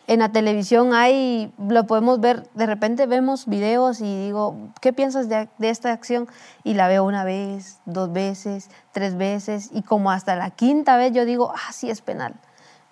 En 0.06 0.20
la 0.20 0.30
televisión 0.30 0.94
hay, 0.94 1.52
lo 1.58 1.86
podemos 1.86 2.20
ver, 2.20 2.48
de 2.54 2.66
repente 2.66 3.06
vemos 3.06 3.46
videos 3.46 4.00
y 4.00 4.26
digo, 4.26 4.56
¿qué 4.80 4.92
piensas 4.92 5.28
de, 5.28 5.48
de 5.58 5.70
esta 5.70 5.92
acción? 5.92 6.28
Y 6.62 6.74
la 6.74 6.86
veo 6.86 7.04
una 7.04 7.24
vez, 7.24 7.78
dos 7.84 8.12
veces, 8.12 8.70
tres 8.92 9.16
veces, 9.16 9.70
y 9.72 9.82
como 9.82 10.12
hasta 10.12 10.36
la 10.36 10.50
quinta 10.50 10.96
vez 10.96 11.12
yo 11.12 11.24
digo, 11.24 11.52
ah, 11.52 11.72
sí 11.72 11.90
es 11.90 12.00
penal 12.00 12.34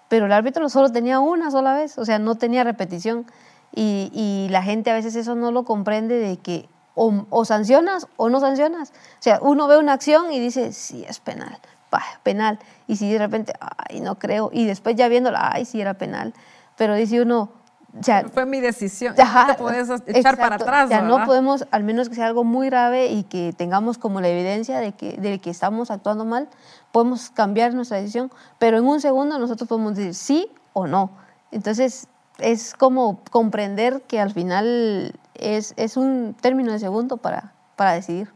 pero 0.08 0.26
el 0.26 0.32
árbitro 0.32 0.68
solo 0.68 0.90
tenía 0.90 1.20
una 1.20 1.50
sola 1.50 1.74
vez, 1.74 1.98
o 1.98 2.04
sea, 2.04 2.18
no 2.18 2.34
tenía 2.36 2.64
repetición. 2.64 3.26
Y, 3.74 4.48
la 4.50 4.62
gente 4.62 4.90
a 4.90 4.94
veces 4.94 5.14
eso 5.14 5.34
no 5.34 5.52
lo 5.52 5.64
comprende 5.64 6.18
de 6.18 6.38
que 6.38 6.68
o, 6.94 7.44
sancionas 7.44 8.08
o 8.16 8.28
no 8.28 8.40
sancionas. 8.40 8.90
O 8.90 9.22
sea, 9.22 9.38
uno 9.42 9.68
ve 9.68 9.78
una 9.78 9.92
acción 9.92 10.32
y 10.32 10.40
dice, 10.40 10.72
sí, 10.72 11.04
es 11.06 11.20
penal, 11.20 11.58
penal. 12.22 12.58
Y 12.86 12.96
si 12.96 13.12
de 13.12 13.18
repente, 13.18 13.52
ay, 13.60 14.00
no 14.00 14.18
creo. 14.18 14.50
Y 14.52 14.64
después 14.64 14.96
ya 14.96 15.08
viéndola, 15.08 15.50
ay, 15.52 15.64
sí 15.64 15.80
era 15.80 15.94
penal. 15.94 16.34
Pero 16.76 16.94
dice 16.94 17.20
uno, 17.20 17.50
fue 18.32 18.46
mi 18.46 18.60
decisión. 18.60 19.14
no 19.16 19.46
te 19.46 19.54
puedes 19.54 19.88
echar 20.06 20.36
para 20.36 20.56
atrás. 20.56 20.90
Ya 20.90 21.02
no 21.02 21.24
podemos, 21.24 21.66
al 21.70 21.84
menos 21.84 22.08
que 22.08 22.14
sea 22.14 22.26
algo 22.26 22.44
muy 22.44 22.68
grave 22.68 23.08
y 23.08 23.24
que 23.24 23.52
tengamos 23.56 23.98
como 23.98 24.20
la 24.20 24.28
evidencia 24.28 24.80
de 24.80 24.92
que, 24.92 25.16
de 25.16 25.38
que 25.38 25.50
estamos 25.50 25.90
actuando 25.90 26.24
mal, 26.24 26.48
podemos 26.92 27.30
cambiar 27.30 27.74
nuestra 27.74 27.98
decisión, 27.98 28.30
pero 28.58 28.78
en 28.78 28.84
un 28.84 29.00
segundo 29.00 29.38
nosotros 29.38 29.68
podemos 29.68 29.94
decir 29.96 30.14
sí 30.14 30.50
o 30.72 30.86
no. 30.86 31.10
Entonces, 31.50 32.08
es 32.38 32.74
como 32.74 33.22
comprender 33.30 34.02
que 34.02 34.20
al 34.20 34.32
final 34.32 35.14
es, 35.34 35.74
es 35.76 35.96
un 35.96 36.36
término 36.40 36.72
de 36.72 36.78
segundo 36.78 37.16
para, 37.16 37.52
para 37.76 37.92
decidir. 37.92 38.30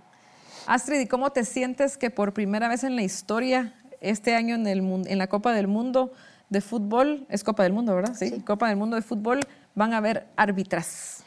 Astrid, 0.66 1.00
¿y 1.00 1.06
cómo 1.06 1.30
te 1.30 1.44
sientes 1.44 1.98
que 1.98 2.10
por 2.10 2.32
primera 2.32 2.68
vez 2.68 2.84
en 2.84 2.96
la 2.96 3.02
historia, 3.02 3.74
este 4.00 4.34
año 4.34 4.54
en, 4.54 4.66
el, 4.66 4.78
en 5.06 5.18
la 5.18 5.26
Copa 5.26 5.52
del 5.52 5.68
Mundo, 5.68 6.12
de 6.52 6.60
fútbol, 6.60 7.26
es 7.30 7.42
Copa 7.42 7.62
del 7.62 7.72
Mundo, 7.72 7.94
¿verdad? 7.94 8.14
Sí, 8.14 8.42
Copa 8.42 8.68
del 8.68 8.76
Mundo 8.76 8.96
de 8.96 9.02
fútbol, 9.02 9.40
van 9.74 9.94
a 9.94 9.96
haber 9.96 10.28
árbitras. 10.36 11.24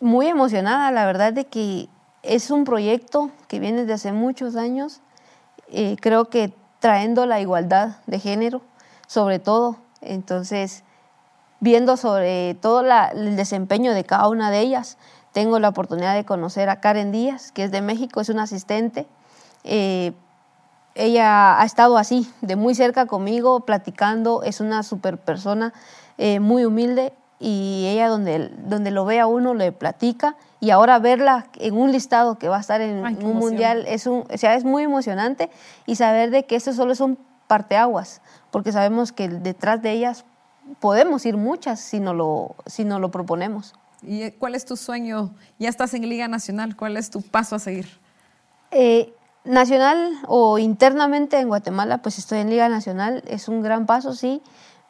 Muy 0.00 0.26
emocionada, 0.26 0.90
la 0.92 1.06
verdad 1.06 1.32
de 1.32 1.46
que 1.46 1.88
es 2.22 2.50
un 2.50 2.64
proyecto 2.64 3.30
que 3.48 3.60
viene 3.60 3.86
de 3.86 3.94
hace 3.94 4.12
muchos 4.12 4.56
años, 4.56 5.00
eh, 5.68 5.96
creo 6.00 6.26
que 6.26 6.52
trayendo 6.80 7.24
la 7.24 7.40
igualdad 7.40 7.96
de 8.06 8.20
género, 8.20 8.60
sobre 9.06 9.38
todo, 9.38 9.78
entonces 10.02 10.84
viendo 11.60 11.96
sobre 11.96 12.54
todo 12.54 12.84
el 13.14 13.36
desempeño 13.36 13.92
de 13.94 14.04
cada 14.04 14.28
una 14.28 14.50
de 14.50 14.60
ellas. 14.60 14.98
Tengo 15.32 15.58
la 15.58 15.70
oportunidad 15.70 16.14
de 16.14 16.24
conocer 16.24 16.68
a 16.68 16.80
Karen 16.80 17.10
Díaz, 17.10 17.52
que 17.52 17.64
es 17.64 17.70
de 17.70 17.80
México, 17.80 18.20
es 18.20 18.28
una 18.28 18.44
asistente. 18.44 19.06
Eh, 19.64 20.12
ella 20.98 21.60
ha 21.60 21.64
estado 21.64 21.96
así, 21.96 22.30
de 22.40 22.56
muy 22.56 22.74
cerca 22.74 23.06
conmigo, 23.06 23.60
platicando, 23.60 24.42
es 24.42 24.60
una 24.60 24.82
super 24.82 25.16
persona, 25.16 25.72
eh, 26.18 26.40
muy 26.40 26.64
humilde 26.64 27.12
y 27.38 27.86
ella 27.88 28.08
donde, 28.08 28.50
donde 28.66 28.90
lo 28.90 29.04
ve 29.04 29.20
a 29.20 29.28
uno 29.28 29.54
le 29.54 29.70
platica 29.70 30.36
y 30.58 30.70
ahora 30.70 30.98
verla 30.98 31.46
en 31.54 31.76
un 31.76 31.92
listado 31.92 32.36
que 32.36 32.48
va 32.48 32.56
a 32.56 32.60
estar 32.60 32.80
en, 32.80 33.04
un 33.24 33.36
mundial 33.36 33.84
es, 33.86 34.08
un, 34.08 34.24
o 34.28 34.36
sea, 34.36 34.56
es 34.56 34.64
muy 34.64 34.82
emocionante 34.82 35.50
y 35.86 35.94
saber 35.94 36.30
de 36.30 36.46
que 36.46 36.56
eso 36.56 36.72
solo 36.72 36.92
es 36.92 37.00
un 37.00 37.16
parteaguas, 37.46 38.20
porque 38.50 38.72
sabemos 38.72 39.12
que 39.12 39.28
detrás 39.28 39.80
de 39.80 39.92
ellas 39.92 40.24
podemos 40.80 41.24
ir 41.26 41.36
muchas 41.36 41.78
si 41.78 42.00
no 42.00 42.12
lo, 42.12 42.56
si 42.66 42.84
no 42.84 42.98
lo 42.98 43.10
proponemos. 43.10 43.74
¿Y 44.02 44.32
cuál 44.32 44.56
es 44.56 44.64
tu 44.64 44.76
sueño? 44.76 45.30
Ya 45.58 45.68
estás 45.68 45.94
en 45.94 46.08
Liga 46.08 46.26
Nacional, 46.28 46.76
¿cuál 46.76 46.96
es 46.96 47.08
tu 47.10 47.22
paso 47.22 47.56
a 47.56 47.58
seguir? 47.60 47.88
Eh, 48.70 49.12
nacional 49.48 50.12
o 50.26 50.58
internamente 50.58 51.40
en 51.40 51.48
Guatemala, 51.48 51.98
pues 51.98 52.18
estoy 52.18 52.38
en 52.38 52.50
Liga 52.50 52.68
Nacional, 52.68 53.24
es 53.26 53.48
un 53.48 53.62
gran 53.62 53.86
paso, 53.86 54.14
sí, 54.14 54.42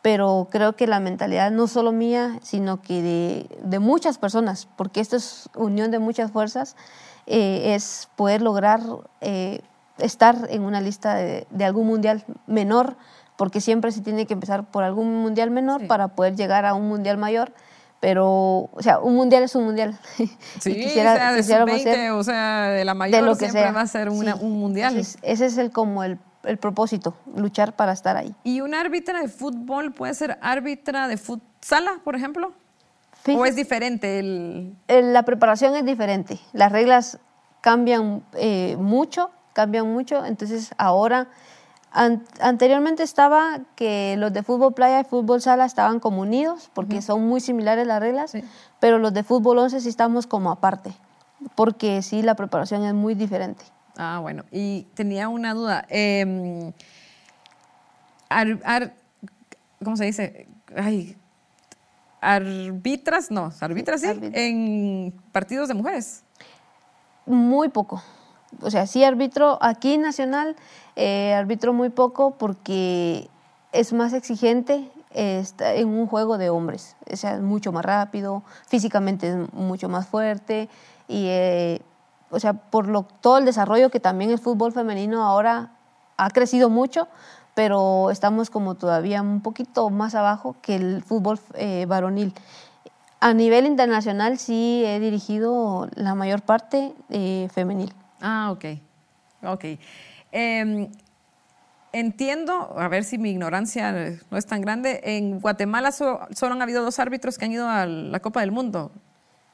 pero 0.02 0.48
creo 0.50 0.74
que 0.74 0.86
la 0.86 0.98
mentalidad 1.00 1.50
no 1.52 1.68
solo 1.68 1.92
mía, 1.92 2.40
sino 2.42 2.82
que 2.82 3.48
de, 3.62 3.78
muchas 3.78 4.18
personas, 4.18 4.68
porque 4.76 5.00
esto 5.00 5.16
es 5.16 5.48
unión 5.54 5.90
de 5.92 6.00
muchas 6.00 6.32
fuerzas, 6.32 6.74
eh, 7.26 7.74
es 7.74 8.08
poder 8.16 8.42
lograr 8.42 8.80
eh, 9.20 9.60
estar 9.98 10.48
en 10.50 10.62
una 10.62 10.80
lista 10.80 11.14
de, 11.14 11.46
de, 11.50 11.64
algún 11.64 11.86
mundial 11.86 12.24
menor, 12.46 12.96
porque 13.36 13.60
siempre 13.60 13.92
se 13.92 14.00
tiene 14.00 14.26
que 14.26 14.34
empezar 14.34 14.68
por 14.68 14.82
algún 14.82 15.14
mundial 15.22 15.50
menor 15.50 15.86
para 15.86 16.08
poder 16.08 16.34
llegar 16.34 16.66
a 16.66 16.74
un 16.74 16.88
mundial 16.88 17.16
mayor. 17.16 17.52
Pero, 18.00 18.70
o 18.72 18.78
sea, 18.80 19.00
un 19.00 19.16
mundial 19.16 19.42
es 19.42 19.54
un 19.54 19.64
mundial. 19.64 19.98
Sí, 20.60 20.74
quisiera, 20.74 21.12
o 21.12 21.42
sea, 21.42 21.58
de 21.58 21.64
20, 21.64 22.10
o 22.12 22.22
sea, 22.22 22.68
de 22.68 22.84
la 22.84 22.94
mayor 22.94 23.20
de 23.20 23.26
lo 23.26 23.36
que 23.36 23.50
siempre 23.50 23.72
va 23.72 23.80
a 23.80 23.86
ser 23.86 24.08
una, 24.08 24.34
un 24.36 24.58
mundial. 24.58 24.96
Ese 24.96 25.18
es, 25.18 25.18
ese 25.22 25.46
es 25.46 25.58
el, 25.58 25.70
como 25.70 26.04
el, 26.04 26.18
el, 26.44 26.58
propósito, 26.58 27.16
luchar 27.34 27.74
para 27.74 27.92
estar 27.92 28.16
ahí. 28.16 28.34
¿Y 28.44 28.60
una 28.60 28.80
árbitra 28.80 29.20
de 29.20 29.28
fútbol 29.28 29.92
puede 29.92 30.14
ser 30.14 30.38
árbitra 30.40 31.08
de 31.08 31.16
futsala, 31.16 32.00
por 32.04 32.14
ejemplo? 32.14 32.52
¿O 33.36 33.44
es 33.44 33.56
diferente? 33.56 34.18
El... 34.18 34.76
La 34.86 35.24
preparación 35.24 35.74
es 35.76 35.84
diferente. 35.84 36.38
Las 36.52 36.72
reglas 36.72 37.18
cambian 37.60 38.22
eh, 38.34 38.76
mucho, 38.78 39.30
cambian 39.52 39.86
mucho. 39.92 40.24
Entonces 40.24 40.70
ahora, 40.78 41.28
anteriormente 41.90 43.02
estaba 43.02 43.60
que 43.76 44.16
los 44.18 44.32
de 44.32 44.42
fútbol 44.42 44.74
playa 44.74 45.00
y 45.00 45.04
fútbol 45.04 45.40
sala 45.40 45.64
estaban 45.64 46.00
como 46.00 46.22
unidos 46.22 46.70
porque 46.74 47.02
son 47.02 47.26
muy 47.26 47.40
similares 47.40 47.86
las 47.86 48.00
reglas, 48.00 48.32
pero 48.80 48.98
los 48.98 49.14
de 49.14 49.22
fútbol 49.22 49.58
11 49.58 49.80
sí 49.80 49.88
estamos 49.88 50.26
como 50.26 50.50
aparte, 50.50 50.92
porque 51.54 52.02
sí 52.02 52.22
la 52.22 52.34
preparación 52.34 52.84
es 52.84 52.94
muy 52.94 53.14
diferente. 53.14 53.64
Ah, 53.96 54.18
bueno. 54.20 54.44
Y 54.52 54.82
tenía 54.94 55.28
una 55.28 55.54
duda. 55.54 55.84
Eh, 55.88 56.72
¿Cómo 59.82 59.96
se 59.96 60.04
dice? 60.04 60.48
Ay, 60.76 61.16
arbitras, 62.20 63.30
no, 63.30 63.52
arbitras 63.60 64.00
sí, 64.00 64.08
en 64.32 65.14
partidos 65.32 65.68
de 65.68 65.74
mujeres. 65.74 66.24
Muy 67.26 67.68
poco. 67.68 68.02
O 68.62 68.70
sea, 68.70 68.86
sí 68.86 69.04
arbitro 69.04 69.58
aquí 69.60 69.98
nacional, 69.98 70.56
eh, 71.00 71.32
arbitro 71.32 71.72
muy 71.72 71.90
poco 71.90 72.32
porque 72.32 73.30
es 73.70 73.92
más 73.92 74.12
exigente 74.12 74.90
está 75.14 75.74
en 75.74 75.86
un 75.86 76.08
juego 76.08 76.38
de 76.38 76.50
hombres. 76.50 76.96
O 77.08 77.14
sea, 77.14 77.36
es 77.36 77.40
mucho 77.40 77.70
más 77.70 77.84
rápido, 77.84 78.42
físicamente 78.66 79.28
es 79.28 79.52
mucho 79.52 79.88
más 79.88 80.08
fuerte 80.08 80.68
y, 81.06 81.26
eh, 81.28 81.82
o 82.30 82.40
sea, 82.40 82.52
por 82.52 82.88
lo, 82.88 83.02
todo 83.02 83.38
el 83.38 83.44
desarrollo 83.44 83.90
que 83.90 84.00
también 84.00 84.32
el 84.32 84.40
fútbol 84.40 84.72
femenino 84.72 85.22
ahora 85.22 85.70
ha 86.16 86.30
crecido 86.30 86.68
mucho, 86.68 87.06
pero 87.54 88.10
estamos 88.10 88.50
como 88.50 88.74
todavía 88.74 89.22
un 89.22 89.40
poquito 89.40 89.90
más 89.90 90.16
abajo 90.16 90.56
que 90.62 90.74
el 90.74 91.04
fútbol 91.04 91.38
eh, 91.54 91.86
varonil. 91.86 92.34
A 93.20 93.34
nivel 93.34 93.66
internacional 93.66 94.36
sí 94.38 94.82
he 94.84 94.98
dirigido 94.98 95.88
la 95.94 96.16
mayor 96.16 96.42
parte 96.42 96.92
femenil. 97.52 97.94
Ah, 98.20 98.50
ok. 98.50 98.64
Ok. 99.44 99.64
Em, 100.32 100.90
entiendo, 101.92 102.74
a 102.78 102.88
ver 102.88 103.04
si 103.04 103.18
mi 103.18 103.30
ignorancia 103.30 103.92
no 104.30 104.36
es 104.36 104.46
tan 104.46 104.60
grande, 104.60 105.00
en 105.04 105.40
Guatemala 105.40 105.92
solo 105.92 106.28
han 106.40 106.62
habido 106.62 106.82
dos 106.82 106.98
árbitros 106.98 107.38
que 107.38 107.46
han 107.46 107.52
ido 107.52 107.68
a 107.68 107.86
la 107.86 108.20
Copa 108.20 108.40
del 108.40 108.52
Mundo. 108.52 108.90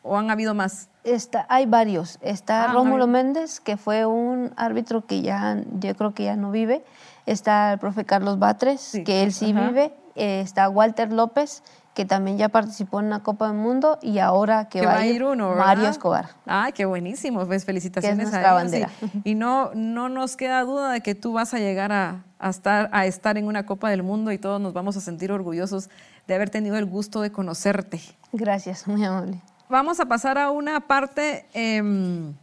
¿O 0.07 0.18
han 0.18 0.31
habido 0.31 0.53
más? 0.53 0.91
Está, 1.03 1.47
hay 1.49 1.64
varios. 1.64 2.18
Está 2.20 2.64
ah, 2.64 2.72
Rómulo 2.75 3.07
Méndez, 3.07 3.59
que 3.59 3.79
fue 3.79 4.05
un 4.05 4.53
árbitro 4.57 5.07
que 5.07 5.22
ya, 5.22 5.62
yo 5.81 5.97
creo 5.97 6.12
que 6.12 6.25
ya 6.25 6.37
no 6.37 6.51
vive. 6.51 6.85
Está 7.25 7.72
el 7.72 7.79
profe 7.79 8.05
Carlos 8.05 8.39
Batres, 8.39 9.01
que 9.07 9.22
él 9.22 9.33
sí 9.33 9.55
vive. 9.55 9.95
Eh, 10.14 10.41
está 10.41 10.68
Walter 10.68 11.11
López, 11.11 11.62
que 11.95 12.05
también 12.05 12.36
ya 12.36 12.49
participó 12.49 12.99
en 12.99 13.07
una 13.07 13.22
Copa 13.22 13.47
del 13.47 13.57
Mundo 13.57 13.99
y 14.03 14.18
ahora 14.18 14.68
que, 14.68 14.84
va, 14.84 14.97
a 14.97 15.07
ir 15.07 15.22
uno, 15.22 15.55
Mario 15.55 15.88
Escobar. 15.88 16.30
Ay, 16.45 16.72
qué 16.72 16.84
buenísimo, 16.84 17.47
pues 17.47 17.64
felicitaciones 17.64 18.34
a 18.34 18.40
ellos. 18.40 18.53
Bandera. 18.53 18.90
Y, 19.22 19.36
no, 19.36 19.70
no 19.74 20.09
nos 20.09 20.36
queda 20.36 20.62
duda 20.62 20.90
de 20.90 21.01
que 21.03 21.14
tú 21.14 21.32
vas 21.32 21.55
a 21.55 21.59
llegar 21.59 21.92
a, 21.92 22.24
estar, 22.42 22.90
a 22.92 23.07
estar 23.07 23.38
en 23.38 23.47
una 23.47 23.64
Copa 23.64 23.90
del 23.90 24.03
Mundo 24.03 24.32
y 24.32 24.38
todos 24.38 24.61
nos 24.61 24.72
vamos 24.72 24.97
a 24.97 25.01
sentir 25.01 25.30
orgullosos 25.30 25.88
de 26.26 26.34
haber 26.34 26.51
tenido 26.51 26.76
el 26.76 26.84
gusto 26.84 27.20
de 27.20 27.30
conocerte. 27.30 28.01
Gracias, 28.32 28.88
muy 28.88 29.05
amable. 29.05 29.40
Vamos 29.68 30.01
a 30.01 30.07
pasar 30.07 30.36
a 30.36 30.51
una 30.51 30.80
parte 30.80 31.47
em, 31.55 32.34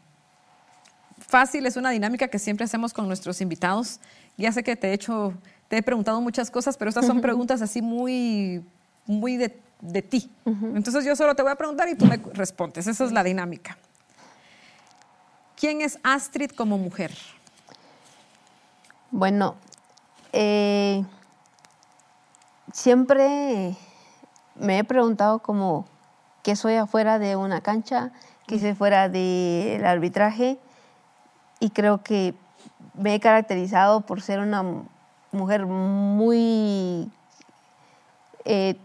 fácil, 1.19 1.65
es 1.65 1.75
una 1.75 1.89
dinámica 1.89 2.29
que 2.29 2.39
siempre 2.39 2.63
hacemos 2.63 2.93
con 2.93 3.05
nuestros 3.05 3.41
invitados. 3.41 3.99
Ya 4.37 4.53
sé 4.53 4.63
que 4.63 4.77
te 4.77 4.89
he 4.89 4.93
hecho, 4.93 5.33
te 5.67 5.77
he 5.77 5.83
preguntado 5.83 6.21
muchas 6.21 6.49
cosas, 6.49 6.77
pero 6.77 6.87
estas 6.87 7.05
son 7.05 7.19
preguntas 7.21 7.61
así 7.61 7.81
muy, 7.81 8.63
muy 9.05 9.37
de, 9.37 9.49
ti. 10.01 10.31
Entonces 10.45 11.05
yo 11.05 11.15
solo 11.15 11.35
te 11.35 11.41
voy 11.41 11.51
a 11.51 11.55
preguntar 11.55 11.89
y 11.89 11.95
tú 11.95 12.05
me 12.05 12.17
respondes. 12.33 12.87
Esa 12.87 13.05
es 13.05 13.11
la 13.11 13.23
dinámica. 13.23 13.77
¿Quién 15.55 15.81
es 15.81 15.99
Astrid 16.03 16.51
como 16.51 16.77
mujer? 16.77 17.11
Bueno, 19.11 19.55
eh, 20.33 21.03
siempre 22.73 23.75
me 24.55 24.79
he 24.79 24.83
preguntado 24.83 25.39
como 25.39 25.85
que 26.43 26.55
soy 26.55 26.75
afuera 26.75 27.19
de 27.19 27.35
una 27.35 27.61
cancha, 27.61 28.11
que 28.47 28.59
soy 28.59 28.73
fuera 28.73 29.09
del 29.09 29.85
arbitraje 29.85 30.57
y 31.59 31.69
creo 31.69 32.01
que 32.03 32.33
me 32.95 33.15
he 33.15 33.19
caracterizado 33.19 34.01
por 34.01 34.21
ser 34.21 34.39
una 34.39 34.63
mujer 35.31 35.65
muy... 35.65 37.11
Eh, 38.45 38.75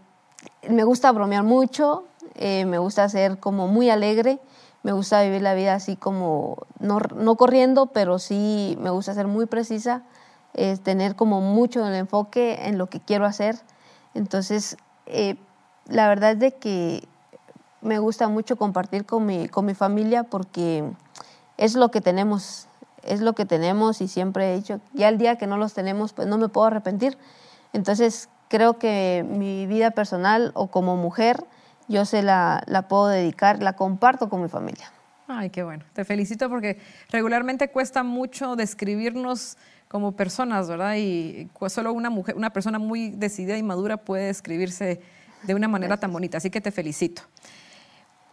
me 0.69 0.83
gusta 0.83 1.11
bromear 1.11 1.43
mucho, 1.43 2.05
eh, 2.35 2.65
me 2.65 2.77
gusta 2.77 3.07
ser 3.09 3.39
como 3.39 3.67
muy 3.67 3.89
alegre, 3.89 4.39
me 4.83 4.91
gusta 4.91 5.21
vivir 5.21 5.41
la 5.41 5.53
vida 5.53 5.73
así 5.73 5.95
como, 5.95 6.65
no, 6.79 6.99
no 7.15 7.35
corriendo, 7.35 7.87
pero 7.87 8.19
sí 8.19 8.77
me 8.79 8.89
gusta 8.89 9.13
ser 9.13 9.27
muy 9.27 9.45
precisa, 9.45 10.03
es 10.53 10.81
tener 10.81 11.15
como 11.15 11.41
mucho 11.41 11.85
el 11.85 11.93
enfoque 11.95 12.67
en 12.67 12.77
lo 12.77 12.87
que 12.87 12.99
quiero 12.99 13.25
hacer. 13.25 13.59
Entonces, 14.13 14.77
eh, 15.05 15.35
la 15.87 16.07
verdad 16.07 16.31
es 16.31 16.39
de 16.39 16.51
que 16.53 17.07
me 17.81 17.99
gusta 17.99 18.27
mucho 18.27 18.55
compartir 18.55 19.05
con 19.05 19.25
mi, 19.25 19.47
con 19.47 19.65
mi 19.65 19.73
familia 19.73 20.23
porque 20.23 20.83
es 21.57 21.75
lo 21.75 21.89
que 21.91 22.01
tenemos, 22.01 22.67
es 23.03 23.21
lo 23.21 23.33
que 23.33 23.45
tenemos 23.45 24.01
y 24.01 24.07
siempre 24.07 24.51
he 24.51 24.55
dicho, 24.55 24.79
ya 24.93 25.09
el 25.09 25.17
día 25.17 25.37
que 25.37 25.47
no 25.47 25.57
los 25.57 25.73
tenemos, 25.73 26.13
pues 26.13 26.27
no 26.27 26.37
me 26.37 26.49
puedo 26.49 26.67
arrepentir. 26.67 27.17
Entonces 27.73 28.29
creo 28.47 28.77
que 28.77 29.25
mi 29.27 29.67
vida 29.67 29.91
personal 29.91 30.51
o 30.53 30.67
como 30.67 30.95
mujer, 30.95 31.43
yo 31.87 32.05
se 32.05 32.21
la, 32.21 32.63
la 32.67 32.87
puedo 32.87 33.07
dedicar, 33.07 33.61
la 33.61 33.73
comparto 33.73 34.29
con 34.29 34.41
mi 34.41 34.49
familia. 34.49 34.91
Ay, 35.27 35.49
qué 35.49 35.63
bueno. 35.63 35.83
Te 35.93 36.05
felicito 36.05 36.49
porque 36.49 36.79
regularmente 37.11 37.69
cuesta 37.69 38.03
mucho 38.03 38.55
describirnos 38.55 39.57
como 39.87 40.13
personas, 40.13 40.67
¿verdad? 40.67 40.95
Y 40.95 41.49
solo 41.67 41.93
una 41.93 42.09
mujer, 42.09 42.35
una 42.35 42.51
persona 42.51 42.79
muy 42.79 43.09
decidida 43.09 43.57
y 43.57 43.63
madura 43.63 43.97
puede 43.97 44.27
describirse 44.27 45.01
de 45.43 45.55
una 45.55 45.67
manera 45.67 45.97
tan 45.97 46.11
bonita. 46.11 46.37
Así 46.37 46.49
que 46.49 46.61
te 46.61 46.71
felicito. 46.71 47.23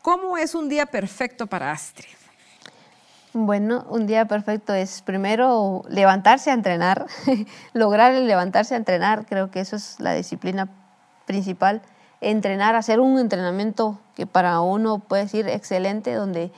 ¿Cómo 0.03 0.37
es 0.37 0.55
un 0.55 0.69
día 0.69 0.87
perfecto 0.87 1.47
para 1.47 1.73
Astrid? 1.73 2.24
Bueno, 3.37 3.85
un 3.89 4.07
día 4.07 4.27
perfecto 4.27 4.73
es 4.75 5.03
primero 5.03 5.83
levantarse 5.89 6.53
a 6.53 6.55
entrenar, 6.55 7.07
lograr 7.73 8.15
levantarse 8.15 8.75
a 8.75 8.77
entrenar, 8.77 9.27
creo 9.27 9.51
que 9.51 9.59
eso 9.59 9.75
es 9.75 9.99
la 9.99 10.15
disciplina 10.15 10.69
principal, 11.27 11.83
entrenar, 12.21 12.77
hacer 12.77 13.01
un 13.01 13.19
entrenamiento 13.19 13.99
que 14.15 14.29
para 14.29 14.61
uno 14.61 15.01
puede 15.01 15.27
ser 15.27 15.49
excelente, 15.49 16.15
donde 16.15 16.53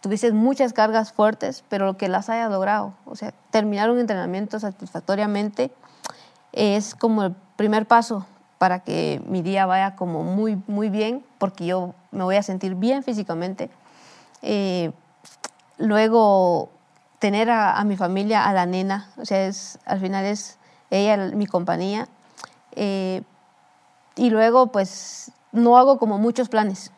tuvieses 0.00 0.32
muchas 0.32 0.72
cargas 0.72 1.12
fuertes, 1.12 1.62
pero 1.68 1.98
que 1.98 2.08
las 2.08 2.30
hayas 2.30 2.50
logrado. 2.50 2.94
O 3.04 3.16
sea, 3.16 3.34
terminar 3.50 3.90
un 3.90 3.98
entrenamiento 3.98 4.58
satisfactoriamente 4.58 5.72
es 6.52 6.94
como 6.94 7.24
el 7.24 7.34
primer 7.56 7.84
paso 7.84 8.24
para 8.56 8.78
que 8.78 9.20
mi 9.26 9.42
día 9.42 9.66
vaya 9.66 9.94
como 9.94 10.22
muy, 10.22 10.58
muy 10.68 10.88
bien, 10.88 11.22
porque 11.36 11.66
yo 11.66 11.94
me 12.12 12.24
voy 12.24 12.36
a 12.36 12.42
sentir 12.42 12.76
bien 12.76 13.02
físicamente. 13.02 13.68
Eh, 14.40 14.90
luego, 15.78 16.70
tener 17.18 17.50
a, 17.50 17.82
mi 17.84 17.96
familia, 17.96 18.48
a 18.48 18.52
la 18.52 18.66
nena, 18.66 19.10
o 19.16 19.24
sea, 19.24 19.46
es, 19.46 19.78
al 19.86 20.00
final 20.00 20.24
es 20.24 20.58
ella 20.90 21.16
mi 21.16 21.46
compañía. 21.46 22.08
Eh, 22.72 23.22
y 24.16 24.30
luego, 24.30 24.68
pues, 24.68 25.32
no 25.52 25.78
hago 25.78 25.98
como 25.98 26.18
muchos 26.18 26.48
planes. 26.48 26.92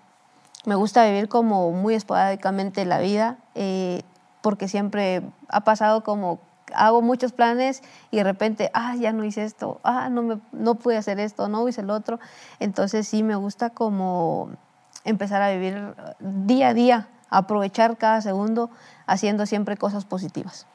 Me 0.65 0.75
gusta 0.75 1.05
vivir 1.07 1.29
como 1.29 1.71
muy 1.73 1.95
esporádicamente 1.95 2.85
la 2.85 2.99
vida, 2.99 3.39
eh, 3.55 4.03
porque 4.43 4.69
siempre 4.69 5.23
ha 5.49 5.61
pasado 5.63 6.03
como 6.03 6.41
hago 6.75 7.03
muchos 7.03 7.33
planes 7.33 7.83
y 8.11 8.17
de 8.17 8.25
repente, 8.25 8.71
ah, 8.75 8.95
ya 8.97 9.13
no 9.13 9.25
hice 9.25 9.45
esto, 9.45 9.81
ah, 9.85 10.09
no, 10.09 10.23
me, 10.23 10.41
no 10.53 10.75
pude 10.75 10.97
hacer 10.97 11.21
esto, 11.21 11.49
no 11.49 11.69
hice 11.69 11.83
el 11.83 11.91
otro. 11.91 12.19
Entonces 12.59 13.07
sí 13.07 13.23
me 13.23 13.37
gusta 13.37 13.71
como 13.71 14.51
empezar 15.05 15.43
a 15.43 15.51
vivir 15.51 15.95
día 16.19 16.69
a 16.69 16.75
día, 16.75 17.09
aprovechar 17.39 17.97
cada 17.97 18.21
segundo 18.21 18.71
haciendo 19.07 19.47
siempre 19.47 19.77
cosas 19.77 20.05
positivas. 20.05 20.67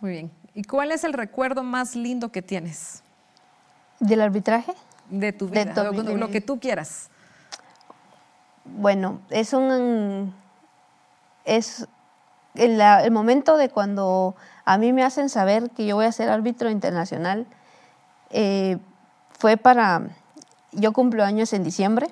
Muy 0.00 0.10
bien. 0.10 0.30
¿Y 0.54 0.64
cuál 0.64 0.92
es 0.92 1.04
el 1.04 1.12
recuerdo 1.12 1.62
más 1.62 1.96
lindo 1.96 2.30
que 2.30 2.42
tienes? 2.42 3.02
¿Del 4.00 4.20
arbitraje? 4.20 4.72
De 5.10 5.32
tu 5.32 5.48
vida, 5.48 5.64
de 5.64 6.16
lo, 6.16 6.30
que 6.30 6.40
tú 6.40 6.60
quieras. 6.60 7.10
Bueno, 8.64 9.20
es 9.30 9.52
un... 9.52 10.34
Es 11.44 11.88
el, 12.54 12.80
el 12.80 13.10
momento 13.10 13.56
de 13.56 13.70
cuando 13.70 14.36
a 14.64 14.76
mí 14.78 14.92
me 14.92 15.02
hacen 15.02 15.28
saber 15.28 15.70
que 15.70 15.86
yo 15.86 15.96
voy 15.96 16.04
a 16.04 16.12
ser 16.12 16.28
árbitro 16.28 16.70
internacional 16.70 17.46
eh, 18.30 18.78
fue 19.38 19.56
para, 19.56 20.08
yo 20.72 20.92
cumplo 20.92 21.24
años 21.24 21.52
en 21.52 21.64
diciembre 21.64 22.08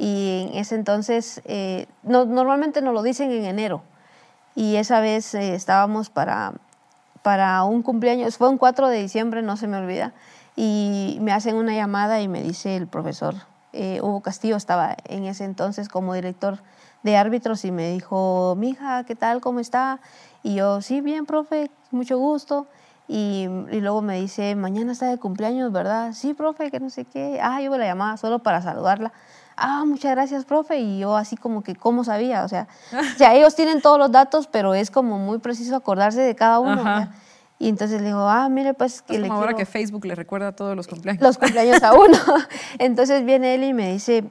y 0.00 0.48
en 0.48 0.56
ese 0.56 0.76
entonces, 0.76 1.42
eh, 1.44 1.86
no, 2.04 2.24
normalmente 2.24 2.80
nos 2.80 2.94
lo 2.94 3.02
dicen 3.02 3.30
en 3.32 3.44
enero 3.44 3.82
y 4.54 4.76
esa 4.76 5.00
vez 5.00 5.34
eh, 5.34 5.54
estábamos 5.54 6.08
para, 6.08 6.54
para 7.22 7.62
un 7.64 7.82
cumpleaños, 7.82 8.38
fue 8.38 8.48
un 8.48 8.56
4 8.56 8.88
de 8.88 9.02
diciembre, 9.02 9.42
no 9.42 9.58
se 9.58 9.66
me 9.66 9.76
olvida, 9.76 10.14
y 10.56 11.18
me 11.20 11.32
hacen 11.32 11.54
una 11.54 11.74
llamada 11.74 12.22
y 12.22 12.28
me 12.28 12.42
dice 12.42 12.76
el 12.76 12.86
profesor, 12.86 13.34
Hugo 13.72 14.20
Castillo 14.20 14.56
estaba 14.56 14.96
en 15.04 15.26
ese 15.26 15.44
entonces 15.44 15.90
como 15.90 16.14
director 16.14 16.60
de 17.02 17.18
árbitros 17.18 17.66
y 17.66 17.70
me 17.70 17.92
dijo, 17.92 18.54
mija, 18.56 19.04
¿qué 19.04 19.14
tal? 19.14 19.42
¿Cómo 19.42 19.60
está? 19.60 20.00
Y 20.42 20.54
yo, 20.54 20.80
sí, 20.80 21.02
bien, 21.02 21.26
profe, 21.26 21.70
mucho 21.90 22.18
gusto. 22.18 22.66
Y, 23.06 23.48
y, 23.70 23.80
luego 23.80 24.02
me 24.02 24.18
dice, 24.20 24.54
mañana 24.54 24.92
está 24.92 25.08
de 25.08 25.18
cumpleaños, 25.18 25.72
¿verdad? 25.72 26.12
Sí, 26.14 26.32
profe, 26.32 26.70
que 26.70 26.80
no 26.80 26.90
sé 26.90 27.04
qué. 27.04 27.38
Ah, 27.42 27.60
yo 27.60 27.76
la 27.76 27.84
llamaba 27.84 28.16
solo 28.16 28.38
para 28.38 28.62
saludarla. 28.62 29.12
Ah, 29.62 29.84
muchas 29.86 30.12
gracias, 30.12 30.46
profe. 30.46 30.78
Y 30.78 31.00
yo 31.00 31.16
así 31.16 31.36
como 31.36 31.62
que, 31.62 31.76
¿cómo 31.76 32.02
sabía? 32.02 32.44
O 32.44 32.48
sea, 32.48 32.66
ellos 33.34 33.54
tienen 33.54 33.82
todos 33.82 33.98
los 33.98 34.10
datos, 34.10 34.46
pero 34.46 34.74
es 34.74 34.90
como 34.90 35.18
muy 35.18 35.38
preciso 35.38 35.76
acordarse 35.76 36.20
de 36.20 36.34
cada 36.34 36.58
uno. 36.58 37.08
Y 37.58 37.68
entonces 37.68 38.00
le 38.00 38.06
digo, 38.06 38.26
ah, 38.26 38.48
mire, 38.48 38.72
pues... 38.72 39.02
Que 39.02 39.16
es 39.16 39.20
como 39.20 39.34
ahora 39.34 39.52
que 39.52 39.66
Facebook 39.66 40.06
le 40.06 40.14
recuerda 40.14 40.52
todos 40.52 40.74
los 40.74 40.88
cumpleaños. 40.88 41.22
Los 41.22 41.36
cumpleaños 41.36 41.82
a 41.82 41.92
uno. 41.92 42.16
entonces 42.78 43.22
viene 43.26 43.54
él 43.54 43.64
y 43.64 43.74
me 43.74 43.92
dice, 43.92 44.24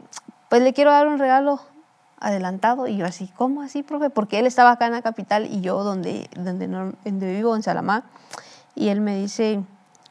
pues 0.50 0.64
le 0.64 0.74
quiero 0.74 0.90
dar 0.90 1.08
un 1.08 1.20
regalo 1.20 1.62
adelantado. 2.20 2.88
Y 2.88 2.98
yo 2.98 3.06
así, 3.06 3.32
¿cómo 3.38 3.62
así, 3.62 3.84
profe? 3.84 4.10
Porque 4.10 4.40
él 4.40 4.48
estaba 4.48 4.72
acá 4.72 4.88
en 4.88 4.94
la 4.94 5.04
capital 5.04 5.46
y 5.46 5.62
yo 5.62 5.84
donde, 5.84 6.28
donde, 6.36 6.68
donde 6.68 7.34
vivo, 7.34 7.56
en 7.56 7.62
Salamá. 7.62 8.04
Y 8.74 8.88
él 8.88 9.00
me 9.00 9.16
dice, 9.16 9.62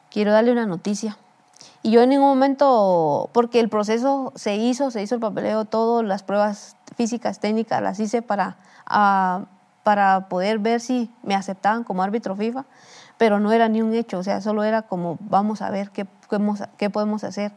quiero 0.09 0.31
darle 0.31 0.53
una 0.53 0.65
noticia. 0.65 1.17
Y 1.81 1.91
yo 1.91 2.01
en 2.01 2.09
ningún 2.09 2.27
momento, 2.27 3.29
porque 3.31 3.59
el 3.59 3.69
proceso 3.69 4.33
se 4.35 4.57
hizo, 4.57 4.91
se 4.91 5.01
hizo 5.01 5.15
el 5.15 5.21
papeleo, 5.21 5.65
todo, 5.65 6.03
las 6.03 6.23
pruebas 6.23 6.75
físicas, 6.95 7.39
técnicas, 7.39 7.81
las 7.81 7.99
hice 7.99 8.21
para, 8.21 8.57
ah, 8.85 9.45
para 9.83 10.27
poder 10.27 10.59
ver 10.59 10.81
si 10.81 11.09
me 11.23 11.35
aceptaban 11.35 11.83
como 11.83 12.03
árbitro 12.03 12.35
FIFA, 12.35 12.65
pero 13.17 13.39
no 13.39 13.51
era 13.53 13.69
ni 13.69 13.81
un 13.81 13.93
hecho, 13.93 14.19
o 14.19 14.23
sea, 14.23 14.41
solo 14.41 14.63
era 14.63 14.81
como, 14.81 15.17
vamos 15.21 15.61
a 15.61 15.69
ver 15.69 15.91
qué, 15.91 16.05
qué 16.77 16.89
podemos 16.89 17.23
hacer. 17.23 17.53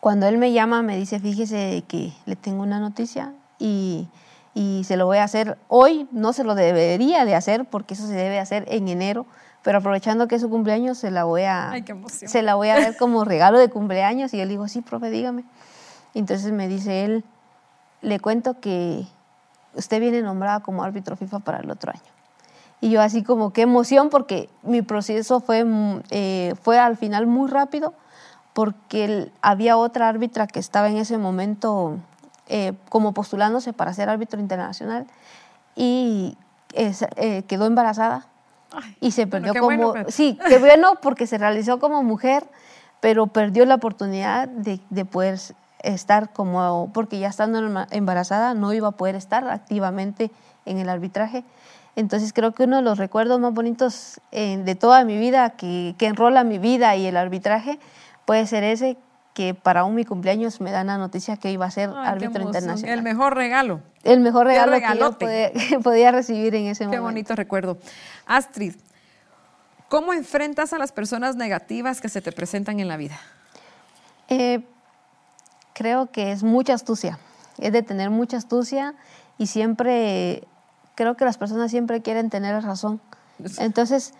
Cuando 0.00 0.26
él 0.26 0.38
me 0.38 0.52
llama, 0.52 0.82
me 0.82 0.96
dice, 0.96 1.18
fíjese 1.18 1.82
que 1.88 2.12
le 2.26 2.36
tengo 2.36 2.62
una 2.62 2.78
noticia 2.78 3.32
y, 3.58 4.08
y 4.54 4.84
se 4.84 4.96
lo 4.96 5.06
voy 5.06 5.18
a 5.18 5.24
hacer 5.24 5.58
hoy, 5.68 6.08
no 6.12 6.32
se 6.32 6.44
lo 6.44 6.54
debería 6.54 7.24
de 7.24 7.34
hacer 7.34 7.64
porque 7.64 7.94
eso 7.94 8.06
se 8.06 8.14
debe 8.14 8.38
hacer 8.38 8.64
en 8.68 8.88
enero, 8.88 9.26
pero 9.66 9.78
aprovechando 9.78 10.28
que 10.28 10.36
es 10.36 10.42
su 10.42 10.48
cumpleaños, 10.48 10.96
se 10.96 11.10
la 11.10 11.24
voy 11.24 11.42
a, 11.42 11.72
se 12.06 12.42
la 12.42 12.54
voy 12.54 12.68
a 12.68 12.76
ver 12.76 12.96
como 12.96 13.24
regalo 13.24 13.58
de 13.58 13.68
cumpleaños. 13.68 14.32
Y 14.32 14.40
él 14.40 14.48
dijo, 14.48 14.68
sí, 14.68 14.80
profe, 14.80 15.10
dígame. 15.10 15.42
Entonces 16.14 16.52
me 16.52 16.68
dice 16.68 17.04
él, 17.04 17.24
le 18.00 18.20
cuento 18.20 18.60
que 18.60 19.04
usted 19.74 19.98
viene 19.98 20.22
nombrada 20.22 20.60
como 20.60 20.84
árbitro 20.84 21.16
FIFA 21.16 21.40
para 21.40 21.58
el 21.58 21.68
otro 21.68 21.90
año. 21.90 22.12
Y 22.80 22.90
yo 22.90 23.02
así 23.02 23.24
como, 23.24 23.52
qué 23.52 23.62
emoción, 23.62 24.08
porque 24.08 24.48
mi 24.62 24.82
proceso 24.82 25.40
fue, 25.40 25.66
eh, 26.10 26.54
fue 26.62 26.78
al 26.78 26.96
final 26.96 27.26
muy 27.26 27.50
rápido 27.50 27.92
porque 28.52 29.32
había 29.42 29.76
otra 29.78 30.08
árbitra 30.08 30.46
que 30.46 30.60
estaba 30.60 30.88
en 30.90 30.96
ese 30.96 31.18
momento 31.18 31.96
eh, 32.46 32.74
como 32.88 33.14
postulándose 33.14 33.72
para 33.72 33.92
ser 33.94 34.10
árbitro 34.10 34.38
internacional 34.38 35.08
y 35.74 36.38
eh, 36.74 37.42
quedó 37.48 37.66
embarazada 37.66 38.28
y 39.00 39.10
se 39.12 39.26
perdió 39.26 39.54
como... 39.54 39.94
Sí, 40.08 40.38
qué 40.48 40.58
bueno 40.58 40.94
porque 41.00 41.26
se 41.26 41.38
realizó 41.38 41.78
como 41.78 42.02
mujer, 42.02 42.44
pero 43.00 43.26
perdió 43.26 43.64
la 43.64 43.76
oportunidad 43.76 44.48
de, 44.48 44.80
de 44.90 45.04
poder 45.04 45.38
estar 45.80 46.32
como... 46.32 46.90
porque 46.92 47.18
ya 47.18 47.28
estando 47.28 47.86
embarazada 47.90 48.54
no 48.54 48.72
iba 48.72 48.88
a 48.88 48.92
poder 48.92 49.14
estar 49.14 49.48
activamente 49.48 50.30
en 50.64 50.78
el 50.78 50.88
arbitraje. 50.88 51.44
Entonces 51.94 52.32
creo 52.34 52.52
que 52.52 52.64
uno 52.64 52.76
de 52.76 52.82
los 52.82 52.98
recuerdos 52.98 53.40
más 53.40 53.54
bonitos 53.54 54.20
eh, 54.30 54.58
de 54.58 54.74
toda 54.74 55.04
mi 55.04 55.18
vida, 55.18 55.50
que, 55.50 55.94
que 55.96 56.06
enrola 56.06 56.44
mi 56.44 56.58
vida 56.58 56.94
y 56.94 57.06
el 57.06 57.16
arbitraje, 57.16 57.78
puede 58.26 58.46
ser 58.46 58.64
ese 58.64 58.98
que 59.36 59.52
para 59.52 59.84
un 59.84 59.94
mi 59.94 60.06
cumpleaños 60.06 60.62
me 60.62 60.70
dan 60.70 60.86
la 60.86 60.96
noticia 60.96 61.36
que 61.36 61.52
iba 61.52 61.66
a 61.66 61.70
ser 61.70 61.90
árbitro 61.90 62.42
internacional. 62.42 62.98
El 62.98 63.02
mejor 63.02 63.34
regalo. 63.34 63.82
El 64.02 64.20
mejor 64.20 64.46
regalo 64.46 64.78
que 64.78 64.98
yo 64.98 65.18
podía, 65.82 66.10
recibir 66.10 66.54
en 66.54 66.68
ese 66.68 66.84
momento. 66.84 66.96
Qué 66.96 67.00
bonito 67.00 67.36
recuerdo. 67.36 67.76
Astrid, 68.24 68.76
¿cómo 69.90 70.14
enfrentas 70.14 70.72
a 70.72 70.78
las 70.78 70.90
personas 70.90 71.36
negativas 71.36 72.00
que 72.00 72.08
se 72.08 72.22
te 72.22 72.32
presentan 72.32 72.80
en 72.80 72.88
la 72.88 72.96
vida? 72.96 73.18
Eh, 74.30 74.64
creo 75.74 76.10
que 76.10 76.32
es 76.32 76.42
mucha 76.42 76.72
astucia. 76.72 77.18
Es 77.58 77.74
de 77.74 77.82
tener 77.82 78.08
mucha 78.08 78.38
astucia 78.38 78.94
y 79.36 79.48
siempre, 79.48 80.48
creo 80.94 81.14
que 81.18 81.26
las 81.26 81.36
personas 81.36 81.70
siempre 81.70 82.00
quieren 82.00 82.30
tener 82.30 82.64
razón. 82.64 83.02
Entonces, 83.58 84.14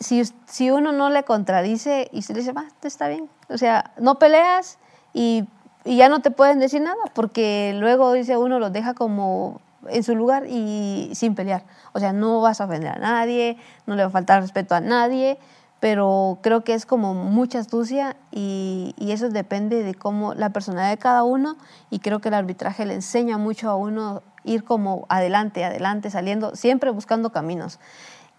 si, 0.00 0.22
si 0.46 0.70
uno 0.70 0.92
no 0.92 1.10
le 1.10 1.22
contradice 1.24 2.08
y 2.10 2.22
se 2.22 2.32
le 2.32 2.40
dice, 2.40 2.52
va, 2.52 2.64
está 2.82 3.08
bien. 3.08 3.28
O 3.48 3.58
sea, 3.58 3.92
no 3.98 4.18
peleas 4.18 4.78
y, 5.12 5.44
y, 5.84 5.96
ya 5.96 6.08
no 6.08 6.20
te 6.20 6.30
pueden 6.30 6.58
decir 6.58 6.80
nada, 6.80 7.02
porque 7.14 7.74
luego 7.78 8.12
dice 8.12 8.36
uno 8.38 8.58
los 8.58 8.72
deja 8.72 8.94
como 8.94 9.60
en 9.88 10.02
su 10.02 10.16
lugar 10.16 10.46
y 10.48 11.10
sin 11.14 11.34
pelear. 11.34 11.64
O 11.92 12.00
sea, 12.00 12.12
no 12.12 12.40
vas 12.40 12.60
a 12.60 12.64
ofender 12.64 12.92
a 12.92 12.98
nadie, 12.98 13.58
no 13.86 13.94
le 13.94 14.02
va 14.02 14.08
a 14.08 14.12
faltar 14.12 14.40
respeto 14.40 14.74
a 14.74 14.80
nadie, 14.80 15.38
pero 15.80 16.38
creo 16.42 16.64
que 16.64 16.74
es 16.74 16.86
como 16.86 17.14
mucha 17.14 17.58
astucia 17.58 18.16
y, 18.30 18.94
y, 18.98 19.12
eso 19.12 19.28
depende 19.28 19.82
de 19.82 19.94
cómo 19.94 20.34
la 20.34 20.50
personalidad 20.50 20.90
de 20.90 20.98
cada 20.98 21.24
uno 21.24 21.56
y 21.90 21.98
creo 22.00 22.20
que 22.20 22.28
el 22.28 22.34
arbitraje 22.34 22.86
le 22.86 22.94
enseña 22.94 23.38
mucho 23.38 23.68
a 23.68 23.76
uno 23.76 24.22
ir 24.44 24.64
como 24.64 25.06
adelante, 25.10 25.64
adelante, 25.64 26.10
saliendo, 26.10 26.56
siempre 26.56 26.90
buscando 26.90 27.32
caminos. 27.32 27.78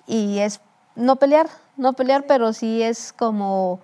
Y 0.07 0.39
es 0.39 0.59
no 0.95 1.15
pelear, 1.17 1.47
no 1.77 1.93
pelear, 1.93 2.25
pero 2.27 2.53
sí 2.53 2.81
es 2.81 3.13
como, 3.13 3.79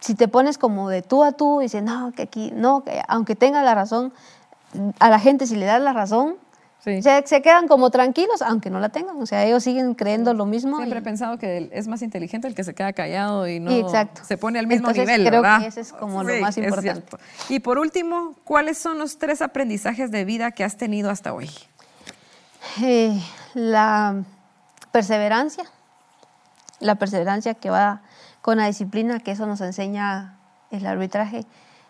si 0.00 0.14
te 0.14 0.28
pones 0.28 0.58
como 0.58 0.88
de 0.88 1.02
tú 1.02 1.24
a 1.24 1.32
tú 1.32 1.60
y 1.60 1.64
dices, 1.64 1.82
no, 1.82 2.12
que 2.12 2.22
aquí, 2.22 2.52
no, 2.54 2.84
que 2.84 3.02
aunque 3.08 3.36
tenga 3.36 3.62
la 3.62 3.74
razón, 3.74 4.12
a 4.98 5.10
la 5.10 5.18
gente 5.18 5.46
si 5.46 5.56
le 5.56 5.66
das 5.66 5.80
la 5.80 5.92
razón, 5.92 6.36
se, 7.02 7.42
quedan 7.42 7.68
como 7.68 7.90
tranquilos, 7.90 8.40
aunque 8.40 8.70
no 8.70 8.80
la 8.80 8.88
tengan. 8.88 9.20
O 9.20 9.26
sea, 9.26 9.44
ellos 9.44 9.62
siguen 9.62 9.94
creyendo 9.94 10.32
lo 10.32 10.46
mismo. 10.46 10.78
Siempre 10.78 11.00
he 11.00 11.02
pensado 11.02 11.36
que 11.36 11.68
es 11.72 11.88
más 11.88 12.02
inteligente 12.02 12.48
el 12.48 12.54
que 12.54 12.64
se 12.64 12.74
queda 12.74 12.92
callado 12.92 13.46
y 13.46 13.60
no 13.60 13.70
se 14.22 14.38
pone 14.38 14.58
al 14.58 14.66
mismo 14.66 14.90
nivel. 14.92 15.26
Creo 15.26 15.42
que 15.42 15.66
ese 15.66 15.80
es 15.80 15.92
como 15.92 16.22
lo 16.22 16.34
más 16.40 16.56
importante. 16.56 17.16
Y 17.48 17.60
por 17.60 17.78
último, 17.78 18.34
¿cuáles 18.44 18.78
son 18.78 18.98
los 18.98 19.18
tres 19.18 19.42
aprendizajes 19.42 20.10
de 20.10 20.24
vida 20.24 20.52
que 20.52 20.64
has 20.64 20.76
tenido 20.76 21.10
hasta 21.10 21.34
hoy? 21.34 21.50
Eh, 22.82 23.20
la 23.54 24.22
perseverancia 24.90 25.64
la 26.80 26.96
perseverancia 26.96 27.54
que 27.54 27.70
va 27.70 28.02
con 28.42 28.58
la 28.58 28.66
disciplina, 28.66 29.20
que 29.20 29.32
eso 29.32 29.46
nos 29.46 29.60
enseña 29.60 30.38
el 30.70 30.86
arbitraje, 30.86 31.44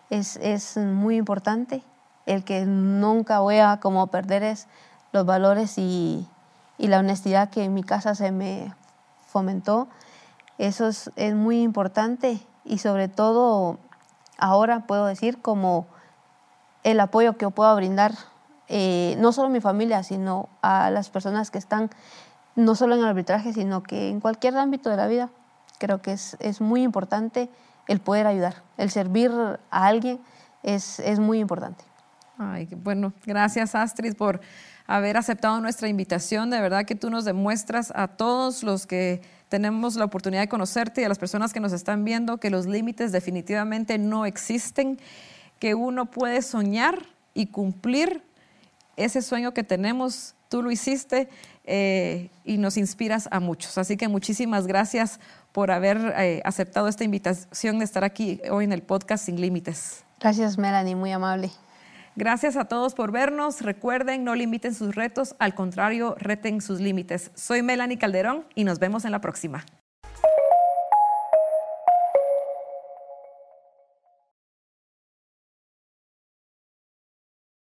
es, 0.09 0.37
es 0.37 0.77
muy 0.77 1.17
importante. 1.17 1.83
El 2.25 2.43
que 2.43 2.65
nunca 2.65 3.39
voy 3.39 3.57
a 3.57 3.79
como 3.79 4.07
perder 4.07 4.43
es 4.43 4.67
los 5.11 5.25
valores 5.25 5.77
y, 5.77 6.27
y, 6.77 6.87
la 6.87 6.99
honestidad 6.99 7.49
que 7.49 7.63
en 7.63 7.73
mi 7.73 7.83
casa 7.83 8.13
se 8.15 8.31
me 8.31 8.73
fomentó. 9.27 9.87
Eso 10.57 10.87
es, 10.87 11.11
es 11.15 11.33
muy 11.33 11.61
importante 11.61 12.39
y 12.65 12.79
sobre 12.79 13.07
todo 13.07 13.79
ahora 14.37 14.85
puedo 14.85 15.05
decir 15.05 15.41
como 15.41 15.87
el 16.83 16.99
apoyo 16.99 17.33
que 17.33 17.43
yo 17.43 17.51
puedo 17.51 17.75
brindar, 17.75 18.13
eh, 18.67 19.15
no 19.19 19.31
solo 19.31 19.47
a 19.47 19.51
mi 19.51 19.61
familia, 19.61 20.03
sino 20.03 20.49
a 20.61 20.89
las 20.91 21.09
personas 21.09 21.51
que 21.51 21.57
están 21.57 21.89
no 22.59 22.75
solo 22.75 22.95
en 22.95 23.01
el 23.01 23.07
arbitraje, 23.07 23.53
sino 23.53 23.83
que 23.83 24.09
en 24.09 24.19
cualquier 24.19 24.55
ámbito 24.57 24.89
de 24.89 24.97
la 24.97 25.07
vida. 25.07 25.29
Creo 25.77 26.01
que 26.01 26.11
es, 26.11 26.35
es 26.39 26.61
muy 26.61 26.83
importante 26.83 27.49
el 27.87 27.99
poder 27.99 28.27
ayudar, 28.27 28.63
el 28.77 28.91
servir 28.91 29.31
a 29.31 29.87
alguien 29.87 30.19
es, 30.63 30.99
es 30.99 31.19
muy 31.19 31.39
importante. 31.39 31.83
Ay, 32.37 32.67
bueno, 32.71 33.13
gracias 33.25 33.75
Astrid 33.75 34.15
por 34.15 34.39
haber 34.87 35.17
aceptado 35.17 35.59
nuestra 35.59 35.87
invitación. 35.87 36.49
De 36.49 36.61
verdad 36.61 36.85
que 36.85 36.95
tú 36.95 37.09
nos 37.09 37.25
demuestras 37.25 37.91
a 37.95 38.07
todos 38.07 38.63
los 38.63 38.87
que 38.87 39.21
tenemos 39.49 39.95
la 39.95 40.05
oportunidad 40.05 40.41
de 40.41 40.47
conocerte 40.47 41.01
y 41.01 41.03
a 41.03 41.09
las 41.09 41.19
personas 41.19 41.51
que 41.51 41.59
nos 41.59 41.73
están 41.73 42.05
viendo 42.05 42.37
que 42.37 42.49
los 42.49 42.65
límites 42.65 43.11
definitivamente 43.11 43.97
no 43.97 44.25
existen, 44.25 44.99
que 45.59 45.75
uno 45.75 46.05
puede 46.05 46.41
soñar 46.41 46.99
y 47.33 47.47
cumplir 47.47 48.23
ese 48.95 49.21
sueño 49.21 49.53
que 49.53 49.63
tenemos. 49.63 50.35
Tú 50.47 50.63
lo 50.63 50.71
hiciste 50.71 51.29
eh, 51.71 52.29
y 52.43 52.57
nos 52.57 52.77
inspiras 52.77 53.29
a 53.31 53.39
muchos. 53.39 53.77
Así 53.77 53.95
que 53.95 54.07
muchísimas 54.07 54.65
gracias 54.65 55.19
por 55.51 55.69
haber 55.69 55.97
eh, 56.17 56.41
aceptado 56.43 56.87
esta 56.87 57.03
invitación 57.03 57.77
de 57.77 57.85
estar 57.85 58.03
aquí 58.03 58.41
hoy 58.49 58.65
en 58.65 58.71
el 58.71 58.81
podcast 58.81 59.25
Sin 59.25 59.39
Límites. 59.39 60.03
Gracias, 60.19 60.57
Melanie, 60.57 60.95
muy 60.95 61.11
amable. 61.11 61.51
Gracias 62.15 62.57
a 62.57 62.65
todos 62.65 62.95
por 62.95 63.11
vernos. 63.11 63.61
Recuerden, 63.61 64.23
no 64.23 64.33
limiten 64.33 64.73
sus 64.73 64.95
retos, 64.95 65.35
al 65.37 65.53
contrario, 65.53 66.15
reten 66.17 66.59
sus 66.59 66.81
límites. 66.81 67.31
Soy 67.35 67.61
Melanie 67.61 67.99
Calderón 67.99 68.45
y 68.55 68.63
nos 68.63 68.79
vemos 68.79 69.05
en 69.05 69.11
la 69.11 69.21
próxima. 69.21 69.63